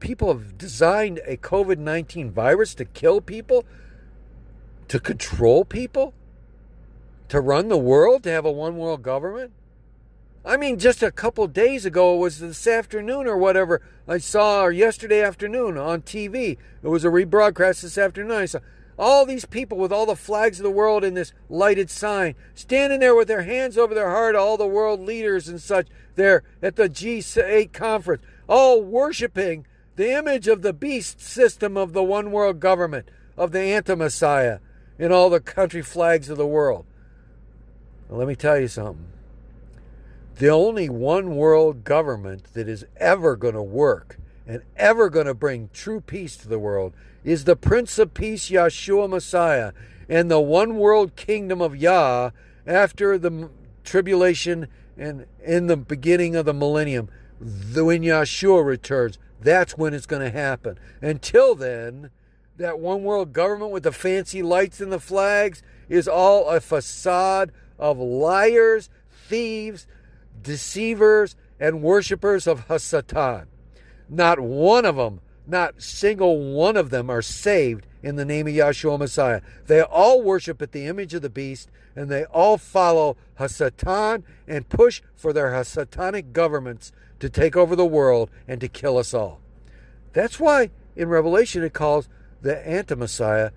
people 0.00 0.28
have 0.28 0.56
designed 0.56 1.20
a 1.26 1.36
COVID 1.36 1.78
19 1.78 2.30
virus 2.30 2.74
to 2.76 2.84
kill 2.84 3.20
people, 3.20 3.64
to 4.88 4.98
control 4.98 5.64
people, 5.64 6.14
to 7.28 7.40
run 7.40 7.68
the 7.68 7.78
world, 7.78 8.22
to 8.24 8.30
have 8.30 8.44
a 8.44 8.52
one 8.52 8.76
world 8.76 9.02
government. 9.02 9.52
I 10.44 10.56
mean, 10.56 10.78
just 10.78 11.02
a 11.04 11.12
couple 11.12 11.46
days 11.46 11.86
ago, 11.86 12.16
it 12.16 12.18
was 12.18 12.40
this 12.40 12.66
afternoon 12.66 13.28
or 13.28 13.36
whatever, 13.36 13.80
I 14.08 14.18
saw, 14.18 14.64
or 14.64 14.72
yesterday 14.72 15.22
afternoon 15.22 15.78
on 15.78 16.02
TV. 16.02 16.58
It 16.82 16.88
was 16.88 17.04
a 17.04 17.08
rebroadcast 17.08 17.82
this 17.82 17.96
afternoon. 17.96 18.32
I 18.32 18.46
saw 18.46 18.58
all 18.98 19.24
these 19.24 19.44
people 19.44 19.78
with 19.78 19.92
all 19.92 20.04
the 20.04 20.16
flags 20.16 20.58
of 20.58 20.64
the 20.64 20.70
world 20.70 21.04
in 21.04 21.14
this 21.14 21.32
lighted 21.48 21.90
sign, 21.90 22.34
standing 22.54 22.98
there 22.98 23.14
with 23.14 23.28
their 23.28 23.42
hands 23.42 23.78
over 23.78 23.94
their 23.94 24.10
heart, 24.10 24.34
all 24.34 24.56
the 24.56 24.66
world 24.66 25.00
leaders 25.00 25.46
and 25.48 25.60
such 25.60 25.86
there 26.16 26.42
at 26.60 26.74
the 26.74 26.88
G8 26.88 27.72
conference, 27.72 28.22
all 28.48 28.82
worshiping 28.82 29.64
the 29.94 30.10
image 30.10 30.48
of 30.48 30.62
the 30.62 30.72
beast 30.72 31.20
system 31.20 31.76
of 31.76 31.92
the 31.92 32.02
one 32.02 32.32
world 32.32 32.58
government, 32.58 33.08
of 33.36 33.52
the 33.52 33.60
anti 33.60 33.94
Messiah, 33.94 34.58
in 34.98 35.12
all 35.12 35.30
the 35.30 35.40
country 35.40 35.82
flags 35.82 36.28
of 36.28 36.36
the 36.36 36.46
world. 36.46 36.84
Well, 38.08 38.18
let 38.18 38.28
me 38.28 38.34
tell 38.34 38.58
you 38.58 38.68
something. 38.68 39.11
The 40.36 40.48
only 40.48 40.88
one 40.88 41.36
world 41.36 41.84
government 41.84 42.54
that 42.54 42.68
is 42.68 42.84
ever 42.96 43.36
going 43.36 43.54
to 43.54 43.62
work 43.62 44.18
and 44.46 44.62
ever 44.76 45.08
going 45.08 45.26
to 45.26 45.34
bring 45.34 45.70
true 45.72 46.00
peace 46.00 46.36
to 46.38 46.48
the 46.48 46.58
world 46.58 46.94
is 47.22 47.44
the 47.44 47.56
Prince 47.56 47.98
of 47.98 48.14
Peace, 48.14 48.50
Yeshua 48.50 49.08
Messiah, 49.08 49.72
and 50.08 50.30
the 50.30 50.40
one 50.40 50.76
world 50.76 51.16
kingdom 51.16 51.60
of 51.60 51.76
Yah 51.76 52.30
after 52.66 53.18
the 53.18 53.50
tribulation 53.84 54.68
and 54.96 55.26
in 55.44 55.66
the 55.66 55.76
beginning 55.76 56.34
of 56.34 56.46
the 56.46 56.54
millennium. 56.54 57.08
When 57.38 58.02
Yeshua 58.02 58.64
returns, 58.64 59.18
that's 59.40 59.76
when 59.76 59.94
it's 59.94 60.06
going 60.06 60.22
to 60.22 60.30
happen. 60.30 60.78
Until 61.00 61.54
then, 61.54 62.10
that 62.56 62.78
one 62.78 63.02
world 63.02 63.32
government 63.32 63.70
with 63.70 63.82
the 63.82 63.92
fancy 63.92 64.42
lights 64.42 64.80
and 64.80 64.92
the 64.92 65.00
flags 65.00 65.62
is 65.88 66.08
all 66.08 66.48
a 66.48 66.60
facade 66.60 67.52
of 67.78 67.98
liars, 67.98 68.88
thieves, 69.28 69.86
deceivers, 70.42 71.36
and 71.60 71.82
worshippers 71.82 72.46
of 72.46 72.68
Hasatan. 72.68 73.46
Not 74.08 74.40
one 74.40 74.84
of 74.84 74.96
them 74.96 75.20
not 75.46 75.82
single 75.82 76.54
one 76.54 76.76
of 76.76 76.90
them 76.90 77.10
are 77.10 77.22
saved 77.22 77.86
in 78.02 78.16
the 78.16 78.24
name 78.24 78.46
of 78.46 78.54
Yahshua 78.54 78.98
Messiah. 78.98 79.40
They 79.66 79.80
all 79.80 80.22
worship 80.22 80.62
at 80.62 80.72
the 80.72 80.86
image 80.86 81.14
of 81.14 81.22
the 81.22 81.30
beast 81.30 81.70
and 81.94 82.08
they 82.08 82.24
all 82.24 82.58
follow 82.58 83.16
Hasatan 83.38 84.22
and 84.46 84.68
push 84.68 85.02
for 85.14 85.32
their 85.32 85.50
Hasatanic 85.50 86.32
governments 86.32 86.92
to 87.20 87.28
take 87.28 87.56
over 87.56 87.76
the 87.76 87.86
world 87.86 88.30
and 88.48 88.60
to 88.60 88.68
kill 88.68 88.98
us 88.98 89.12
all. 89.12 89.40
That's 90.12 90.40
why 90.40 90.70
in 90.96 91.08
Revelation 91.08 91.62
it 91.62 91.72
calls 91.72 92.08
the 92.40 92.66
anti 92.66 92.94
Messiah 92.94 93.50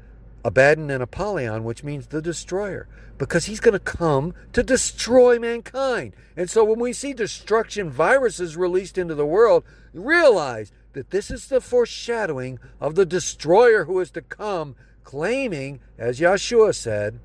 Abaddon 0.46 0.92
and 0.92 1.02
Apollyon, 1.02 1.64
which 1.64 1.84
means 1.84 2.06
the 2.06 2.22
destroyer, 2.22 2.88
because 3.18 3.46
he's 3.46 3.60
going 3.60 3.74
to 3.74 3.80
come 3.80 4.36
to 4.54 4.62
destroy 4.62 5.40
mankind. 5.40 6.16
And 6.38 6.52
so 6.52 6.64
when 6.64 6.80
we 6.80 6.94
see 6.94 7.14
destruction 7.14 7.90
viruses 7.90 8.56
released 8.56 9.00
into 9.00 9.16
the 9.16 9.26
world, 9.26 9.64
realize 9.92 10.72
that 10.94 11.10
this 11.10 11.32
is 11.32 11.48
the 11.48 11.60
foreshadowing 11.60 12.60
of 12.80 12.94
the 12.94 13.08
destroyer 13.08 13.86
who 13.86 14.00
is 14.00 14.12
to 14.12 14.22
come, 14.22 14.76
claiming, 15.04 15.80
as 15.98 16.20
Yeshua 16.20 16.76
said, 16.76 17.20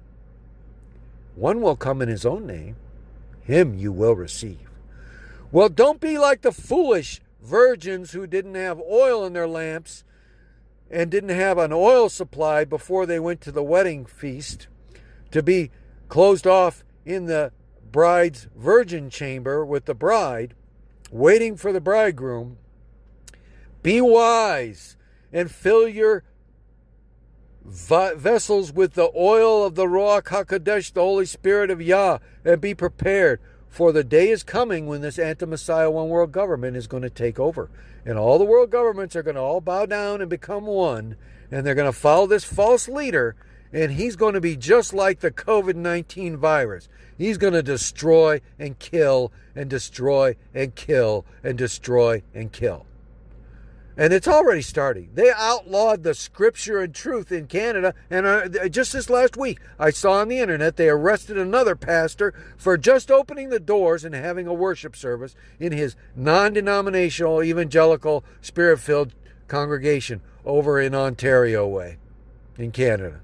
one 1.34 1.60
will 1.60 1.76
come 1.76 2.00
in 2.00 2.08
his 2.08 2.24
own 2.24 2.46
name, 2.46 2.76
him 3.42 3.74
you 3.74 3.92
will 3.92 4.14
receive. 4.16 4.70
Well, 5.52 5.68
don't 5.68 6.00
be 6.00 6.16
like 6.16 6.40
the 6.40 6.52
foolish 6.52 7.20
virgins 7.42 8.12
who 8.12 8.26
didn't 8.26 8.54
have 8.54 8.80
oil 8.80 9.26
in 9.26 9.34
their 9.34 9.46
lamps 9.46 10.04
and 10.90 11.10
didn't 11.10 11.30
have 11.30 11.58
an 11.58 11.72
oil 11.72 12.08
supply 12.08 12.64
before 12.64 13.06
they 13.06 13.20
went 13.20 13.40
to 13.42 13.52
the 13.52 13.62
wedding 13.62 14.04
feast 14.04 14.66
to 15.30 15.42
be 15.42 15.70
closed 16.08 16.46
off 16.46 16.84
in 17.04 17.26
the 17.26 17.52
bride's 17.92 18.48
virgin 18.56 19.10
chamber 19.10 19.64
with 19.64 19.84
the 19.84 19.94
bride, 19.94 20.54
waiting 21.10 21.56
for 21.56 21.72
the 21.72 21.80
bridegroom 21.80 22.56
be 23.82 24.00
wise 24.00 24.96
and 25.32 25.50
fill 25.50 25.88
your 25.88 26.24
vessels 27.64 28.72
with 28.72 28.94
the 28.94 29.10
oil 29.16 29.64
of 29.64 29.74
the 29.74 29.86
Ruach 29.86 30.24
HaKodesh, 30.24 30.92
the 30.92 31.00
Holy 31.00 31.26
Spirit 31.26 31.70
of 31.70 31.80
Yah, 31.80 32.18
and 32.44 32.60
be 32.60 32.74
prepared. 32.74 33.40
For 33.70 33.92
the 33.92 34.02
day 34.02 34.30
is 34.30 34.42
coming 34.42 34.86
when 34.86 35.00
this 35.00 35.18
anti 35.18 35.46
Messiah 35.46 35.90
one 35.90 36.08
world 36.08 36.32
government 36.32 36.76
is 36.76 36.88
going 36.88 37.04
to 37.04 37.10
take 37.10 37.38
over. 37.38 37.70
And 38.04 38.18
all 38.18 38.38
the 38.38 38.44
world 38.44 38.70
governments 38.70 39.14
are 39.14 39.22
going 39.22 39.36
to 39.36 39.40
all 39.40 39.60
bow 39.60 39.86
down 39.86 40.20
and 40.20 40.28
become 40.28 40.66
one. 40.66 41.16
And 41.50 41.64
they're 41.64 41.76
going 41.76 41.90
to 41.90 41.98
follow 41.98 42.26
this 42.26 42.44
false 42.44 42.88
leader. 42.88 43.36
And 43.72 43.92
he's 43.92 44.16
going 44.16 44.34
to 44.34 44.40
be 44.40 44.56
just 44.56 44.92
like 44.92 45.20
the 45.20 45.30
COVID 45.30 45.76
19 45.76 46.36
virus. 46.36 46.88
He's 47.16 47.38
going 47.38 47.52
to 47.52 47.62
destroy 47.62 48.40
and 48.58 48.76
kill 48.78 49.30
and 49.54 49.70
destroy 49.70 50.34
and 50.52 50.74
kill 50.74 51.24
and 51.44 51.56
destroy 51.56 52.22
and 52.34 52.50
kill. 52.50 52.86
And 54.00 54.14
it's 54.14 54.26
already 54.26 54.62
starting. 54.62 55.10
They 55.12 55.30
outlawed 55.30 56.04
the 56.04 56.14
scripture 56.14 56.78
and 56.80 56.94
truth 56.94 57.30
in 57.30 57.48
Canada. 57.48 57.92
And 58.08 58.24
uh, 58.24 58.66
just 58.70 58.94
this 58.94 59.10
last 59.10 59.36
week, 59.36 59.60
I 59.78 59.90
saw 59.90 60.12
on 60.12 60.28
the 60.28 60.38
internet 60.38 60.76
they 60.76 60.88
arrested 60.88 61.36
another 61.36 61.76
pastor 61.76 62.32
for 62.56 62.78
just 62.78 63.10
opening 63.10 63.50
the 63.50 63.60
doors 63.60 64.02
and 64.02 64.14
having 64.14 64.46
a 64.46 64.54
worship 64.54 64.96
service 64.96 65.36
in 65.58 65.72
his 65.72 65.96
non 66.16 66.54
denominational, 66.54 67.42
evangelical, 67.42 68.24
spirit 68.40 68.78
filled 68.78 69.14
congregation 69.48 70.22
over 70.46 70.80
in 70.80 70.94
Ontario 70.94 71.68
way 71.68 71.98
in 72.56 72.72
Canada. 72.72 73.20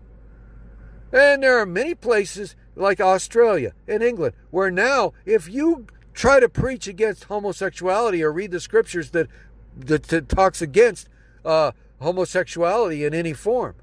And 1.10 1.42
there 1.42 1.58
are 1.58 1.64
many 1.64 1.94
places 1.94 2.54
like 2.74 3.00
Australia 3.00 3.72
and 3.88 4.02
England 4.02 4.34
where 4.50 4.70
now 4.70 5.14
if 5.24 5.48
you 5.48 5.86
try 6.16 6.40
to 6.40 6.48
preach 6.48 6.88
against 6.88 7.24
homosexuality 7.24 8.22
or 8.22 8.32
read 8.32 8.50
the 8.50 8.58
scriptures 8.58 9.10
that 9.10 9.28
that, 9.76 10.04
that 10.04 10.28
talks 10.28 10.62
against 10.62 11.08
uh, 11.44 11.72
homosexuality 12.00 13.04
in 13.04 13.14
any 13.14 13.32
form, 13.32 13.74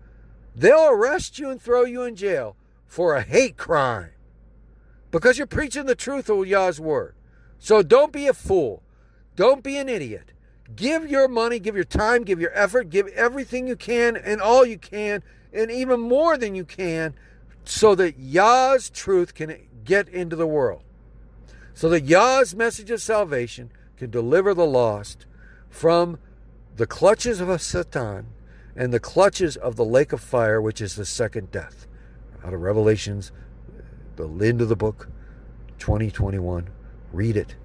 they'll 0.55 0.89
arrest 0.89 1.39
you 1.39 1.49
and 1.49 1.61
throw 1.61 1.83
you 1.83 2.03
in 2.03 2.15
jail 2.15 2.55
for 2.85 3.15
a 3.15 3.21
hate 3.21 3.57
crime 3.57 4.11
because 5.11 5.37
you're 5.37 5.47
preaching 5.47 5.85
the 5.85 5.95
truth 5.95 6.29
of 6.29 6.47
Yah's 6.47 6.79
word. 6.79 7.15
So 7.59 7.81
don't 7.81 8.11
be 8.11 8.27
a 8.27 8.33
fool. 8.33 8.83
Don't 9.35 9.63
be 9.63 9.77
an 9.77 9.89
idiot. 9.89 10.31
Give 10.75 11.09
your 11.09 11.27
money, 11.27 11.59
give 11.59 11.75
your 11.75 11.83
time, 11.83 12.23
give 12.23 12.39
your 12.39 12.51
effort, 12.53 12.89
give 12.89 13.07
everything 13.09 13.67
you 13.67 13.75
can 13.75 14.15
and 14.15 14.41
all 14.41 14.65
you 14.65 14.77
can, 14.77 15.23
and 15.53 15.71
even 15.71 15.99
more 15.99 16.37
than 16.37 16.55
you 16.55 16.65
can, 16.65 17.13
so 17.63 17.95
that 17.95 18.19
Yah's 18.19 18.89
truth 18.89 19.33
can 19.33 19.55
get 19.83 20.07
into 20.09 20.35
the 20.35 20.47
world. 20.47 20.81
So 21.73 21.89
that 21.89 22.03
Yah's 22.03 22.55
message 22.55 22.91
of 22.91 23.01
salvation 23.01 23.71
can 23.97 24.09
deliver 24.09 24.53
the 24.53 24.65
lost 24.65 25.25
from 25.74 26.19
the 26.76 26.86
clutches 26.86 27.41
of 27.41 27.49
a 27.49 27.57
Satan 27.57 28.28
and 28.76 28.93
the 28.93 28.99
clutches 28.99 29.57
of 29.57 29.76
the 29.76 29.84
lake 29.84 30.13
of 30.13 30.21
fire, 30.21 30.61
which 30.61 30.80
is 30.80 30.95
the 30.95 31.05
second 31.05 31.51
death. 31.51 31.88
Out 32.45 32.53
of 32.53 32.61
Revelations, 32.61 33.32
the 34.15 34.28
end 34.28 34.61
of 34.61 34.69
the 34.69 34.76
book, 34.76 35.09
2021. 35.80 36.69
Read 37.11 37.36
it. 37.36 37.55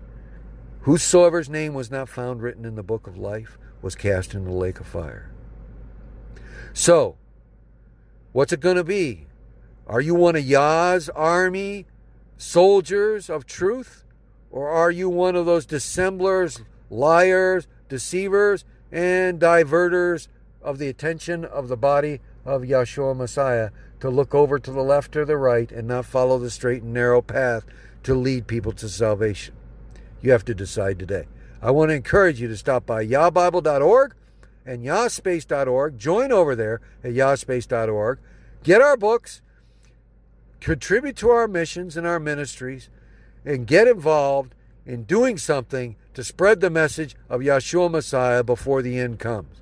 Whosoever's 0.81 1.51
name 1.51 1.75
was 1.75 1.91
not 1.91 2.09
found 2.09 2.43
written 2.43 2.65
in 2.65 2.77
the 2.77 2.83
book 2.83 3.07
of 3.07 3.19
life 3.19 3.59
was 3.83 3.95
cast 3.95 4.33
in 4.33 4.45
the 4.45 4.53
lake 4.53 4.81
of 4.81 4.87
fire. 4.87 5.31
So, 6.73 7.17
what's 8.33 8.55
it 8.55 8.61
going 8.61 8.77
to 8.77 8.85
be? 8.85 9.27
Are 9.87 10.01
you 10.01 10.15
one 10.15 10.35
of 10.35 10.45
Yah's 10.45 11.11
army 11.11 11.85
soldiers 12.39 13.29
of 13.29 13.45
truth? 13.45 14.05
Or 14.51 14.71
are 14.71 14.91
you 14.91 15.11
one 15.11 15.37
of 15.37 15.45
those 15.45 15.67
dissemblers, 15.67 16.63
liars, 16.89 17.69
deceivers, 17.89 18.65
and 18.91 19.41
diverters 19.41 20.29
of 20.63 20.79
the 20.79 20.89
attention 20.89 21.45
of 21.45 21.69
the 21.69 21.77
body 21.77 22.21
of 22.45 22.63
Yahshua 22.63 23.17
Messiah 23.17 23.71
to 24.01 24.11
look 24.11 24.35
over 24.35 24.59
to 24.59 24.71
the 24.71 24.83
left 24.83 25.17
or 25.17 25.25
the 25.25 25.37
right 25.37 25.71
and 25.71 25.89
not 25.89 26.07
follow 26.07 26.39
the 26.39 26.51
straight 26.51 26.83
and 26.83 26.95
narrow 26.95 27.21
path 27.21 27.65
to 28.03 28.15
lead 28.15 28.47
people 28.47 28.73
to 28.73 28.89
salvation? 28.89 29.55
You 30.21 30.33
have 30.33 30.45
to 30.47 30.55
decide 30.55 30.99
today. 30.99 31.27
I 31.61 31.71
want 31.71 31.91
to 31.91 31.95
encourage 31.95 32.41
you 32.41 32.49
to 32.49 32.57
stop 32.57 32.87
by 32.87 33.05
yahbible.org 33.07 34.15
and 34.65 34.85
yahspace.org. 34.85 35.99
Join 35.99 36.33
over 36.33 36.55
there 36.55 36.81
at 37.03 37.13
yahspace.org. 37.13 38.19
Get 38.63 38.81
our 38.81 38.97
books, 38.97 39.41
contribute 40.61 41.17
to 41.17 41.31
our 41.31 41.49
missions 41.49 41.97
and 41.97 42.07
our 42.07 42.21
ministries, 42.21 42.91
and 43.45 43.67
get 43.67 43.89
involved 43.89 44.55
in 44.89 45.05
doing 45.05 45.37
something 45.37 45.95
to 46.15 46.25
spread 46.25 46.61
the 46.61 46.71
message 46.71 47.15
of 47.29 47.43
Yahshua 47.43 47.91
Messiah 47.91 48.43
before 48.43 48.81
the 48.81 48.99
end 48.99 49.19
comes. 49.19 49.61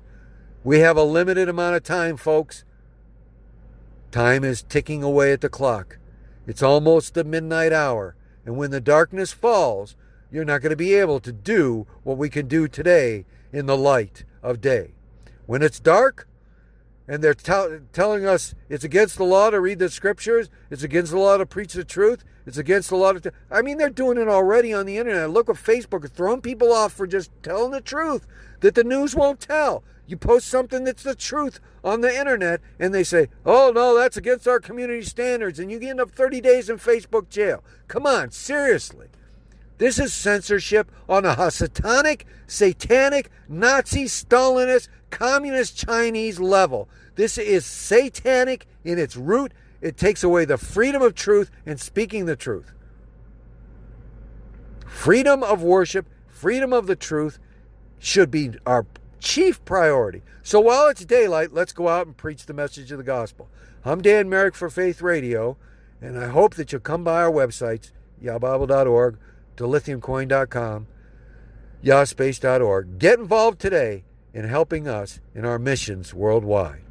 We 0.63 0.79
have 0.79 0.95
a 0.95 1.03
limited 1.03 1.49
amount 1.49 1.75
of 1.75 1.83
time, 1.83 2.15
folks. 2.15 2.63
Time 4.09 4.45
is 4.45 4.63
ticking 4.63 5.03
away 5.03 5.33
at 5.33 5.41
the 5.41 5.49
clock. 5.49 5.97
It's 6.47 6.63
almost 6.63 7.13
the 7.13 7.25
midnight 7.25 7.73
hour. 7.73 8.15
And 8.45 8.55
when 8.55 8.71
the 8.71 8.79
darkness 8.79 9.33
falls, 9.33 9.97
you're 10.31 10.45
not 10.45 10.61
going 10.61 10.69
to 10.69 10.77
be 10.77 10.93
able 10.93 11.19
to 11.19 11.33
do 11.33 11.85
what 12.03 12.17
we 12.17 12.29
can 12.29 12.47
do 12.47 12.69
today 12.69 13.25
in 13.51 13.65
the 13.65 13.77
light 13.77 14.23
of 14.41 14.61
day. 14.61 14.93
When 15.45 15.61
it's 15.61 15.81
dark 15.81 16.25
and 17.05 17.21
they're 17.21 17.33
t- 17.33 17.79
telling 17.91 18.25
us 18.25 18.55
it's 18.69 18.85
against 18.85 19.17
the 19.17 19.25
law 19.25 19.49
to 19.49 19.59
read 19.59 19.79
the 19.79 19.89
scriptures, 19.89 20.49
it's 20.69 20.83
against 20.83 21.11
the 21.11 21.19
law 21.19 21.35
to 21.35 21.45
preach 21.45 21.73
the 21.73 21.83
truth, 21.83 22.23
it's 22.47 22.57
against 22.57 22.89
the 22.89 22.95
law 22.95 23.11
of. 23.11 23.21
T- 23.21 23.29
I 23.51 23.61
mean, 23.61 23.77
they're 23.77 23.89
doing 23.89 24.17
it 24.17 24.29
already 24.29 24.73
on 24.73 24.85
the 24.85 24.97
internet. 24.97 25.29
Look 25.29 25.49
at 25.49 25.57
Facebook, 25.57 26.05
is 26.05 26.11
throwing 26.11 26.41
people 26.41 26.71
off 26.71 26.93
for 26.93 27.05
just 27.05 27.29
telling 27.43 27.71
the 27.71 27.81
truth 27.81 28.25
that 28.61 28.73
the 28.73 28.85
news 28.85 29.13
won't 29.13 29.41
tell. 29.41 29.83
You 30.07 30.15
post 30.15 30.47
something 30.47 30.85
that's 30.85 31.03
the 31.03 31.13
truth 31.13 31.59
on 31.83 31.99
the 31.99 32.17
internet, 32.17 32.61
and 32.79 32.93
they 32.93 33.03
say, 33.03 33.27
oh, 33.45 33.73
no, 33.75 33.97
that's 33.97 34.15
against 34.15 34.47
our 34.47 34.61
community 34.61 35.01
standards, 35.01 35.59
and 35.59 35.69
you 35.69 35.79
end 35.81 35.99
up 35.99 36.11
30 36.11 36.39
days 36.39 36.69
in 36.69 36.77
Facebook 36.77 37.27
jail. 37.27 37.61
Come 37.89 38.07
on, 38.07 38.31
seriously. 38.31 39.07
This 39.77 39.99
is 39.99 40.13
censorship 40.13 40.89
on 41.09 41.25
a 41.25 41.51
satanic, 41.51 42.25
satanic, 42.47 43.29
Nazi, 43.49 44.05
Stalinist, 44.05 44.87
communist 45.09 45.77
Chinese 45.77 46.39
level. 46.39 46.87
This 47.15 47.37
is 47.37 47.65
satanic 47.65 48.65
in 48.85 48.97
its 48.97 49.17
root. 49.17 49.51
It 49.81 49.97
takes 49.97 50.23
away 50.23 50.45
the 50.45 50.57
freedom 50.57 51.01
of 51.01 51.15
truth 51.15 51.51
and 51.65 51.79
speaking 51.79 52.25
the 52.25 52.35
truth. 52.35 52.73
Freedom 54.85 55.43
of 55.43 55.61
worship, 55.61 56.07
freedom 56.27 56.73
of 56.73 56.87
the 56.87 56.95
truth 56.95 57.39
should 57.99 58.31
be 58.31 58.51
our 58.65 58.85
chief 59.19 59.63
priority. 59.65 60.23
So 60.41 60.59
while 60.59 60.87
it's 60.87 61.05
daylight, 61.05 61.53
let's 61.53 61.73
go 61.73 61.87
out 61.87 62.07
and 62.07 62.15
preach 62.15 62.45
the 62.45 62.53
message 62.53 62.91
of 62.91 62.97
the 62.97 63.03
gospel. 63.03 63.49
I'm 63.85 64.01
Dan 64.01 64.29
Merrick 64.29 64.55
for 64.55 64.69
Faith 64.69 65.01
Radio, 65.01 65.57
and 66.01 66.17
I 66.17 66.27
hope 66.27 66.55
that 66.55 66.71
you'll 66.71 66.81
come 66.81 67.03
by 67.03 67.21
our 67.21 67.31
websites, 67.31 67.91
yahbible.org, 68.23 69.17
dilithiumcoin.com, 69.55 70.87
yahspace.org. 71.83 72.99
Get 72.99 73.19
involved 73.19 73.59
today 73.59 74.03
in 74.33 74.45
helping 74.47 74.87
us 74.87 75.19
in 75.35 75.45
our 75.45 75.59
missions 75.59 76.13
worldwide. 76.13 76.81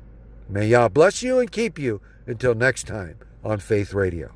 May 0.48 0.68
Yah 0.68 0.88
bless 0.88 1.22
you 1.22 1.38
and 1.38 1.50
keep 1.50 1.78
you 1.78 2.00
until 2.26 2.54
next 2.54 2.86
time 2.86 3.18
on 3.44 3.58
Faith 3.58 3.92
Radio. 3.94 4.32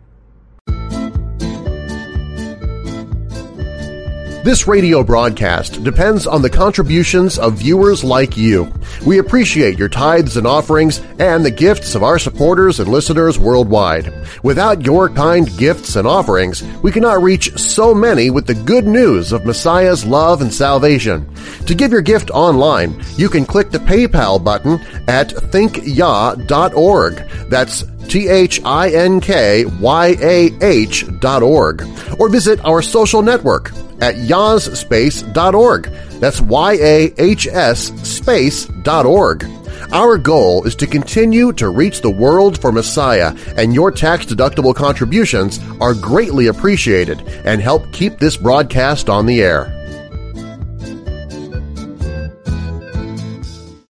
This 4.42 4.66
radio 4.66 5.04
broadcast 5.04 5.84
depends 5.84 6.26
on 6.26 6.40
the 6.40 6.48
contributions 6.48 7.38
of 7.38 7.58
viewers 7.58 8.02
like 8.02 8.38
you. 8.38 8.72
We 9.04 9.18
appreciate 9.18 9.78
your 9.78 9.90
tithes 9.90 10.38
and 10.38 10.46
offerings 10.46 11.02
and 11.18 11.44
the 11.44 11.50
gifts 11.50 11.94
of 11.94 12.02
our 12.02 12.18
supporters 12.18 12.80
and 12.80 12.88
listeners 12.88 13.38
worldwide. 13.38 14.10
Without 14.42 14.86
your 14.86 15.10
kind 15.10 15.46
gifts 15.58 15.94
and 15.96 16.08
offerings, 16.08 16.62
we 16.82 16.90
cannot 16.90 17.22
reach 17.22 17.52
so 17.58 17.94
many 17.94 18.30
with 18.30 18.46
the 18.46 18.54
good 18.54 18.86
news 18.86 19.32
of 19.32 19.44
Messiah's 19.44 20.06
love 20.06 20.40
and 20.40 20.54
salvation. 20.54 21.28
To 21.66 21.74
give 21.74 21.92
your 21.92 22.00
gift 22.00 22.30
online, 22.30 22.98
you 23.18 23.28
can 23.28 23.44
click 23.44 23.70
the 23.70 23.78
PayPal 23.78 24.42
button 24.42 24.80
at 25.06 25.28
thinkyah.org. 25.28 27.14
That's 27.50 27.82
T-H-I-N-K-Y-A-H 28.08 28.64
dot 31.20 31.42
org. 31.42 31.82
Or 32.18 32.28
visit 32.28 32.64
our 32.64 32.82
social 32.82 33.22
network 33.22 33.70
at 34.00 34.16
yahsspace.org. 34.16 35.84
That's 36.20 36.40
Y-A-H-S 36.40 37.92
space.org. 38.08 39.46
Our 39.92 40.18
goal 40.18 40.64
is 40.64 40.76
to 40.76 40.86
continue 40.86 41.52
to 41.54 41.70
reach 41.70 42.00
the 42.00 42.10
world 42.10 42.60
for 42.60 42.70
Messiah, 42.70 43.34
and 43.56 43.74
your 43.74 43.90
tax-deductible 43.90 44.74
contributions 44.74 45.58
are 45.80 45.94
greatly 45.94 46.46
appreciated 46.46 47.20
and 47.44 47.60
help 47.60 47.90
keep 47.92 48.18
this 48.18 48.36
broadcast 48.36 49.08
on 49.08 49.26
the 49.26 49.42
air. 49.42 49.79